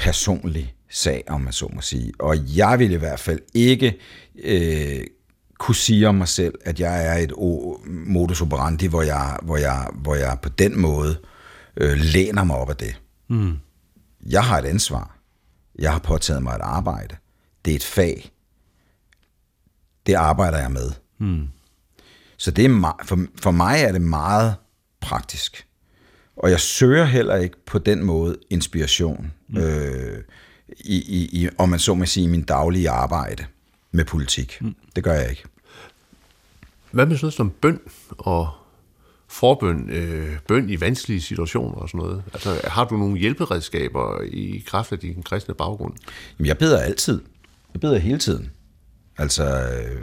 personlig 0.00 0.74
sag, 0.90 1.24
om 1.28 1.40
man 1.40 1.52
så 1.52 1.68
må 1.74 1.80
sige. 1.80 2.12
Og 2.18 2.56
jeg 2.56 2.78
vil 2.78 2.90
i 2.90 2.96
hvert 2.96 3.20
fald 3.20 3.40
ikke 3.54 3.98
øh, 4.44 5.06
kunne 5.58 5.74
sige 5.74 6.08
om 6.08 6.14
mig 6.14 6.28
selv, 6.28 6.54
at 6.64 6.80
jeg 6.80 7.06
er 7.06 7.14
et 7.14 7.32
modus 7.86 8.40
operandi, 8.40 8.86
hvor 8.86 9.02
jeg, 9.02 9.38
hvor 9.42 9.56
jeg, 9.56 9.88
hvor 9.94 10.14
jeg 10.14 10.38
på 10.42 10.48
den 10.48 10.80
måde 10.80 11.20
øh, 11.76 11.98
læner 11.98 12.44
mig 12.44 12.56
op 12.56 12.70
af 12.70 12.76
det. 12.76 13.00
Mm. 13.28 13.58
Jeg 14.26 14.44
har 14.44 14.58
et 14.58 14.64
ansvar. 14.64 15.18
Jeg 15.78 15.92
har 15.92 15.98
påtaget 15.98 16.42
mig 16.42 16.54
et 16.54 16.60
arbejde. 16.62 17.16
Det 17.64 17.70
er 17.70 17.76
et 17.76 17.84
fag. 17.84 18.30
Det 20.06 20.14
arbejder 20.14 20.58
jeg 20.58 20.70
med. 20.70 20.92
Mm. 21.18 21.48
Så 22.36 22.50
det 22.50 22.64
er 22.64 22.96
for, 23.04 23.26
for 23.42 23.50
mig 23.50 23.80
er 23.80 23.92
det 23.92 24.02
meget 24.02 24.54
praktisk. 25.00 25.66
Og 26.40 26.50
jeg 26.50 26.60
søger 26.60 27.04
heller 27.04 27.36
ikke 27.36 27.56
på 27.66 27.78
den 27.78 28.04
måde 28.04 28.36
inspiration, 28.50 29.32
mm. 29.48 29.60
øh, 29.60 30.22
i, 30.68 30.96
i, 30.96 31.42
i, 31.42 31.48
om 31.58 31.68
man 31.68 31.78
så 31.78 31.94
må 31.94 32.06
sige, 32.06 32.24
i 32.24 32.28
min 32.30 32.42
daglige 32.42 32.90
arbejde 32.90 33.44
med 33.92 34.04
politik. 34.04 34.58
Mm. 34.60 34.74
Det 34.96 35.04
gør 35.04 35.12
jeg 35.12 35.30
ikke. 35.30 35.44
Hvad 36.90 37.06
med 37.06 37.16
sådan 37.16 37.32
som 37.32 37.50
bøn 37.50 37.80
og 38.18 38.48
forbøn, 39.28 39.90
øh, 39.90 40.38
bøn 40.48 40.70
i 40.70 40.80
vanskelige 40.80 41.20
situationer 41.20 41.74
og 41.74 41.88
sådan 41.88 41.98
noget? 41.98 42.22
Altså, 42.32 42.60
har 42.64 42.84
du 42.84 42.96
nogle 42.96 43.18
hjælperedskaber 43.18 44.22
i 44.22 44.64
kraft 44.66 44.92
af 44.92 44.98
din 44.98 45.22
kristne 45.22 45.54
baggrund? 45.54 45.94
Jamen, 46.38 46.46
jeg 46.46 46.58
beder 46.58 46.78
altid. 46.78 47.20
Jeg 47.74 47.80
beder 47.80 47.98
hele 47.98 48.18
tiden. 48.18 48.50
Altså, 49.18 49.44
Øh, 49.44 50.00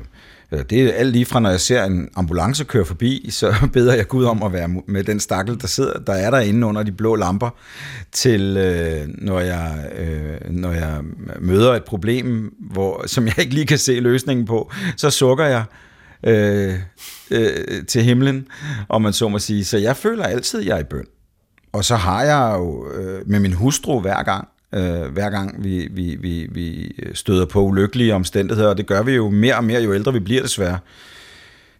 Øh, 0.52 0.64
det 0.70 0.82
er 0.82 0.93
alt 0.93 1.12
lige 1.12 1.26
fra, 1.26 1.39
når 1.39 1.50
jeg 1.50 1.60
ser 1.60 1.84
en 1.84 2.10
ambulance 2.16 2.64
køre 2.64 2.86
forbi, 2.86 3.28
så 3.32 3.56
beder 3.74 3.93
jeg 3.93 4.08
Gud 4.08 4.26
om 4.26 4.43
at 4.43 4.54
være 4.54 4.70
med 4.88 5.04
den 5.04 5.20
stakkel, 5.20 5.62
der 5.62 5.68
sidder, 5.68 6.00
der 6.00 6.14
er 6.14 6.32
derinde 6.32 6.68
under 6.68 6.84
de 6.84 6.91
blå 6.91 7.16
lamper, 7.16 7.50
til 8.12 8.58
øh, 8.58 9.08
når, 9.08 9.39
jeg, 9.39 9.91
øh, 9.98 10.52
når 10.52 10.72
jeg 10.72 11.02
møder 11.39 11.74
et 11.74 11.84
problem, 11.84 12.54
hvor, 12.60 13.08
som 13.08 13.26
jeg 13.26 13.39
ikke 13.39 13.54
lige 13.54 13.68
kan 13.68 13.78
se 13.78 14.00
løsningen 14.00 14.45
på, 14.45 14.72
så 14.98 15.10
sukker 15.10 15.45
jeg 15.45 15.64
øh, 16.24 16.74
øh, 17.32 17.86
til 17.88 18.04
himlen, 18.04 18.48
om 18.89 19.02
man 19.02 19.14
så 19.14 19.30
må 19.30 19.39
sige. 19.39 19.66
Så 19.66 19.78
jeg 19.78 19.98
føler 19.98 20.24
altid, 20.24 20.60
at 20.60 20.66
jeg 20.66 20.76
er 20.76 20.82
i 20.82 20.84
bøn. 20.84 21.06
Og 21.74 21.86
så 21.86 21.95
har 21.95 22.24
jeg 22.24 22.56
jo 22.58 22.91
øh, 22.91 23.30
med 23.30 23.39
min 23.39 23.54
hustru 23.54 24.00
hver 24.00 24.24
gang, 24.24 24.48
øh, 24.74 25.11
hver 25.13 25.30
gang 25.30 25.63
vi, 25.63 25.88
vi, 25.91 26.15
vi, 26.15 26.47
vi 26.51 26.95
støder 27.13 27.45
på 27.45 27.63
ulykkelige 27.63 28.15
omstændigheder, 28.15 28.70
og 28.70 28.78
det 28.78 28.88
gør 28.88 29.03
vi 29.03 29.11
jo 29.11 29.30
mere 29.30 29.55
og 29.55 29.63
mere, 29.63 29.82
jo 29.82 29.93
ældre 29.93 30.13
vi 30.13 30.20
bliver 30.20 30.41
desværre, 30.41 30.80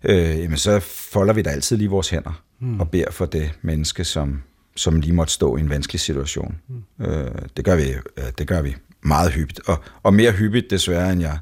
øh, 0.04 0.40
jamen 0.40 0.58
så 0.58 0.80
folder 1.12 1.34
vi 1.34 1.42
da 1.42 1.50
altid 1.50 1.78
lige 1.78 1.90
vores 1.90 2.10
hænder 2.10 2.42
mm. 2.60 2.80
og 2.80 2.90
beder 2.90 3.12
for 3.12 3.26
det 3.26 3.52
menneske, 3.62 4.04
som, 4.04 4.44
som 4.76 5.02
lige 5.02 5.14
måtte 5.14 5.34
stå 5.34 5.58
i 5.58 5.60
en 5.60 5.70
vanskelig 5.70 6.00
situation. 6.00 6.58
Mm. 6.68 7.06
Øh, 7.06 7.32
det, 7.58 7.66
gør 7.66 7.76
vi, 7.76 7.90
øh, 8.18 8.24
det 8.38 8.48
gør 8.48 8.62
vi 8.62 8.76
meget 9.02 9.32
hyppigt, 9.32 9.60
og, 9.66 9.84
og 10.04 10.14
mere 10.14 10.32
hyppigt 10.32 10.70
desværre, 10.70 11.12
end 11.12 11.22
jeg, 11.22 11.38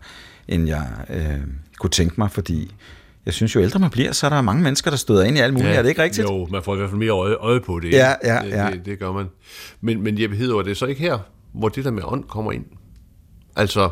end 0.47 0.67
jeg 0.67 0.87
øh, 1.09 1.41
kunne 1.79 1.89
tænke 1.89 2.15
mig, 2.17 2.31
fordi 2.31 2.75
jeg 3.25 3.33
synes 3.33 3.55
jo, 3.55 3.61
ældre 3.61 3.79
man 3.79 3.89
bliver, 3.89 4.11
så 4.11 4.25
er 4.25 4.29
der 4.29 4.41
mange 4.41 4.63
mennesker, 4.63 4.91
der 4.91 4.97
støder 4.97 5.23
ind 5.23 5.37
i 5.37 5.39
alt 5.39 5.53
muligt. 5.53 5.69
Ja, 5.71 5.77
er 5.77 5.81
det 5.81 5.89
ikke 5.89 6.03
rigtigt? 6.03 6.27
Jo, 6.27 6.47
man 6.51 6.63
får 6.63 6.73
i 6.73 6.77
hvert 6.77 6.89
fald 6.89 6.99
mere 6.99 7.11
øje, 7.11 7.35
øje 7.35 7.59
på 7.59 7.79
det. 7.79 7.93
Ja, 7.93 8.13
ja, 8.23 8.39
det, 8.43 8.49
ja. 8.49 8.69
Det, 8.71 8.85
det 8.85 8.99
gør 8.99 9.11
man. 9.11 9.25
Men, 9.81 10.01
men 10.01 10.19
jeg 10.19 10.29
hedder 10.29 10.61
det 10.61 10.77
så 10.77 10.85
ikke 10.85 11.01
her, 11.01 11.17
hvor 11.56 11.70
det 11.70 11.86
der 11.86 11.91
med 11.91 12.03
ånd 12.06 12.24
kommer 12.24 12.51
ind? 12.51 12.66
Altså... 13.56 13.89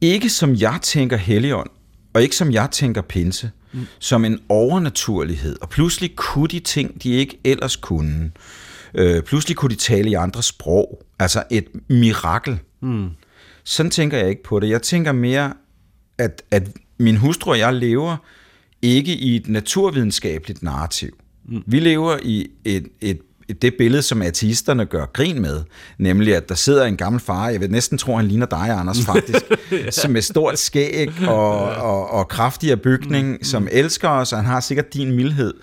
Ikke 0.00 0.30
som 0.30 0.54
jeg 0.54 0.78
tænker 0.82 1.16
helligånd, 1.16 1.70
og 2.14 2.22
ikke 2.22 2.36
som 2.36 2.52
jeg 2.52 2.68
tænker 2.70 3.02
pinse, 3.02 3.50
mm. 3.72 3.86
som 3.98 4.24
en 4.24 4.40
overnaturlighed. 4.48 5.56
Og 5.60 5.68
pludselig 5.68 6.16
kunne 6.16 6.48
de 6.48 6.60
ting, 6.60 7.02
de 7.02 7.10
ikke 7.10 7.40
ellers 7.44 7.76
kunne. 7.76 8.30
Øh, 8.94 9.22
pludselig 9.22 9.56
kunne 9.56 9.70
de 9.70 9.80
tale 9.80 10.10
i 10.10 10.14
andre 10.14 10.42
sprog. 10.42 11.02
Altså 11.18 11.42
et 11.50 11.66
mirakel. 11.88 12.58
Mm. 12.80 13.08
Sådan 13.64 13.90
tænker 13.90 14.18
jeg 14.18 14.28
ikke 14.28 14.42
på 14.42 14.60
det. 14.60 14.68
Jeg 14.68 14.82
tænker 14.82 15.12
mere, 15.12 15.52
at, 16.18 16.42
at 16.50 16.68
min 16.98 17.16
hustru 17.16 17.50
og 17.50 17.58
jeg 17.58 17.74
lever 17.74 18.16
ikke 18.82 19.14
i 19.14 19.36
et 19.36 19.48
naturvidenskabeligt 19.48 20.62
narrativ. 20.62 21.16
Mm. 21.44 21.62
Vi 21.66 21.80
lever 21.80 22.18
i 22.22 22.46
et, 22.64 22.88
et 23.00 23.20
det 23.62 23.74
billede, 23.78 24.02
som 24.02 24.22
ateisterne 24.22 24.86
gør 24.86 25.06
grin 25.06 25.42
med, 25.42 25.62
nemlig 25.98 26.36
at 26.36 26.48
der 26.48 26.54
sidder 26.54 26.84
en 26.84 26.96
gammel 26.96 27.20
far, 27.20 27.48
jeg 27.48 27.60
vil 27.60 27.70
næsten 27.70 27.98
tro, 27.98 28.16
han 28.16 28.28
ligner 28.28 28.46
dig, 28.46 28.70
Anders, 28.70 29.00
faktisk, 29.04 29.44
ja. 29.72 29.90
som 29.90 30.10
med 30.10 30.22
stort 30.22 30.58
skæg 30.58 31.10
og, 31.28 31.58
og, 31.74 32.10
og 32.10 32.28
kraftigere 32.28 32.76
bygning, 32.76 33.30
mm. 33.30 33.44
som 33.44 33.68
elsker 33.72 34.08
os, 34.08 34.32
og 34.32 34.38
han 34.38 34.46
har 34.46 34.60
sikkert 34.60 34.94
din 34.94 35.16
mildhed, 35.16 35.54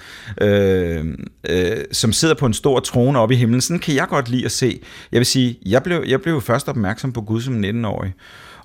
øh, 0.42 1.06
øh, 1.50 1.78
som 1.92 2.14
sidder 2.14 2.36
på 2.36 2.46
en 2.46 2.54
stor 2.54 2.80
trone 2.80 3.20
oppe 3.20 3.36
i 3.36 3.38
himlen. 3.38 3.62
Sådan 3.62 3.80
kan 3.80 3.96
jeg 3.96 4.08
godt 4.08 4.30
lide 4.30 4.46
at 4.46 4.52
se. 4.52 4.80
Jeg 5.12 5.18
vil 5.18 5.26
sige, 5.26 5.60
jeg 5.66 5.84
blev, 5.84 6.04
jeg 6.08 6.22
blev 6.22 6.42
først 6.42 6.70
opmærksom 6.70 7.14
på 7.14 7.22
Gud 7.22 7.42
som 7.42 7.64
19-årig, 7.64 8.14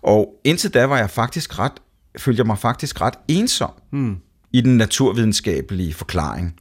og 0.03 0.35
indtil 0.45 0.75
da 0.75 0.87
var 0.87 0.99
jeg 0.99 1.11
faktisk 1.11 1.59
ret, 1.59 1.73
følte 2.19 2.41
jeg 2.41 2.47
mig 2.47 2.59
faktisk 2.59 3.01
ret 3.01 3.15
ensom 3.29 3.71
mm. 3.93 4.17
i 4.53 4.61
den 4.61 4.77
naturvidenskabelige 4.77 5.95
forklaring. 5.95 6.55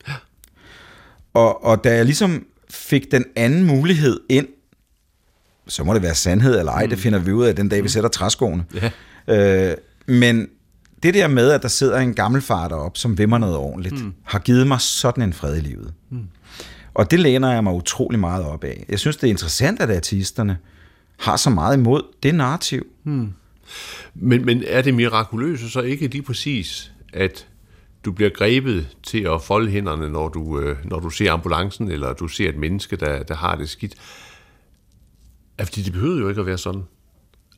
Og, 1.35 1.63
og 1.63 1.83
da 1.83 1.95
jeg 1.95 2.05
ligesom 2.05 2.45
fik 2.69 3.11
den 3.11 3.25
anden 3.35 3.63
mulighed 3.63 4.19
ind, 4.29 4.47
så 5.67 5.83
må 5.83 5.93
det 5.93 6.01
være 6.01 6.15
sandhed 6.15 6.59
eller 6.59 6.71
ej, 6.71 6.83
mm. 6.83 6.89
det 6.89 6.99
finder 6.99 7.19
vi 7.19 7.31
ud 7.31 7.45
af 7.45 7.55
den 7.55 7.69
dag, 7.69 7.77
vi 7.77 7.81
mm. 7.81 7.87
sætter 7.87 8.09
træskoene. 8.09 8.65
Yeah. 9.27 9.71
Øh, 9.71 9.75
men 10.07 10.47
det 11.03 11.13
der 11.13 11.27
med, 11.27 11.51
at 11.51 11.61
der 11.61 11.67
sidder 11.67 11.97
en 11.97 12.13
gammel 12.13 12.41
far 12.41 12.67
deroppe, 12.67 12.99
som 12.99 13.17
vimmer 13.17 13.37
noget 13.37 13.55
ordentligt, 13.55 14.03
mm. 14.03 14.13
har 14.23 14.39
givet 14.39 14.67
mig 14.67 14.81
sådan 14.81 15.23
en 15.23 15.33
fred 15.33 15.57
i 15.57 15.59
livet. 15.59 15.93
Mm. 16.09 16.27
Og 16.93 17.11
det 17.11 17.19
læner 17.19 17.51
jeg 17.51 17.63
mig 17.63 17.73
utrolig 17.73 18.19
meget 18.19 18.45
op 18.45 18.63
af. 18.63 18.85
Jeg 18.89 18.99
synes, 18.99 19.17
det 19.17 19.27
er 19.27 19.31
interessant, 19.31 19.81
at 19.81 19.95
artisterne 19.95 20.57
har 21.19 21.37
så 21.37 21.49
meget 21.49 21.77
imod 21.77 22.01
det 22.23 22.35
narrativ. 22.35 22.85
Mm. 23.03 23.29
Men, 24.15 24.45
men 24.45 24.63
er 24.67 24.81
det 24.81 24.93
mirakuløse 24.93 25.69
så 25.69 25.81
ikke 25.81 26.07
lige 26.07 26.21
præcis, 26.21 26.91
at 27.13 27.47
du 28.05 28.11
bliver 28.11 28.29
grebet 28.29 28.97
til 29.03 29.23
at 29.23 29.41
folde 29.41 29.71
hænderne, 29.71 30.09
når 30.09 30.29
du, 30.29 30.59
øh, 30.59 30.77
når 30.83 30.99
du 30.99 31.09
ser 31.09 31.31
ambulancen, 31.31 31.91
eller 31.91 32.13
du 32.13 32.27
ser 32.27 32.49
et 32.49 32.57
menneske, 32.57 32.95
der, 32.95 33.23
der 33.23 33.35
har 33.35 33.55
det 33.55 33.69
skidt. 33.69 33.95
Ja, 35.59 35.63
fordi 35.63 35.81
det 35.81 35.93
behøver 35.93 36.19
jo 36.19 36.29
ikke 36.29 36.41
at 36.41 36.47
være 36.47 36.57
sådan. 36.57 36.83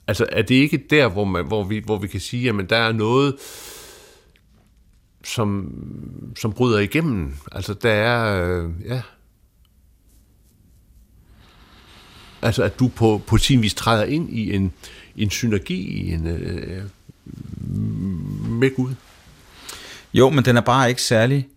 Altså, 0.08 0.26
er 0.32 0.42
det 0.42 0.56
ikke 0.56 0.84
der, 0.90 1.08
hvor, 1.08 1.26
man, 1.26 1.48
hvor, 1.48 1.64
vi, 1.64 1.82
hvor 1.86 1.98
vi 1.98 2.08
kan 2.08 2.20
sige, 2.20 2.50
at 2.50 2.70
der 2.70 2.78
er 2.78 2.92
noget, 2.92 3.36
som, 5.24 5.74
som 6.38 6.54
bryder 6.54 6.80
igennem? 6.80 7.34
Altså, 7.52 7.74
der 7.74 7.92
er, 7.92 8.48
øh, 8.48 8.70
ja... 8.86 9.02
Altså, 12.42 12.64
at 12.64 12.80
du 12.80 12.88
på, 12.88 13.22
på 13.28 13.38
sin 13.38 13.62
vis 13.62 13.74
træder 13.74 14.04
ind 14.04 14.30
i 14.30 14.54
en, 14.56 14.74
en 15.16 15.30
synergi 15.30 15.88
i 15.88 16.12
en, 16.12 16.28
øh, 16.28 16.84
med 18.50 18.76
Gud. 18.76 18.94
Jo, 20.14 20.30
men 20.30 20.46
den 20.46 20.58
er 20.58 20.62
bare 20.62 20.90
ikke 20.90 21.02
særlig... 21.02 21.48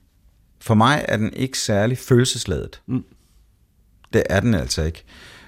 For 0.61 0.75
mig 0.75 1.05
er 1.09 1.17
den 1.17 1.33
ikke 1.33 1.59
særlig 1.59 1.99
følelsesladet. 1.99 2.81
Mm. 2.87 3.05
Det 4.13 4.23
er 4.31 4.41
den 4.41 4.55
altså 4.55 4.83
ikke. 4.83 5.05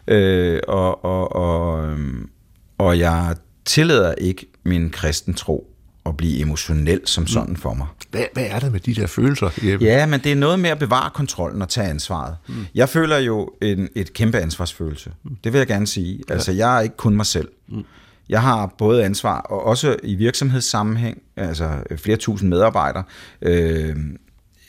Øh, 0.09 0.61
og, 0.69 1.05
og, 1.05 1.33
og, 1.33 1.87
øhm, 1.87 2.31
og 2.79 2.99
jeg 2.99 3.37
tillader 3.65 4.15
ikke 4.15 4.47
min 4.65 4.91
kristen 4.91 5.35
tro 5.35 5.73
at 6.07 6.17
blive 6.17 6.41
emotionel 6.41 7.01
som 7.05 7.27
sådan 7.27 7.51
mm. 7.51 7.57
for 7.57 7.75
mig. 7.75 7.87
Hvad, 8.11 8.25
hvad 8.33 8.47
er 8.47 8.59
det 8.59 8.73
med 8.73 8.81
de 8.81 8.95
der 8.95 9.07
følelser? 9.07 9.51
Jeppe? 9.63 9.85
Ja, 9.85 10.07
men 10.07 10.21
det 10.21 10.33
er 10.33 10.37
noget 10.37 10.61
med 10.61 10.71
at 10.71 10.79
bevare 10.79 11.11
kontrollen 11.11 11.63
og 11.63 11.69
tage 11.69 11.89
ansvaret. 11.89 12.37
Mm. 12.49 12.55
Jeg 12.75 12.89
føler 12.89 13.19
jo 13.19 13.51
en, 13.63 13.89
et 13.95 14.13
kæmpe 14.13 14.39
ansvarsfølelse. 14.39 15.13
Mm. 15.23 15.37
Det 15.45 15.53
vil 15.53 15.59
jeg 15.59 15.67
gerne 15.67 15.87
sige. 15.87 16.21
Ja. 16.29 16.35
Altså, 16.35 16.53
jeg 16.53 16.77
er 16.77 16.81
ikke 16.81 16.97
kun 16.97 17.17
mig 17.17 17.27
selv. 17.27 17.49
Mm. 17.69 17.85
Jeg 18.33 18.43
har 18.43 18.75
både 18.79 19.05
ansvar, 19.05 19.41
og 19.41 19.65
også 19.65 19.97
i 20.03 20.15
virksomhedssammenhæng, 20.15 21.23
altså 21.37 21.71
øh, 21.91 21.99
flere 21.99 22.17
tusind 22.17 22.49
medarbejdere, 22.49 23.05
øh, 23.43 23.97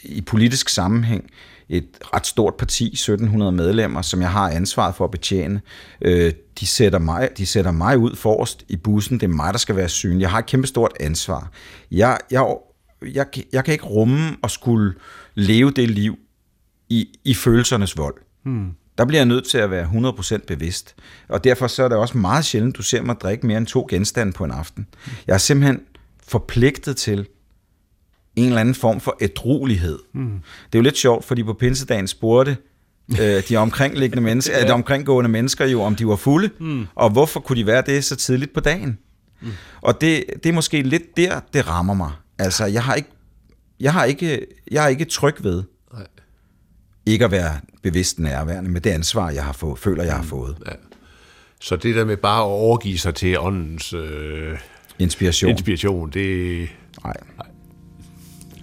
i 0.03 0.21
politisk 0.21 0.69
sammenhæng, 0.69 1.29
et 1.69 1.87
ret 2.01 2.27
stort 2.27 2.55
parti, 2.55 2.85
1700 2.93 3.51
medlemmer, 3.51 4.01
som 4.01 4.21
jeg 4.21 4.31
har 4.31 4.49
ansvaret 4.49 4.95
for 4.95 5.05
at 5.05 5.11
betjene. 5.11 5.61
Øh, 6.01 6.33
de, 6.59 6.67
sætter 6.67 6.99
mig, 6.99 7.29
de 7.37 7.45
sætter 7.45 7.71
mig 7.71 7.97
ud 7.97 8.15
forrest 8.15 8.65
i 8.67 8.75
bussen. 8.75 9.19
Det 9.19 9.23
er 9.23 9.33
mig, 9.33 9.53
der 9.53 9.59
skal 9.59 9.75
være 9.75 9.89
synlig. 9.89 10.21
Jeg 10.21 10.29
har 10.29 10.39
et 10.39 10.45
kæmpe 10.45 10.67
stort 10.67 10.91
ansvar. 10.99 11.51
Jeg, 11.91 12.17
jeg, 12.31 12.45
jeg, 13.13 13.25
jeg 13.53 13.65
kan 13.65 13.71
ikke 13.71 13.85
rumme 13.85 14.35
at 14.43 14.51
skulle 14.51 14.93
leve 15.35 15.71
det 15.71 15.89
liv 15.89 16.15
i, 16.89 17.07
i 17.23 17.33
følelsernes 17.33 17.97
vold. 17.97 18.15
Hmm. 18.43 18.71
Der 18.97 19.05
bliver 19.05 19.19
jeg 19.19 19.25
nødt 19.25 19.47
til 19.47 19.57
at 19.57 19.71
være 19.71 19.85
100% 19.85 20.45
bevidst. 20.47 20.95
Og 21.29 21.43
derfor 21.43 21.67
så 21.67 21.83
er 21.83 21.87
det 21.87 21.97
også 21.97 22.17
meget 22.17 22.45
sjældent, 22.45 22.77
du 22.77 22.81
ser 22.81 23.01
mig 23.01 23.15
drikke 23.21 23.47
mere 23.47 23.57
end 23.57 23.67
to 23.67 23.87
genstande 23.89 24.33
på 24.33 24.43
en 24.43 24.51
aften. 24.51 24.87
Jeg 25.27 25.33
er 25.33 25.37
simpelthen 25.37 25.81
forpligtet 26.27 26.97
til 26.97 27.27
en 28.35 28.45
eller 28.47 28.61
anden 28.61 28.75
form 28.75 28.99
for 28.99 29.17
ædruelighed. 29.21 29.99
Mm. 30.13 30.41
Det 30.65 30.75
er 30.75 30.79
jo 30.79 30.81
lidt 30.81 30.97
sjovt, 30.97 31.25
fordi 31.25 31.43
på 31.43 31.53
pinsedagen 31.53 32.07
spurgte 32.07 32.57
øh, 33.21 33.43
de 33.49 33.57
omkringliggende 33.57 34.23
mennesker, 34.29 34.57
ja. 34.57 34.67
de 34.67 34.71
omkringgående 34.71 35.29
mennesker 35.29 35.65
jo, 35.65 35.81
om 35.81 35.95
de 35.95 36.07
var 36.07 36.15
fulde, 36.15 36.49
mm. 36.59 36.87
og 36.95 37.09
hvorfor 37.09 37.39
kunne 37.39 37.57
de 37.57 37.65
være 37.65 37.83
det 37.85 38.03
så 38.03 38.15
tidligt 38.15 38.53
på 38.53 38.59
dagen? 38.59 38.97
Mm. 39.41 39.51
Og 39.81 40.01
det, 40.01 40.23
det 40.43 40.49
er 40.49 40.53
måske 40.53 40.81
lidt 40.81 41.17
der, 41.17 41.39
det 41.53 41.67
rammer 41.67 41.93
mig. 41.93 42.11
Altså, 42.39 42.65
jeg 42.65 42.83
har 42.83 42.95
ikke, 42.95 43.09
jeg 43.79 43.93
har 43.93 44.05
ikke, 44.05 44.45
jeg 44.71 44.83
er 44.83 44.87
ikke 44.87 45.05
tryg 45.05 45.43
ved 45.43 45.63
Nej. 45.93 46.07
ikke 47.05 47.25
at 47.25 47.31
være 47.31 47.59
bevidst 47.83 48.19
nærværende 48.19 48.69
med 48.69 48.81
det 48.81 48.89
ansvar, 48.89 49.29
jeg 49.29 49.43
har 49.43 49.53
fået, 49.53 49.79
føler, 49.79 50.03
jeg 50.03 50.13
har 50.13 50.21
mm. 50.21 50.27
fået. 50.27 50.57
Ja. 50.65 50.71
Så 51.61 51.75
det 51.75 51.95
der 51.95 52.05
med 52.05 52.17
bare 52.17 52.39
at 52.39 52.47
overgive 52.47 52.97
sig 52.97 53.15
til 53.15 53.39
åndens 53.39 53.93
øh, 53.93 54.57
inspiration, 54.99 55.49
inspiration 55.51 56.09
det... 56.09 56.69
Nej. 57.03 57.13
Nej 57.37 57.47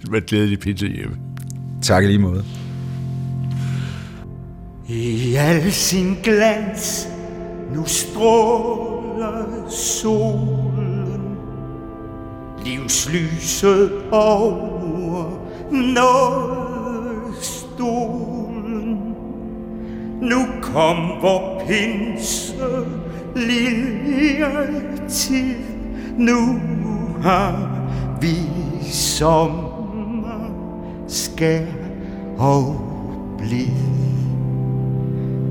med 0.09 0.21
glædelig 0.21 0.59
pinse 0.59 0.87
hjemme. 0.87 1.17
Tak 1.81 2.03
lige 2.03 2.19
måde. 2.19 2.45
I 4.89 5.35
al 5.35 5.71
sin 5.71 6.17
glans 6.23 7.07
nu 7.75 7.83
stråler 7.85 9.69
solen 9.69 11.37
Livslyset 12.65 13.91
over 14.11 15.31
stolen 17.41 18.40
nu 20.21 20.45
kom 20.61 20.97
vor 21.21 21.63
pinse 21.67 22.85
lille 23.35 24.81
tid 25.07 25.55
Nu 26.17 26.59
har 27.21 27.69
vi 28.21 28.35
som 28.91 29.51
skær 31.07 31.65
og 32.37 32.75
blid. 33.37 33.67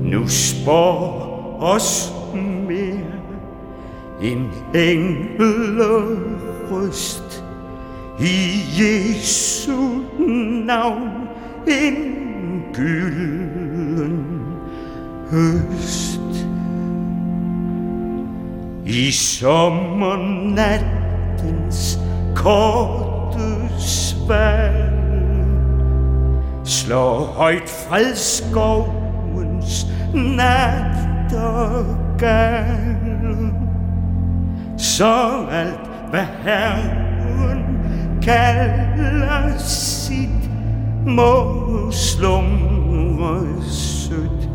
Nu 0.03 0.27
spår 0.27 1.57
os 1.61 2.13
mere 2.33 3.21
en 4.21 4.49
englerøst 4.75 6.31
i 8.19 8.61
Jesu 8.79 9.77
navn 10.65 11.09
en 11.67 11.95
gylden 12.73 14.40
høst. 15.31 16.19
I 18.85 19.11
sommernattens 19.11 21.99
korte 22.35 23.69
svær 23.79 24.71
slår 26.65 27.23
højt 27.23 27.69
fredskovens 27.69 29.87
nattergal. 30.13 31.51
Så 34.77 35.45
alt, 35.51 35.79
hvad 36.09 36.25
Herren 36.43 37.63
kalder 38.21 39.57
sit, 39.57 40.49
må 41.05 41.91
slumre 41.91 43.63
sødt 43.63 44.50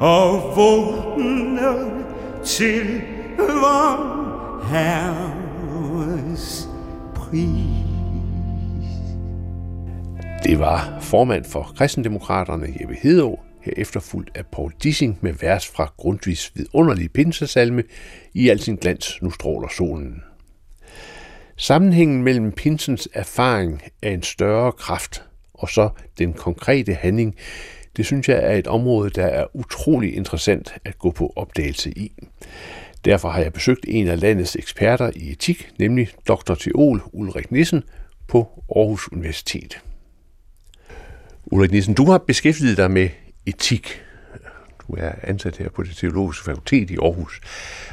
og 0.00 0.42
vågne 0.56 1.90
til 2.44 3.02
vor 3.38 4.12
Herres 4.64 6.68
pris. 7.14 7.48
Det 10.44 10.58
var 10.58 10.98
formand 11.00 11.44
for 11.44 11.72
kristendemokraterne 11.76 12.66
Jeppe 12.80 12.94
Hedå, 13.02 13.38
her 13.62 13.72
efterfulgt 13.76 14.30
af 14.34 14.46
Paul 14.46 14.72
Dissing 14.82 15.18
med 15.20 15.32
vers 15.32 15.66
fra 15.66 15.92
Grundtvigs 15.96 16.52
vidunderlige 16.54 17.08
pinsesalme 17.08 17.82
I 18.34 18.48
al 18.48 18.60
sin 18.60 18.76
glans, 18.76 19.22
nu 19.22 19.30
stråler 19.30 19.68
solen. 19.68 20.22
Sammenhængen 21.56 22.22
mellem 22.22 22.52
pinsens 22.52 23.08
erfaring 23.14 23.82
af 24.02 24.10
en 24.10 24.22
større 24.22 24.72
kraft 24.72 25.22
og 25.54 25.68
så 25.68 25.88
den 26.18 26.32
konkrete 26.32 26.94
handling, 26.94 27.36
det 27.96 28.06
synes 28.06 28.28
jeg 28.28 28.36
er 28.36 28.52
et 28.52 28.66
område, 28.66 29.10
der 29.10 29.26
er 29.26 29.56
utrolig 29.56 30.16
interessant 30.16 30.74
at 30.84 30.98
gå 30.98 31.10
på 31.10 31.32
opdagelse 31.36 31.90
i. 31.90 32.12
Derfor 33.04 33.28
har 33.28 33.40
jeg 33.40 33.52
besøgt 33.52 33.84
en 33.88 34.08
af 34.08 34.20
landets 34.20 34.56
eksperter 34.56 35.10
i 35.16 35.30
etik, 35.30 35.70
nemlig 35.78 36.08
dr. 36.28 36.54
Teol 36.54 37.02
Ulrik 37.12 37.50
Nissen 37.50 37.82
på 38.28 38.64
Aarhus 38.76 39.12
Universitet. 39.12 39.82
Ulrik 41.44 41.70
Nissen, 41.72 41.94
du 41.94 42.04
har 42.10 42.18
beskæftiget 42.18 42.76
dig 42.76 42.90
med 42.90 43.08
etik 43.46 44.02
du 44.88 44.96
er 44.98 45.12
ansat 45.22 45.56
her 45.56 45.68
på 45.68 45.82
det 45.82 45.96
teologiske 45.96 46.44
fakultet 46.44 46.90
i 46.90 46.96
Aarhus, 47.02 47.40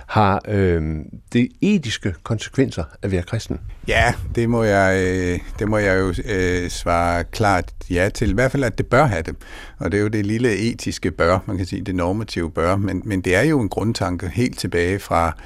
har 0.07 0.41
øh, 0.47 0.95
det 1.33 1.47
etiske 1.61 2.15
konsekvenser 2.23 2.83
at 3.01 3.11
være 3.11 3.21
kristen? 3.21 3.59
Ja, 3.87 4.13
det 4.35 4.49
må 4.49 4.63
jeg, 4.63 5.05
øh, 5.07 5.39
det 5.59 5.67
må 5.67 5.77
jeg 5.77 5.99
jo 5.99 6.13
øh, 6.25 6.69
svare 6.69 7.23
klart 7.23 7.73
ja 7.89 8.09
til. 8.13 8.29
I 8.29 8.33
hvert 8.33 8.51
fald, 8.51 8.63
at 8.63 8.77
det 8.77 8.87
bør 8.87 9.05
have 9.05 9.21
det. 9.21 9.35
Og 9.77 9.91
det 9.91 9.97
er 9.97 10.01
jo 10.01 10.07
det 10.07 10.25
lille 10.25 10.57
etiske 10.57 11.11
bør, 11.11 11.39
man 11.45 11.57
kan 11.57 11.65
sige, 11.65 11.81
det 11.81 11.95
normative 11.95 12.51
bør. 12.51 12.75
Men, 12.75 13.01
men 13.05 13.21
det 13.21 13.35
er 13.35 13.43
jo 13.43 13.61
en 13.61 13.69
grundtanke 13.69 14.29
helt 14.29 14.59
tilbage 14.59 14.99
fra, 14.99 15.37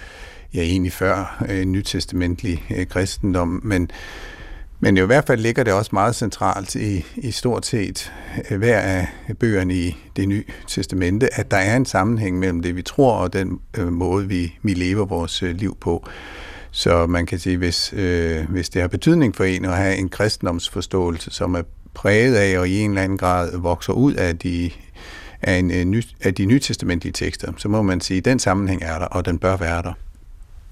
ja 0.54 0.62
egentlig 0.62 0.94
før 0.94 1.44
øh, 1.50 1.66
nytestamentlig 1.66 2.64
øh, 2.78 2.88
kristendom, 2.88 3.62
men 3.64 3.90
men 4.84 4.98
i 4.98 5.02
hvert 5.02 5.28
fald 5.28 5.42
ligger 5.42 5.64
det 5.64 5.74
også 5.74 5.90
meget 5.94 6.16
centralt 6.16 6.76
i, 6.76 7.06
i 7.16 7.32
stort 7.32 7.66
set 7.66 8.14
øh, 8.52 8.58
hver 8.58 8.80
af 8.80 9.08
bøgerne 9.40 9.74
i 9.74 9.98
det 10.16 10.28
nye 10.28 10.44
testamente, 10.68 11.40
at 11.40 11.52
der 11.52 11.58
er 11.58 11.76
en 11.76 11.86
sammenhæng 11.86 12.40
mellem 12.40 12.62
det, 12.62 12.76
vi 12.76 12.82
tror, 12.82 13.14
og 13.14 13.34
den 13.34 13.60
øh, 13.78 13.94
måde, 13.94 14.28
vi, 14.28 14.58
vi 14.62 14.74
lever 14.74 15.06
vores 15.06 15.44
øh, 15.44 15.56
liv 15.56 15.78
på. 15.82 16.08
Så 16.72 17.08
man 17.08 17.26
kan 17.26 17.40
sige, 17.40 17.58
hvis, 17.58 17.94
øh, 17.94 18.50
hvis 18.50 18.70
det 18.70 18.82
har 18.82 18.88
betydning 18.88 19.36
for 19.36 19.44
en 19.44 19.66
at 19.66 19.78
have 19.78 19.96
en 19.96 20.10
kristendomsforståelse, 20.10 21.32
som 21.32 21.56
er 21.56 21.62
præget 21.94 22.36
af 22.36 22.60
og 22.60 22.70
i 22.70 22.80
en 22.80 22.92
eller 22.92 23.02
anden 23.02 23.18
grad 23.18 23.58
vokser 23.58 23.94
ud 23.94 24.14
af 24.14 24.38
de, 24.38 24.72
af, 25.42 25.56
en, 25.56 25.72
øh, 25.72 25.86
ny, 25.86 26.04
af 26.22 26.34
de 26.34 26.46
nytestamentlige 26.46 27.14
tekster, 27.14 27.52
så 27.58 27.70
må 27.70 27.82
man 27.82 28.02
sige, 28.02 28.18
at 28.18 28.26
den 28.26 28.40
sammenhæng 28.40 28.84
er 28.84 29.00
der, 29.00 29.06
og 29.06 29.26
den 29.26 29.40
bør 29.40 29.58
være 29.58 29.82
der. 29.82 29.94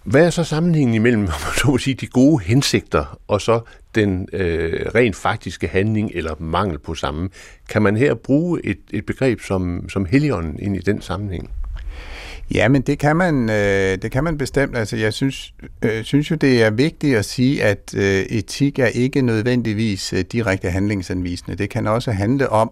Hvad 0.03 0.25
er 0.25 0.29
så 0.29 0.43
sammenhængen 0.43 0.95
imellem 0.95 1.27
så 1.57 1.77
sige, 1.77 1.93
de 1.93 2.07
gode 2.07 2.43
hensigter 2.43 3.19
og 3.27 3.41
så 3.41 3.61
den 3.95 4.27
øh, 4.33 4.85
rent 4.95 5.15
faktiske 5.15 5.67
handling 5.67 6.11
eller 6.13 6.35
mangel 6.39 6.79
på 6.79 6.95
samme? 6.95 7.29
Kan 7.69 7.81
man 7.81 7.97
her 7.97 8.13
bruge 8.13 8.65
et, 8.65 8.79
et 8.91 9.05
begreb 9.05 9.41
som, 9.41 9.89
som 9.89 10.05
heligånden 10.05 10.59
ind 10.59 10.75
i 10.75 10.79
den 10.79 11.01
sammenhæng? 11.01 11.49
Ja, 12.53 12.67
men 12.67 12.81
det 12.81 12.99
kan 12.99 13.15
man, 13.15 13.49
øh, 13.49 13.97
det 14.01 14.11
kan 14.11 14.23
man 14.23 14.37
bestemt. 14.37 14.77
Altså, 14.77 14.97
jeg 14.97 15.13
synes, 15.13 15.53
øh, 15.81 16.03
synes 16.03 16.31
jo, 16.31 16.35
det 16.35 16.63
er 16.63 16.69
vigtigt 16.69 17.17
at 17.17 17.25
sige, 17.25 17.63
at 17.63 17.93
øh, 17.97 18.21
etik 18.21 18.79
er 18.79 18.87
ikke 18.87 19.21
nødvendigvis 19.21 20.13
øh, 20.13 20.19
direkte 20.19 20.69
handlingsanvisende. 20.69 21.57
Det 21.57 21.69
kan 21.69 21.87
også 21.87 22.11
handle 22.11 22.49
om, 22.49 22.71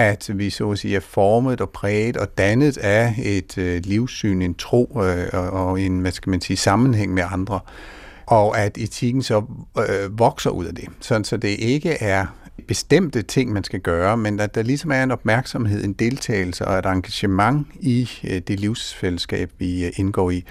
at 0.00 0.30
vi 0.34 0.50
så 0.50 0.70
at 0.70 0.78
sige 0.78 0.96
er 0.96 1.00
formet 1.00 1.60
og 1.60 1.70
præget 1.70 2.16
og 2.16 2.38
dannet 2.38 2.78
af 2.78 3.14
et 3.22 3.58
øh, 3.58 3.82
livssyn, 3.84 4.42
en 4.42 4.54
tro 4.54 5.02
øh, 5.04 5.28
og 5.32 5.80
en, 5.80 6.00
hvad 6.00 6.12
skal 6.12 6.30
man 6.30 6.40
sige, 6.40 6.56
sammenhæng 6.56 7.14
med 7.14 7.22
andre. 7.32 7.60
og 8.26 8.58
at 8.58 8.78
etikken 8.78 9.22
så 9.22 9.42
øh, 9.78 10.18
vokser 10.18 10.50
ud 10.50 10.64
af 10.64 10.74
det. 10.74 10.88
Sådan, 11.00 11.24
så 11.24 11.36
det 11.36 11.48
ikke 11.48 11.90
er 11.90 12.26
bestemte 12.68 13.22
ting, 13.22 13.52
man 13.52 13.64
skal 13.64 13.80
gøre, 13.80 14.16
men 14.16 14.40
at 14.40 14.54
der 14.54 14.62
ligesom 14.62 14.90
er 14.92 15.02
en 15.02 15.10
opmærksomhed, 15.10 15.84
en 15.84 15.92
deltagelse 15.92 16.64
og 16.64 16.78
et 16.78 16.86
engagement 16.86 17.66
i 17.80 18.10
øh, 18.24 18.38
det 18.48 18.60
livsfællesskab, 18.60 19.50
vi 19.58 19.84
øh, 19.86 19.92
indgår 19.96 20.30
i. 20.30 20.44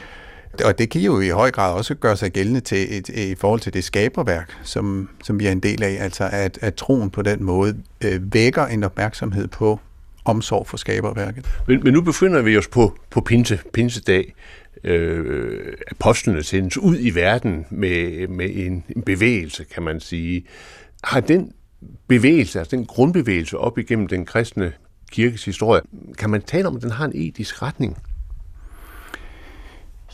Og 0.65 0.79
det 0.79 0.89
kan 0.89 1.01
jo 1.01 1.19
i 1.19 1.29
høj 1.29 1.51
grad 1.51 1.73
også 1.73 1.95
gøre 1.95 2.17
sig 2.17 2.31
gældende 2.31 2.59
til 2.59 2.97
et, 2.97 3.09
i 3.09 3.35
forhold 3.35 3.59
til 3.59 3.73
det 3.73 3.83
skaberværk, 3.83 4.57
som, 4.63 5.09
som 5.23 5.39
vi 5.39 5.47
er 5.47 5.51
en 5.51 5.59
del 5.59 5.83
af, 5.83 5.97
altså 5.99 6.29
at, 6.31 6.57
at 6.61 6.75
troen 6.75 7.09
på 7.09 7.21
den 7.21 7.43
måde 7.43 7.77
øh, 8.05 8.33
vækker 8.33 8.65
en 8.65 8.83
opmærksomhed 8.83 9.47
på 9.47 9.79
omsorg 10.25 10.67
for 10.67 10.77
skaberværket. 10.77 11.45
Men, 11.67 11.83
men 11.83 11.93
nu 11.93 12.01
befinder 12.01 12.41
vi 12.41 12.57
os 12.57 12.67
på, 12.67 12.97
på 13.09 13.21
pinse, 13.21 13.59
pinsedag. 13.73 14.33
Øh, 14.83 15.73
apostlene 15.91 16.43
sendes 16.43 16.77
ud 16.77 16.97
i 16.99 17.15
verden 17.15 17.65
med, 17.69 18.27
med 18.27 18.49
en, 18.53 18.83
en 18.95 19.01
bevægelse, 19.01 19.63
kan 19.63 19.83
man 19.83 19.99
sige. 19.99 20.45
Har 21.03 21.19
den 21.19 21.51
bevægelse, 22.07 22.59
altså 22.59 22.75
den 22.75 22.85
grundbevægelse 22.85 23.57
op 23.57 23.77
igennem 23.77 24.07
den 24.07 24.25
kristne 24.25 24.73
kirkes 25.11 25.45
historie, 25.45 25.81
kan 26.17 26.29
man 26.29 26.41
tale 26.41 26.67
om, 26.67 26.75
at 26.75 26.81
den 26.81 26.91
har 26.91 27.05
en 27.05 27.11
etisk 27.15 27.61
retning? 27.61 27.97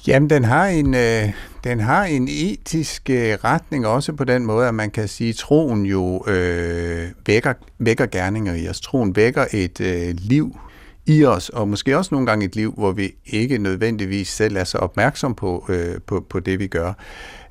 Jamen, 0.08 0.30
den 0.30 0.44
har 0.44 0.66
en, 0.66 0.94
øh, 0.94 1.32
den 1.64 1.80
har 1.80 2.04
en 2.04 2.28
etisk 2.32 3.10
øh, 3.10 3.38
retning 3.44 3.88
også 3.88 4.14
på 4.14 4.24
den 4.24 4.46
måde, 4.46 4.68
at 4.68 4.76
man 4.76 4.92
kan 4.92 5.08
sige, 5.08 5.30
at 5.30 5.36
troen 5.36 5.86
jo 5.86 6.24
øh, 6.28 7.08
vækker, 7.28 7.54
vækker 7.80 8.06
gerninger 8.06 8.54
i 8.54 8.70
os. 8.70 8.82
Troen 8.82 9.16
vækker 9.16 9.46
et 9.54 9.82
øh, 9.82 10.16
liv 10.18 10.58
i 11.06 11.26
os, 11.26 11.50
og 11.50 11.68
måske 11.68 11.98
også 11.98 12.16
nogle 12.16 12.28
gange 12.28 12.46
et 12.46 12.56
liv, 12.56 12.74
hvor 12.78 12.92
vi 12.92 13.12
ikke 13.26 13.58
nødvendigvis 13.58 14.28
selv 14.28 14.56
er 14.56 14.64
så 14.64 14.78
opmærksom 14.78 15.36
på, 15.36 15.66
øh, 15.70 15.96
på, 16.08 16.26
på 16.30 16.40
det, 16.40 16.60
vi 16.60 16.68
gør. 16.68 16.94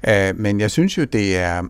Uh, 0.08 0.38
men 0.38 0.60
jeg 0.60 0.70
synes 0.70 0.98
jo, 0.98 1.04
det 1.04 1.36
er 1.36 1.62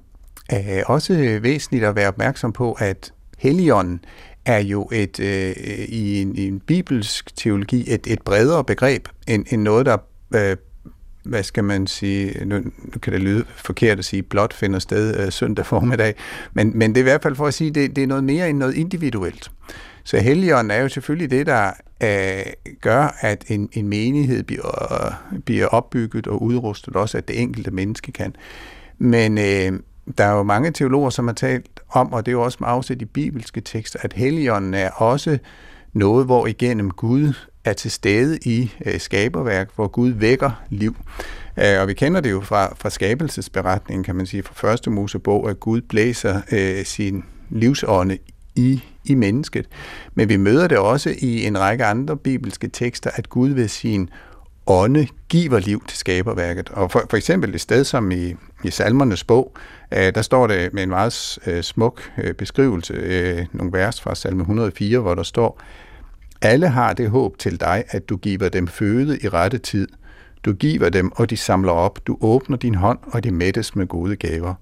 uh, 0.53 0.59
også 0.87 1.39
væsentligt 1.43 1.85
at 1.85 1.97
være 1.97 2.09
opmærksom 2.09 2.53
på, 2.53 2.73
at 2.73 3.13
Helligånden 3.39 4.05
er 4.45 4.59
jo 4.59 4.89
et 4.93 5.21
øh, 5.21 5.53
i, 5.89 6.23
en, 6.23 6.37
i 6.37 6.49
en 6.49 6.61
bibelsk 6.61 7.37
teologi 7.37 7.85
et, 7.87 8.07
et 8.07 8.23
bredere 8.23 8.65
begreb 8.65 9.09
end, 9.29 9.45
end 9.51 9.63
noget, 9.63 9.87
der 9.87 9.97
øh, 10.35 10.57
hvad 11.25 11.43
skal 11.43 11.65
man 11.65 11.87
sige, 11.87 12.45
nu, 12.45 12.59
nu 12.59 12.99
kan 13.03 13.13
det 13.13 13.21
lyde 13.21 13.45
forkert 13.57 13.99
at 13.99 14.05
sige, 14.05 14.23
blot 14.23 14.55
finder 14.55 14.79
sted 14.79 15.21
øh, 15.27 15.33
søndag 15.33 15.67
formiddag, 15.67 16.15
men, 16.53 16.79
men 16.79 16.91
det 16.91 16.97
er 16.97 17.03
i 17.03 17.11
hvert 17.11 17.23
fald 17.23 17.37
for 17.37 17.47
at 17.47 17.55
sige, 17.55 17.71
det, 17.71 17.97
det 17.97 18.03
er 18.03 18.07
noget 18.07 18.25
mere 18.25 18.51
end 18.51 18.59
noget 18.59 18.75
individuelt. 18.75 19.51
Så 20.05 20.19
Helligånden 20.19 20.71
er 20.71 20.83
jo 20.83 20.89
selvfølgelig 20.89 21.31
det, 21.31 21.47
der 21.47 21.71
øh, 22.03 22.53
gør, 22.81 23.17
at 23.21 23.45
en, 23.49 23.69
en 23.73 23.89
menighed 23.89 24.43
bliver, 24.43 25.15
bliver 25.45 25.67
opbygget 25.67 26.27
og 26.27 26.43
udrustet, 26.43 26.97
også 26.97 27.19
at 27.19 27.29
det 27.29 27.41
enkelte 27.41 27.71
menneske 27.71 28.13
kan. 28.13 28.37
Men 28.99 29.39
øh, 29.39 29.81
der 30.19 30.25
er 30.25 30.33
jo 30.33 30.43
mange 30.43 30.71
teologer, 30.71 31.11
som 31.11 31.27
har 31.27 31.35
talt 31.35 31.81
om, 31.89 32.13
og 32.13 32.27
det 32.27 32.33
er 32.33 32.37
jo 32.37 32.43
også 32.43 32.59
med 32.61 32.69
afsæt 32.69 33.03
i 33.03 33.05
bibelske 33.05 33.61
tekster, 33.61 33.99
at 34.03 34.13
Helligånden 34.13 34.75
er 34.75 34.91
også 34.91 35.39
noget, 35.93 36.27
hvor 36.27 36.47
igennem 36.47 36.91
Gud 36.91 37.33
er 37.65 37.73
til 37.73 37.91
stede 37.91 38.39
i 38.45 38.73
øh, 38.87 39.01
skaberværk, 39.01 39.71
hvor 39.75 39.89
Gud 39.89 40.11
vækker 40.11 40.65
liv. 40.71 40.97
Øh, 41.59 41.81
og 41.81 41.89
vi 41.89 41.95
kender 41.95 42.21
det 42.21 42.31
jo 42.31 42.41
fra, 42.41 42.75
fra 42.77 42.91
skabelsesberetningen, 42.91 44.05
kan 44.05 44.17
man 44.17 44.27
sige, 44.27 44.43
fra 44.43 44.55
første 44.55 44.91
Mosebog, 44.91 45.51
at 45.51 45.61
Gud 45.61 45.81
blæser 45.81 46.41
øh, 46.53 46.85
sin 46.85 47.25
livsånde 47.51 48.19
i, 48.57 48.83
i 49.05 49.15
mennesket. 49.15 49.67
Men 50.15 50.29
vi 50.29 50.37
møder 50.37 50.69
det 50.69 50.79
også 50.79 51.15
i 51.19 51.47
en 51.47 51.59
række 51.59 51.85
andre 51.85 52.17
bibelske 52.17 52.69
tekster, 52.69 53.11
at 53.15 53.29
Gud 53.29 53.49
ved 53.49 53.69
sin 53.69 54.11
ånde 54.67 55.07
giver 55.29 55.59
liv 55.59 55.85
til 55.89 55.99
skaberværket. 55.99 56.71
Og 56.71 56.91
for, 56.91 57.03
for 57.11 57.17
eksempel 57.17 57.55
et 57.55 57.61
sted 57.61 57.85
som 57.85 58.11
i, 58.11 58.35
i 58.65 58.71
salmernes 58.71 59.25
bog, 59.25 59.57
øh, 59.93 60.15
der 60.15 60.23
står 60.23 60.47
det 60.47 60.75
med 60.75 60.83
en 60.83 60.89
meget 60.89 61.39
øh, 61.47 61.63
smuk 61.63 62.13
øh, 62.19 62.35
beskrivelse, 62.35 62.95
øh, 62.95 63.47
nogle 63.53 63.73
vers 63.73 64.01
fra 64.01 64.15
salme 64.15 64.41
104, 64.41 64.99
hvor 64.99 65.15
der 65.15 65.23
står, 65.23 65.61
alle 66.43 66.69
har 66.69 66.93
det 66.93 67.11
håb 67.11 67.39
til 67.39 67.61
dig, 67.61 67.85
at 67.89 68.09
du 68.09 68.17
giver 68.17 68.49
dem 68.49 68.67
føde 68.67 69.19
i 69.23 69.29
rette 69.29 69.59
tid. 69.59 69.89
Du 70.45 70.53
giver 70.53 70.91
dem, 70.91 71.13
og 71.13 71.31
de 71.31 71.37
samler 71.37 71.73
op. 71.73 71.99
Du 72.07 72.19
åbner 72.21 72.57
din 72.57 72.75
hånd, 72.75 72.99
og 73.03 73.25
de 73.25 73.31
mættes 73.31 73.77
med 73.77 73.87
gode 73.87 74.17
gaver. 74.17 74.55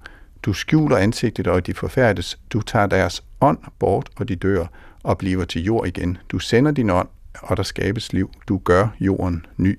Du 0.43 0.53
skjuler 0.53 0.97
ansigtet, 0.97 1.47
og 1.47 1.66
de 1.66 1.75
forfærdes. 1.75 2.39
Du 2.53 2.61
tager 2.61 2.87
deres 2.87 3.25
ånd 3.41 3.59
bort, 3.79 4.11
og 4.16 4.29
de 4.29 4.37
dør, 4.37 4.66
og 5.03 5.18
bliver 5.18 5.45
til 5.45 5.64
jord 5.64 5.87
igen. 5.87 6.18
Du 6.29 6.39
sender 6.39 6.70
din 6.73 6.91
ånd, 6.91 7.09
og 7.43 7.57
der 7.57 7.62
skabes 7.62 8.12
liv. 8.12 8.31
Du 8.49 8.59
gør 8.59 8.89
jorden 9.01 9.47
ny. 9.57 9.79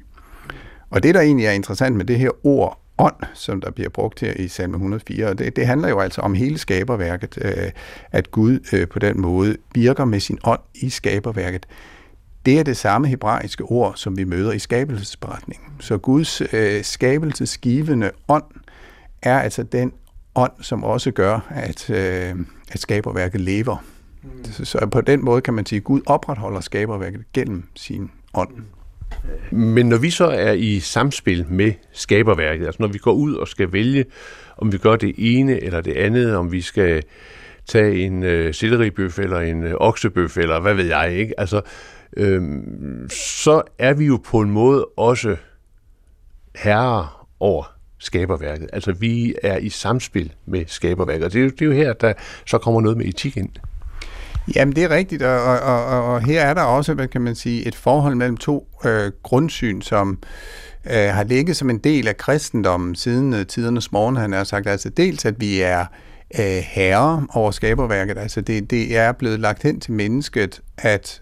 Og 0.89 1.03
det, 1.03 1.15
der 1.15 1.21
egentlig 1.21 1.45
er 1.45 1.51
interessant 1.51 1.95
med 1.95 2.05
det 2.05 2.19
her 2.19 2.45
ord 2.45 2.82
ånd, 2.97 3.15
som 3.33 3.61
der 3.61 3.71
bliver 3.71 3.89
brugt 3.89 4.19
her 4.19 4.33
i 4.33 4.47
salme 4.47 4.75
104, 4.75 5.33
det, 5.33 5.55
det 5.55 5.67
handler 5.67 5.89
jo 5.89 5.99
altså 5.99 6.21
om 6.21 6.33
hele 6.33 6.57
skaberværket, 6.57 7.37
øh, 7.41 7.71
at 8.11 8.31
Gud 8.31 8.59
øh, 8.73 8.87
på 8.87 8.99
den 8.99 9.21
måde 9.21 9.57
virker 9.75 10.05
med 10.05 10.19
sin 10.19 10.39
ånd 10.43 10.59
i 10.75 10.89
skaberværket. 10.89 11.65
Det 12.45 12.59
er 12.59 12.63
det 12.63 12.77
samme 12.77 13.07
hebraiske 13.07 13.63
ord, 13.63 13.93
som 13.95 14.17
vi 14.17 14.23
møder 14.23 14.51
i 14.51 14.59
skabelsesberetningen. 14.59 15.67
Så 15.79 15.97
Guds 15.97 16.41
øh, 16.53 16.83
skabelsesgivende 16.83 18.11
ånd 18.27 18.43
er 19.21 19.39
altså 19.39 19.63
den 19.63 19.93
ånd, 20.35 20.51
som 20.61 20.83
også 20.83 21.11
gør, 21.11 21.39
at, 21.49 21.89
øh, 21.89 22.35
at 22.71 22.79
skaberværket 22.79 23.41
lever. 23.41 23.83
Mm. 24.23 24.29
Så, 24.51 24.65
så 24.65 24.87
på 24.91 25.01
den 25.01 25.25
måde 25.25 25.41
kan 25.41 25.53
man 25.53 25.65
sige, 25.65 25.77
at 25.77 25.83
Gud 25.83 26.01
opretholder 26.05 26.61
skaberværket 26.61 27.23
gennem 27.33 27.63
sin 27.75 28.11
ånd. 28.33 28.49
Men 29.51 29.89
når 29.89 29.97
vi 29.97 30.09
så 30.09 30.25
er 30.25 30.51
i 30.51 30.79
samspil 30.79 31.45
med 31.49 31.73
skaberværket, 31.91 32.65
altså 32.65 32.81
når 32.81 32.87
vi 32.87 32.97
går 32.97 33.13
ud 33.13 33.33
og 33.33 33.47
skal 33.47 33.73
vælge, 33.73 34.05
om 34.57 34.71
vi 34.71 34.77
gør 34.77 34.95
det 34.95 35.13
ene 35.17 35.63
eller 35.63 35.81
det 35.81 35.93
andet, 35.93 36.35
om 36.35 36.51
vi 36.51 36.61
skal 36.61 37.03
tage 37.67 38.05
en 38.05 38.23
øh, 38.23 38.53
selleribøf 38.53 39.19
eller 39.19 39.39
en 39.39 39.63
øh, 39.63 39.73
oksebøf 39.77 40.37
eller 40.37 40.59
hvad 40.59 40.73
ved 40.73 40.85
jeg, 40.85 41.13
ikke? 41.13 41.39
Altså, 41.39 41.61
øh, 42.17 42.41
så 43.09 43.61
er 43.79 43.93
vi 43.93 44.05
jo 44.05 44.19
på 44.25 44.39
en 44.39 44.51
måde 44.51 44.85
også 44.97 45.35
herrer 46.55 47.27
over 47.39 47.73
skaberværket. 47.97 48.69
Altså 48.73 48.91
vi 48.91 49.35
er 49.43 49.57
i 49.57 49.69
samspil 49.69 50.33
med 50.45 50.63
skaberværket, 50.67 51.25
og 51.25 51.33
det 51.33 51.39
er, 51.39 51.43
jo, 51.43 51.49
det 51.49 51.61
er 51.61 51.65
jo 51.65 51.71
her, 51.71 51.93
der 51.93 52.13
så 52.45 52.57
kommer 52.57 52.81
noget 52.81 52.97
med 52.97 53.05
etik 53.05 53.37
ind. 53.37 53.49
Jamen, 54.55 54.75
det 54.75 54.83
er 54.83 54.89
rigtigt, 54.89 55.21
og, 55.21 55.43
og, 55.43 55.85
og, 55.85 56.13
og 56.13 56.25
her 56.25 56.41
er 56.41 56.53
der 56.53 56.61
også, 56.61 56.93
hvad 56.93 57.07
kan 57.07 57.21
man 57.21 57.35
sige, 57.35 57.67
et 57.67 57.75
forhold 57.75 58.15
mellem 58.15 58.37
to 58.37 58.67
øh, 58.85 59.11
grundsyn, 59.23 59.81
som 59.81 60.19
øh, 60.85 61.09
har 61.09 61.23
ligget 61.23 61.57
som 61.57 61.69
en 61.69 61.77
del 61.77 62.07
af 62.07 62.17
kristendommen 62.17 62.95
siden 62.95 63.33
øh, 63.33 63.45
tidernes 63.45 63.91
morgen, 63.91 64.15
han 64.15 64.33
har 64.33 64.43
sagt. 64.43 64.67
Altså 64.67 64.89
dels, 64.89 65.25
at 65.25 65.41
vi 65.41 65.61
er 65.61 65.85
øh, 66.39 66.63
herre 66.63 67.27
over 67.33 67.51
skaberværket, 67.51 68.17
altså 68.17 68.41
det, 68.41 68.71
det 68.71 68.97
er 68.97 69.11
blevet 69.11 69.39
lagt 69.39 69.63
hen 69.63 69.79
til 69.79 69.93
mennesket, 69.93 70.61
at 70.77 71.21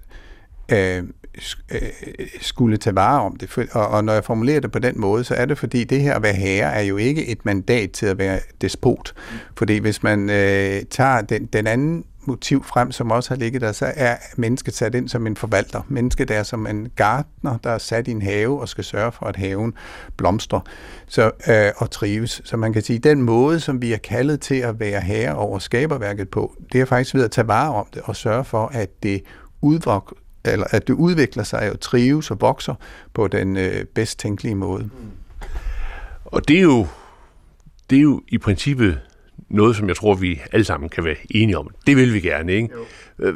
øh, 0.72 1.04
øh 1.72 1.82
skulle 2.42 2.78
tage 2.78 2.96
vare 2.96 3.22
om 3.22 3.36
det. 3.36 3.58
Og, 3.72 3.88
og 3.88 4.04
når 4.04 4.14
jeg 4.14 4.24
formulerer 4.24 4.60
det 4.60 4.72
på 4.72 4.80
den 4.80 5.02
måde, 5.02 5.24
så 5.24 5.36
er 5.36 5.46
det 5.46 5.58
fordi, 5.58 5.84
det 5.84 6.02
her 6.02 6.16
at 6.16 6.24
være 6.24 6.34
herre 6.34 6.74
er 6.74 6.82
jo 6.82 6.98
ikke 6.98 7.28
et 7.28 7.46
mandat 7.46 7.92
til 7.92 8.06
at 8.06 8.18
være 8.18 8.40
despot. 8.62 9.14
Fordi 9.58 9.78
hvis 9.78 10.04
man 10.04 10.30
øh, 10.30 10.82
tager 10.90 11.22
den, 11.22 11.46
den 11.46 11.68
anden 11.68 12.04
motiv 12.26 12.64
frem, 12.64 12.92
som 12.92 13.12
også 13.12 13.30
har 13.30 13.36
ligget 13.36 13.62
der, 13.62 13.72
så 13.72 13.94
er 13.96 14.16
mennesket 14.38 14.74
sat 14.76 14.96
ind 14.96 15.10
som 15.10 15.28
en 15.28 15.36
forvalter. 15.36 15.82
Mennesket 15.88 16.32
er 16.32 16.44
som 16.44 16.68
en 16.68 16.90
gartner, 16.96 17.58
der 17.58 17.70
er 17.70 17.78
sat 17.78 18.08
i 18.08 18.12
en 18.12 18.22
have 18.22 18.62
og 18.62 18.70
skal 18.70 18.84
sørge 18.84 19.12
for, 19.12 19.26
at 19.26 19.36
haven 19.36 19.74
blomstrer 20.18 20.60
så, 21.08 21.32
øh, 21.48 21.72
og 21.78 21.92
trives. 21.92 22.42
Så 22.46 22.58
man 22.58 22.74
kan 22.74 22.82
sige, 22.82 22.98
at 22.98 23.04
den 23.04 23.22
måde, 23.22 23.60
som 23.60 23.82
vi 23.82 23.94
er 23.94 23.98
kaldet 23.98 24.42
til 24.42 24.56
at 24.56 24.80
være 24.80 25.02
herre 25.02 25.36
over 25.36 25.60
skaberværket 25.60 26.30
på, 26.30 26.56
det 26.72 26.82
er 26.82 26.86
faktisk 26.86 27.16
ved 27.16 27.24
at 27.24 27.32
tage 27.32 27.48
vare 27.48 27.74
om 27.74 27.88
det 27.94 28.02
og 28.06 28.16
sørge 28.16 28.44
for, 28.44 28.68
at 28.68 29.04
det 29.04 29.22
udvok, 29.62 30.16
eller 30.46 30.66
at 30.70 30.88
det 30.88 30.94
udvikler 30.94 31.44
sig 31.44 31.72
og 31.72 31.80
trives 31.80 32.32
og 32.32 32.42
vokser 32.42 32.76
på 33.14 33.28
den 33.28 33.58
øh, 33.58 33.86
bedst 33.86 34.20
tænkelige 34.20 34.56
måde. 34.56 34.84
Mm. 34.84 34.90
Og 36.26 36.48
det 36.48 36.58
er 36.58 36.62
jo, 36.62 36.88
det 37.90 37.98
er 37.98 38.02
jo 38.02 38.22
i 38.28 38.38
princippet 38.38 39.00
noget, 39.54 39.76
som 39.76 39.88
jeg 39.88 39.95
tror, 39.95 40.16
vi 40.16 40.41
alle 40.52 40.64
sammen 40.64 40.89
kan 40.89 41.04
være 41.04 41.16
enige 41.30 41.58
om. 41.58 41.70
Det 41.88 41.97
vil 41.97 42.14
vi 42.14 42.20
gerne, 42.20 42.54
ikke? 42.54 42.70
Jo. 42.74 43.32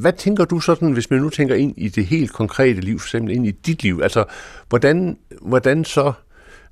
Hvad 0.00 0.12
tænker 0.12 0.44
du 0.44 0.60
sådan, 0.60 0.92
hvis 0.92 1.10
man 1.10 1.20
nu 1.20 1.30
tænker 1.30 1.54
ind 1.54 1.74
i 1.76 1.88
det 1.88 2.06
helt 2.06 2.32
konkrete 2.32 2.80
liv, 2.80 2.98
for 2.98 3.06
eksempel 3.06 3.34
ind 3.34 3.46
i 3.46 3.50
dit 3.50 3.82
liv? 3.82 4.00
Altså, 4.02 4.24
hvordan, 4.68 5.18
hvordan 5.40 5.84
så, 5.84 6.12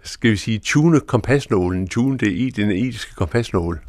skal 0.02 0.30
vi 0.30 0.36
sige, 0.36 0.58
tune 0.58 1.00
kompasnålen, 1.00 1.88
tune 1.88 2.18
det 2.18 2.32
i 2.32 2.50
den 2.50 2.70
etiske 2.70 3.14
kompasnål? 3.14 3.80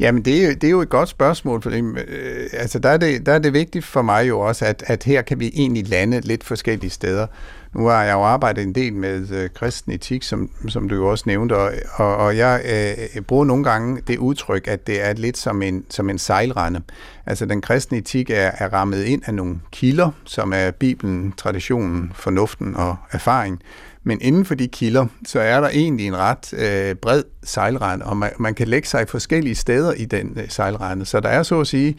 Jamen, 0.00 0.22
det 0.22 0.42
er, 0.42 0.48
jo, 0.48 0.54
det 0.54 0.64
er 0.64 0.70
jo 0.70 0.80
et 0.80 0.88
godt 0.88 1.08
spørgsmål, 1.08 1.62
for 1.62 1.70
øh, 1.70 2.46
altså, 2.52 2.78
der, 2.78 2.88
er 2.88 2.96
det, 2.96 3.26
der 3.26 3.32
er 3.32 3.38
det 3.38 3.52
vigtigt 3.52 3.84
for 3.84 4.02
mig 4.02 4.28
jo 4.28 4.40
også, 4.40 4.64
at, 4.64 4.84
at 4.86 5.04
her 5.04 5.22
kan 5.22 5.40
vi 5.40 5.50
egentlig 5.54 5.88
lande 5.88 6.20
lidt 6.20 6.44
forskellige 6.44 6.90
steder. 6.90 7.26
Nu 7.74 7.86
har 7.86 8.02
jeg 8.02 8.12
jo 8.12 8.22
arbejdet 8.22 8.64
en 8.64 8.74
del 8.74 8.94
med 8.94 9.30
øh, 9.30 9.50
kristen 9.54 9.92
etik, 9.92 10.22
som, 10.22 10.50
som 10.68 10.88
du 10.88 10.94
jo 10.94 11.10
også 11.10 11.24
nævnte, 11.26 11.52
og, 11.56 11.72
og, 11.94 12.16
og 12.16 12.36
jeg 12.36 12.62
øh, 12.64 13.22
bruger 13.22 13.44
nogle 13.44 13.64
gange 13.64 14.02
det 14.06 14.18
udtryk, 14.18 14.68
at 14.68 14.86
det 14.86 15.04
er 15.04 15.12
lidt 15.12 15.38
som 15.38 15.62
en, 15.62 15.84
som 15.90 16.10
en 16.10 16.18
sejlrende. 16.18 16.82
Altså 17.26 17.46
den 17.46 17.60
kristne 17.60 17.98
etik 17.98 18.30
er, 18.30 18.50
er 18.58 18.72
rammet 18.72 19.04
ind 19.04 19.22
af 19.26 19.34
nogle 19.34 19.60
kilder, 19.72 20.10
som 20.24 20.52
er 20.52 20.70
Bibelen, 20.70 21.32
traditionen, 21.36 22.12
fornuften 22.14 22.76
og 22.76 22.96
erfaring. 23.12 23.62
Men 24.06 24.18
inden 24.20 24.44
for 24.44 24.54
de 24.54 24.68
kilder, 24.68 25.06
så 25.26 25.40
er 25.40 25.60
der 25.60 25.68
egentlig 25.68 26.06
en 26.06 26.16
ret 26.16 26.54
øh, 26.54 26.94
bred 26.94 27.22
sejlrende, 27.42 28.06
og 28.06 28.16
man, 28.16 28.30
man 28.38 28.54
kan 28.54 28.68
lægge 28.68 28.88
sig 28.88 29.08
forskellige 29.08 29.54
steder 29.54 29.92
i 29.92 30.04
den 30.04 30.38
øh, 30.40 30.48
sejlrende. 30.48 31.04
Så 31.04 31.20
der 31.20 31.28
er 31.28 31.42
så 31.42 31.60
at 31.60 31.66
sige 31.66 31.96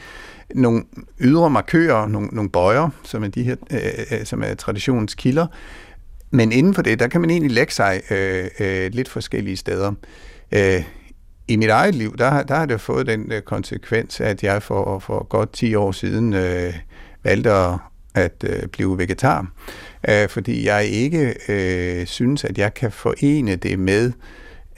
nogle 0.55 0.83
ydre 1.19 1.49
markører, 1.49 2.07
nogle, 2.07 2.27
nogle 2.27 2.49
bøjer, 2.49 2.89
som 3.03 3.23
er, 3.23 3.27
de 3.27 3.43
her, 3.43 3.55
øh, 3.71 4.19
øh, 4.19 4.25
som 4.25 4.43
er 4.43 4.53
traditionens 4.53 5.15
kilder. 5.15 5.47
Men 6.31 6.51
inden 6.51 6.73
for 6.73 6.81
det, 6.81 6.99
der 6.99 7.07
kan 7.07 7.21
man 7.21 7.29
egentlig 7.29 7.51
lægge 7.51 7.73
sig 7.73 8.01
øh, 8.11 8.47
øh, 8.59 8.91
lidt 8.93 9.09
forskellige 9.09 9.57
steder. 9.57 9.91
Øh, 10.51 10.83
I 11.47 11.55
mit 11.55 11.69
eget 11.69 11.95
liv, 11.95 12.17
der, 12.17 12.43
der 12.43 12.55
har 12.55 12.65
det 12.65 12.81
fået 12.81 13.07
den 13.07 13.31
øh, 13.31 13.41
konsekvens, 13.41 14.21
at 14.21 14.43
jeg 14.43 14.63
for, 14.63 14.99
for 14.99 15.27
godt 15.27 15.53
10 15.53 15.75
år 15.75 15.91
siden 15.91 16.33
øh, 16.33 16.73
valgte 17.23 17.51
at, 17.51 17.79
at 18.15 18.43
øh, 18.43 18.67
blive 18.67 18.97
vegetar, 18.97 19.51
øh, 20.09 20.29
fordi 20.29 20.65
jeg 20.65 20.85
ikke 20.85 21.35
øh, 21.49 22.05
synes, 22.05 22.43
at 22.43 22.57
jeg 22.57 22.73
kan 22.73 22.91
forene 22.91 23.55
det 23.55 23.79
med 23.79 24.11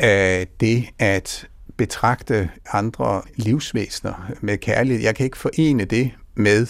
øh, 0.03 0.45
det 0.59 0.86
at 0.99 1.47
betragte 1.78 2.49
andre 2.73 3.21
livsvæsener 3.36 4.32
med 4.41 4.57
kærlighed. 4.57 5.03
Jeg 5.03 5.15
kan 5.15 5.23
ikke 5.23 5.38
forene 5.38 5.86
det 5.86 6.11
med 6.36 6.67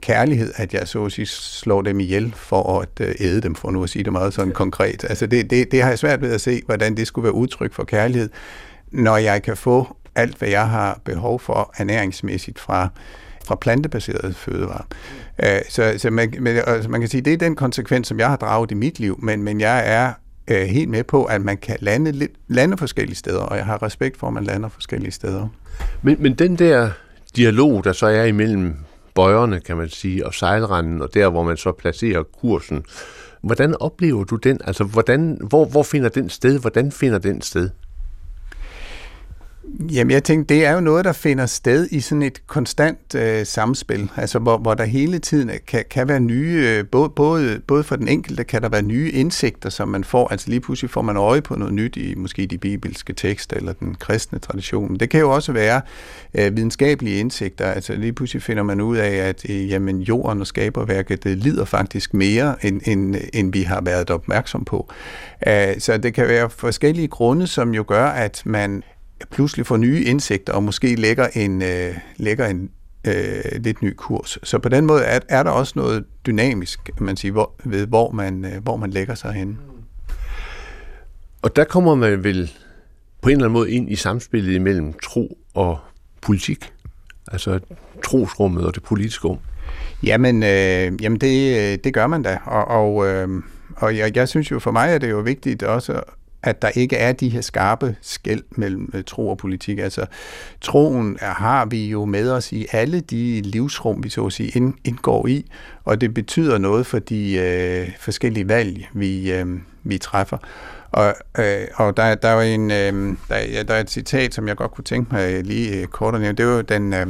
kærlighed, 0.00 0.52
at 0.56 0.74
jeg 0.74 0.88
så 0.88 1.04
at 1.04 1.12
sige 1.12 1.26
slår 1.26 1.82
dem 1.82 2.00
ihjel 2.00 2.32
for 2.36 2.80
at 2.80 2.88
øh, 3.00 3.14
æde 3.20 3.40
dem, 3.40 3.54
for 3.54 3.70
nu 3.70 3.82
at 3.82 3.90
sige 3.90 4.04
det 4.04 4.12
meget 4.12 4.34
sådan 4.34 4.52
konkret. 4.52 5.04
Altså 5.04 5.26
det, 5.26 5.50
det, 5.50 5.72
det 5.72 5.82
har 5.82 5.88
jeg 5.88 5.98
svært 5.98 6.20
ved 6.20 6.32
at 6.32 6.40
se, 6.40 6.62
hvordan 6.66 6.96
det 6.96 7.06
skulle 7.06 7.22
være 7.22 7.34
udtryk 7.34 7.72
for 7.72 7.84
kærlighed, 7.84 8.30
når 8.92 9.16
jeg 9.16 9.42
kan 9.42 9.56
få 9.56 9.96
alt, 10.14 10.38
hvad 10.38 10.48
jeg 10.48 10.68
har 10.68 11.00
behov 11.04 11.40
for 11.40 11.74
ernæringsmæssigt 11.78 12.58
fra, 12.58 12.88
fra 13.44 13.54
plantebaserede 13.54 14.34
fødevarer. 14.34 14.86
Øh, 15.44 15.60
så 15.68 15.94
så 15.98 16.10
man, 16.10 16.46
altså 16.66 16.90
man 16.90 17.00
kan 17.00 17.10
sige, 17.10 17.20
det 17.20 17.32
er 17.32 17.36
den 17.36 17.56
konsekvens, 17.56 18.08
som 18.08 18.18
jeg 18.18 18.28
har 18.28 18.36
draget 18.36 18.70
i 18.70 18.74
mit 18.74 19.00
liv, 19.00 19.18
men, 19.22 19.42
men 19.42 19.60
jeg 19.60 19.82
er 19.86 20.12
øh, 20.50 20.62
helt 20.62 20.88
med 20.88 21.04
på, 21.04 21.24
at 21.24 21.42
man 21.42 21.56
kan 21.56 21.76
lande, 21.80 22.12
lidt, 22.12 22.32
lande 22.48 22.76
forskellige 22.76 23.16
steder, 23.16 23.40
og 23.40 23.56
jeg 23.56 23.64
har 23.64 23.82
respekt 23.82 24.16
for, 24.16 24.26
at 24.26 24.32
man 24.32 24.44
lander 24.44 24.68
forskellige 24.68 25.12
steder. 25.12 25.48
Men, 26.02 26.16
men 26.18 26.34
den 26.34 26.56
der 26.56 26.90
dialog, 27.36 27.84
der 27.84 27.92
så 27.92 28.06
er 28.06 28.24
imellem 28.24 28.74
bøjerne, 29.14 29.60
kan 29.60 29.76
man 29.76 29.88
sige, 29.88 30.26
og 30.26 30.34
sejlranden, 30.34 31.02
og 31.02 31.14
der, 31.14 31.28
hvor 31.28 31.42
man 31.42 31.56
så 31.56 31.72
placerer 31.72 32.22
kursen, 32.22 32.84
hvordan 33.42 33.74
oplever 33.80 34.24
du 34.24 34.36
den? 34.36 34.60
Altså, 34.64 34.84
hvordan, 34.84 35.38
hvor, 35.48 35.64
hvor 35.64 35.82
finder 35.82 36.08
den 36.08 36.30
sted? 36.30 36.60
Hvordan 36.60 36.92
finder 36.92 37.18
den 37.18 37.42
sted? 37.42 37.70
Jamen, 39.92 40.10
jeg 40.10 40.24
tænkte, 40.24 40.54
det 40.54 40.64
er 40.64 40.72
jo 40.72 40.80
noget, 40.80 41.04
der 41.04 41.12
finder 41.12 41.46
sted 41.46 41.88
i 41.90 42.00
sådan 42.00 42.22
et 42.22 42.46
konstant 42.46 43.14
øh, 43.14 43.46
samspil, 43.46 44.10
altså 44.16 44.38
hvor, 44.38 44.58
hvor 44.58 44.74
der 44.74 44.84
hele 44.84 45.18
tiden 45.18 45.50
øh, 45.50 45.56
kan, 45.66 45.84
kan 45.90 46.08
være 46.08 46.20
nye, 46.20 46.64
øh, 46.66 46.86
både, 46.86 47.08
både, 47.08 47.60
både 47.66 47.84
for 47.84 47.96
den 47.96 48.08
enkelte 48.08 48.44
kan 48.44 48.62
der 48.62 48.68
være 48.68 48.82
nye 48.82 49.10
indsigter, 49.10 49.70
som 49.70 49.88
man 49.88 50.04
får, 50.04 50.28
altså 50.28 50.50
lige 50.50 50.60
pludselig 50.60 50.90
får 50.90 51.02
man 51.02 51.16
øje 51.16 51.40
på 51.40 51.56
noget 51.56 51.74
nyt 51.74 51.96
i 51.96 52.14
måske 52.14 52.46
de 52.46 52.58
bibelske 52.58 53.12
tekster 53.12 53.56
eller 53.56 53.72
den 53.72 53.94
kristne 53.94 54.38
tradition. 54.38 54.96
Det 54.96 55.10
kan 55.10 55.20
jo 55.20 55.30
også 55.30 55.52
være 55.52 55.80
øh, 56.34 56.56
videnskabelige 56.56 57.20
indsigter, 57.20 57.66
altså 57.66 57.94
lige 57.94 58.12
pludselig 58.12 58.42
finder 58.42 58.62
man 58.62 58.80
ud 58.80 58.96
af, 58.96 59.14
at 59.14 59.50
øh, 59.50 59.70
jamen, 59.70 60.00
jorden 60.00 60.40
og 60.40 60.46
skaberværket 60.46 61.24
det 61.24 61.38
lider 61.38 61.64
faktisk 61.64 62.14
mere, 62.14 62.66
end, 62.66 62.80
end, 62.84 63.16
end 63.34 63.52
vi 63.52 63.62
har 63.62 63.80
været 63.80 64.10
opmærksom 64.10 64.64
på. 64.64 64.92
Øh, 65.46 65.52
så 65.78 65.96
det 65.96 66.14
kan 66.14 66.28
være 66.28 66.50
forskellige 66.50 67.08
grunde, 67.08 67.46
som 67.46 67.74
jo 67.74 67.84
gør, 67.88 68.06
at 68.06 68.42
man 68.44 68.82
pludselig 69.30 69.66
får 69.66 69.76
nye 69.76 70.04
indsigter 70.04 70.52
og 70.52 70.62
måske 70.62 70.94
lægger 70.94 71.26
en, 71.26 71.62
øh, 71.62 71.94
lægger 72.16 72.46
en 72.46 72.70
øh, 73.06 73.62
lidt 73.62 73.82
ny 73.82 73.94
kurs. 73.96 74.38
Så 74.42 74.58
på 74.58 74.68
den 74.68 74.86
måde 74.86 75.02
er, 75.02 75.20
er 75.28 75.42
der 75.42 75.50
også 75.50 75.72
noget 75.76 76.04
dynamisk, 76.26 77.00
man 77.00 77.16
siger, 77.16 77.32
hvor, 77.32 77.54
ved 77.64 77.86
hvor 77.86 78.10
man, 78.10 78.44
øh, 78.44 78.62
hvor 78.62 78.76
man 78.76 78.90
lægger 78.90 79.14
sig 79.14 79.32
hen. 79.32 79.58
Og 81.42 81.56
der 81.56 81.64
kommer 81.64 81.94
man 81.94 82.24
vel 82.24 82.52
på 83.22 83.28
en 83.28 83.32
eller 83.32 83.44
anden 83.44 83.52
måde 83.52 83.70
ind 83.70 83.90
i 83.90 83.96
samspillet 83.96 84.54
imellem 84.54 84.92
tro 84.92 85.38
og 85.54 85.78
politik? 86.20 86.72
Altså 87.32 87.60
trosrummet 88.04 88.66
og 88.66 88.74
det 88.74 88.82
politiske 88.82 89.28
rum? 89.28 89.38
Jamen, 90.02 90.42
øh, 90.42 91.02
jamen 91.02 91.20
det, 91.20 91.84
det 91.84 91.94
gør 91.94 92.06
man 92.06 92.22
da, 92.22 92.38
og, 92.44 92.64
og, 92.64 93.06
øh, 93.06 93.28
og 93.76 93.96
jeg, 93.96 94.16
jeg 94.16 94.28
synes 94.28 94.50
jo, 94.50 94.58
for 94.58 94.70
mig 94.70 94.94
er 94.94 94.98
det 94.98 95.10
jo 95.10 95.18
vigtigt 95.18 95.62
også 95.62 96.02
at 96.46 96.62
der 96.62 96.68
ikke 96.68 96.96
er 96.96 97.12
de 97.12 97.28
her 97.28 97.40
skarpe 97.40 97.96
skæld 98.00 98.42
mellem 98.50 98.90
øh, 98.94 99.04
tro 99.04 99.28
og 99.28 99.38
politik. 99.38 99.78
Altså, 99.78 100.06
troen 100.60 101.18
er, 101.20 101.34
har 101.34 101.64
vi 101.64 101.86
jo 101.86 102.04
med 102.04 102.30
os 102.30 102.52
i 102.52 102.66
alle 102.72 103.00
de 103.00 103.40
livsrum, 103.40 104.04
vi 104.04 104.08
så 104.08 104.26
at 104.26 104.32
sige 104.32 104.48
ind, 104.48 104.74
indgår 104.84 105.26
i, 105.26 105.50
og 105.84 106.00
det 106.00 106.14
betyder 106.14 106.58
noget 106.58 106.86
for 106.86 106.98
de 106.98 107.34
øh, 107.34 107.88
forskellige 108.00 108.48
valg, 108.48 108.88
vi, 108.94 109.32
øh, 109.32 109.46
vi 109.84 109.98
træffer. 109.98 110.38
Og, 110.90 111.14
øh, 111.38 111.66
og 111.74 111.96
der, 111.96 112.14
der 112.14 112.28
er 112.28 112.34
jo 112.34 112.54
en, 112.54 112.70
øh, 112.70 113.16
der, 113.28 113.38
ja, 113.38 113.62
der 113.62 113.74
er 113.74 113.80
et 113.80 113.90
citat, 113.90 114.34
som 114.34 114.48
jeg 114.48 114.56
godt 114.56 114.70
kunne 114.70 114.84
tænke 114.84 115.14
mig 115.14 115.32
øh, 115.32 115.44
lige 115.44 115.80
øh, 115.80 115.86
kort 115.86 116.14
at 116.14 116.20
nævne. 116.20 116.36
Det 116.36 116.46
var 116.46 116.52
jo 116.52 116.60
den 116.60 116.92
øh, 116.92 117.06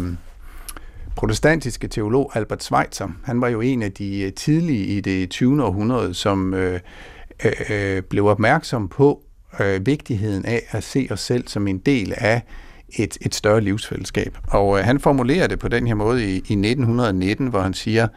protestantiske 1.16 1.88
teolog 1.88 2.30
Albert 2.34 2.64
Schweitzer. 2.64 3.08
Han 3.24 3.40
var 3.40 3.48
jo 3.48 3.60
en 3.60 3.82
af 3.82 3.92
de 3.92 4.20
øh, 4.20 4.32
tidlige 4.32 4.84
i 4.84 5.00
det 5.00 5.30
20. 5.30 5.64
århundrede, 5.64 6.14
som 6.14 6.54
øh, 6.54 6.80
øh, 7.70 8.02
blev 8.02 8.26
opmærksom 8.26 8.88
på 8.88 9.22
øh, 9.60 9.86
vigtigheden 9.86 10.44
af 10.44 10.62
at 10.70 10.84
se 10.84 11.08
os 11.10 11.20
selv 11.20 11.48
som 11.48 11.68
en 11.68 11.78
del 11.78 12.14
af 12.16 12.42
et, 12.88 13.18
et 13.20 13.34
større 13.34 13.60
livsfællesskab. 13.60 14.38
Og 14.48 14.78
øh, 14.78 14.84
han 14.84 15.00
formulerer 15.00 15.46
det 15.46 15.58
på 15.58 15.68
den 15.68 15.86
her 15.86 15.94
måde 15.94 16.24
i, 16.24 16.34
i 16.34 16.36
1919, 16.36 17.46
hvor 17.46 17.60
han 17.60 17.74
siger, 17.74 18.08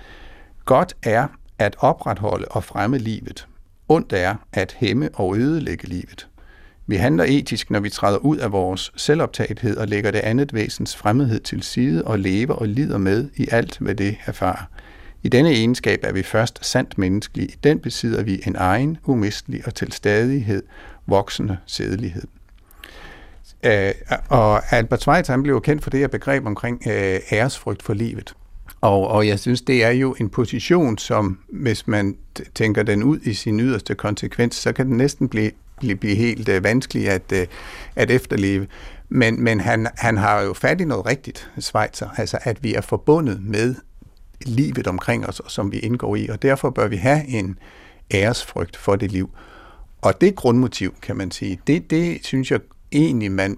godt 0.65 0.93
er 1.03 1.27
at 1.59 1.75
opretholde 1.79 2.45
og 2.45 2.63
fremme 2.63 2.97
livet. 2.97 3.47
Ondt 3.87 4.13
er 4.13 4.35
at 4.53 4.75
hæmme 4.79 5.09
og 5.13 5.37
ødelægge 5.37 5.87
livet. 5.87 6.27
Vi 6.87 6.95
handler 6.95 7.23
etisk, 7.27 7.71
når 7.71 7.79
vi 7.79 7.89
træder 7.89 8.17
ud 8.17 8.37
af 8.37 8.51
vores 8.51 8.91
selvoptagethed 8.95 9.77
og 9.77 9.87
lægger 9.87 10.11
det 10.11 10.19
andet 10.19 10.53
væsens 10.53 10.95
fremmedhed 10.95 11.39
til 11.39 11.63
side 11.63 12.03
og 12.05 12.19
lever 12.19 12.53
og 12.53 12.67
lider 12.67 12.97
med 12.97 13.29
i 13.35 13.47
alt, 13.51 13.77
hvad 13.79 13.95
det 13.95 14.17
erfarer. 14.25 14.65
I 15.23 15.29
denne 15.29 15.51
egenskab 15.51 15.99
er 16.03 16.11
vi 16.11 16.23
først 16.23 16.65
sandt 16.65 16.97
menneskelige. 16.97 17.47
I 17.47 17.55
den 17.63 17.79
besidder 17.79 18.23
vi 18.23 18.41
en 18.47 18.55
egen, 18.55 18.97
umistelig 19.05 19.61
og 19.65 19.75
til 19.75 19.91
stadighed 19.91 20.63
voksende 21.09 21.57
sædelighed. 21.65 22.23
Øh, 23.65 23.91
og 24.29 24.73
Albert 24.73 25.01
Schweitzer 25.01 25.33
han 25.33 25.43
blev 25.43 25.61
kendt 25.61 25.83
for 25.83 25.89
det 25.89 25.99
her 25.99 26.07
begreb 26.07 26.45
omkring 26.45 26.87
øh, 26.87 27.19
æresfrygt 27.31 27.83
for 27.83 27.93
livet. 27.93 28.35
Og, 28.81 29.07
og 29.07 29.27
jeg 29.27 29.39
synes, 29.39 29.61
det 29.61 29.83
er 29.83 29.89
jo 29.89 30.15
en 30.19 30.29
position, 30.29 30.97
som 30.97 31.39
hvis 31.49 31.87
man 31.87 32.17
tænker 32.55 32.83
den 32.83 33.03
ud 33.03 33.19
i 33.19 33.33
sin 33.33 33.59
yderste 33.59 33.95
konsekvens, 33.95 34.55
så 34.55 34.73
kan 34.73 34.87
den 34.87 34.97
næsten 34.97 35.29
blive, 35.29 35.51
blive, 35.77 35.95
blive 35.95 36.15
helt 36.15 36.49
øh, 36.49 36.63
vanskelig 36.63 37.09
at, 37.09 37.31
øh, 37.33 37.47
at 37.95 38.11
efterleve. 38.11 38.67
Men, 39.09 39.43
men 39.43 39.59
han, 39.59 39.87
han 39.97 40.17
har 40.17 40.41
jo 40.41 40.53
fat 40.53 40.81
i 40.81 40.85
noget 40.85 41.05
rigtigt, 41.05 41.51
Schweitzer, 41.59 42.09
altså 42.17 42.37
at 42.41 42.63
vi 42.63 42.73
er 42.73 42.81
forbundet 42.81 43.43
med 43.43 43.75
livet 44.45 44.87
omkring 44.87 45.27
os, 45.27 45.41
som 45.47 45.71
vi 45.71 45.79
indgår 45.79 46.15
i, 46.15 46.27
og 46.27 46.41
derfor 46.41 46.69
bør 46.69 46.87
vi 46.87 46.95
have 46.95 47.27
en 47.27 47.57
æresfrygt 48.13 48.77
for 48.77 48.95
det 48.95 49.11
liv. 49.11 49.29
Og 50.01 50.21
det 50.21 50.35
grundmotiv, 50.35 50.95
kan 51.01 51.17
man 51.17 51.31
sige, 51.31 51.59
det, 51.67 51.91
det 51.91 52.19
synes 52.23 52.51
jeg 52.51 52.59
egentlig, 52.91 53.31
man 53.31 53.57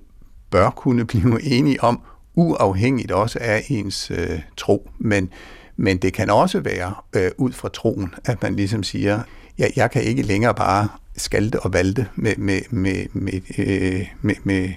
bør 0.52 0.70
kunne 0.70 1.06
blive 1.06 1.44
enige 1.44 1.84
om, 1.84 2.02
uafhængigt 2.36 3.12
også 3.12 3.40
af 3.42 3.66
ens 3.70 4.12
øh, 4.12 4.40
tro. 4.58 4.90
Men, 5.00 5.30
men 5.76 5.98
det 5.98 6.14
kan 6.14 6.30
også 6.30 6.60
være 6.60 6.94
øh, 7.16 7.32
ud 7.38 7.52
fra 7.52 7.70
troen, 7.70 8.14
at 8.26 8.42
man 8.42 8.56
ligesom 8.56 8.84
siger, 8.84 9.22
ja, 9.58 9.66
jeg 9.76 9.92
kan 9.92 10.04
ikke 10.04 10.22
længere 10.22 10.56
bare 10.56 10.88
skalte 11.18 11.60
og 11.60 11.74
valte 11.74 12.08
med, 12.16 12.36
med, 12.38 12.62
med, 12.70 13.06
med, 13.14 13.42
øh, 13.58 14.08
med, 14.22 14.36
med, 14.44 14.70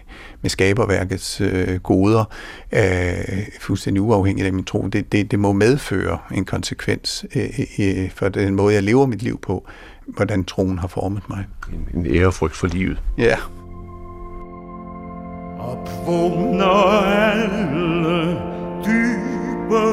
med 0.42 0.50
skaberværkets 0.50 1.40
øh, 1.40 1.80
goder, 1.80 2.24
øh, 2.72 3.46
fuldstændig 3.60 4.02
uafhængigt 4.02 4.46
af 4.46 4.52
min 4.52 4.64
tro. 4.64 4.86
Det, 4.86 5.12
det, 5.12 5.30
det 5.30 5.38
må 5.38 5.52
medføre 5.52 6.18
en 6.34 6.44
konsekvens 6.44 7.26
øh, 7.36 7.60
øh, 7.78 8.10
for 8.10 8.28
den 8.28 8.54
måde, 8.54 8.74
jeg 8.74 8.82
lever 8.82 9.06
mit 9.06 9.22
liv 9.22 9.40
på, 9.40 9.66
hvordan 10.07 10.44
troen 10.44 10.78
har 10.78 10.88
formet 10.88 11.22
mig. 11.28 11.44
En, 11.72 11.88
en 11.94 12.07
ærefrygt 12.07 12.57
for 12.57 12.66
livet. 12.66 13.02
Ja. 13.18 13.36
Opvågner 15.59 17.02
alle 17.02 18.38
dybe 18.84 19.84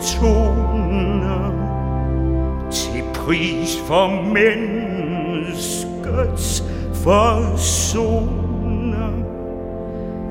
toner 0.00 1.50
til 2.70 3.02
pris 3.14 3.78
for 3.86 4.22
menneskets 4.32 5.84
forsoner. 6.94 8.34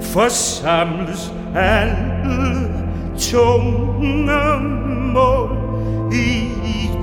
Forsamles 0.01 1.33
alle 1.55 2.69
tunge 3.17 4.59
mål 5.13 5.49
i 6.13 6.49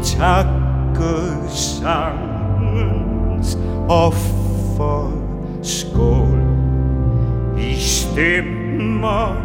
tak 0.02 0.69
folkesangens 1.00 3.58
offer 3.88 5.12
skål 5.62 6.40
i 7.58 7.74
stemmer 7.76 9.36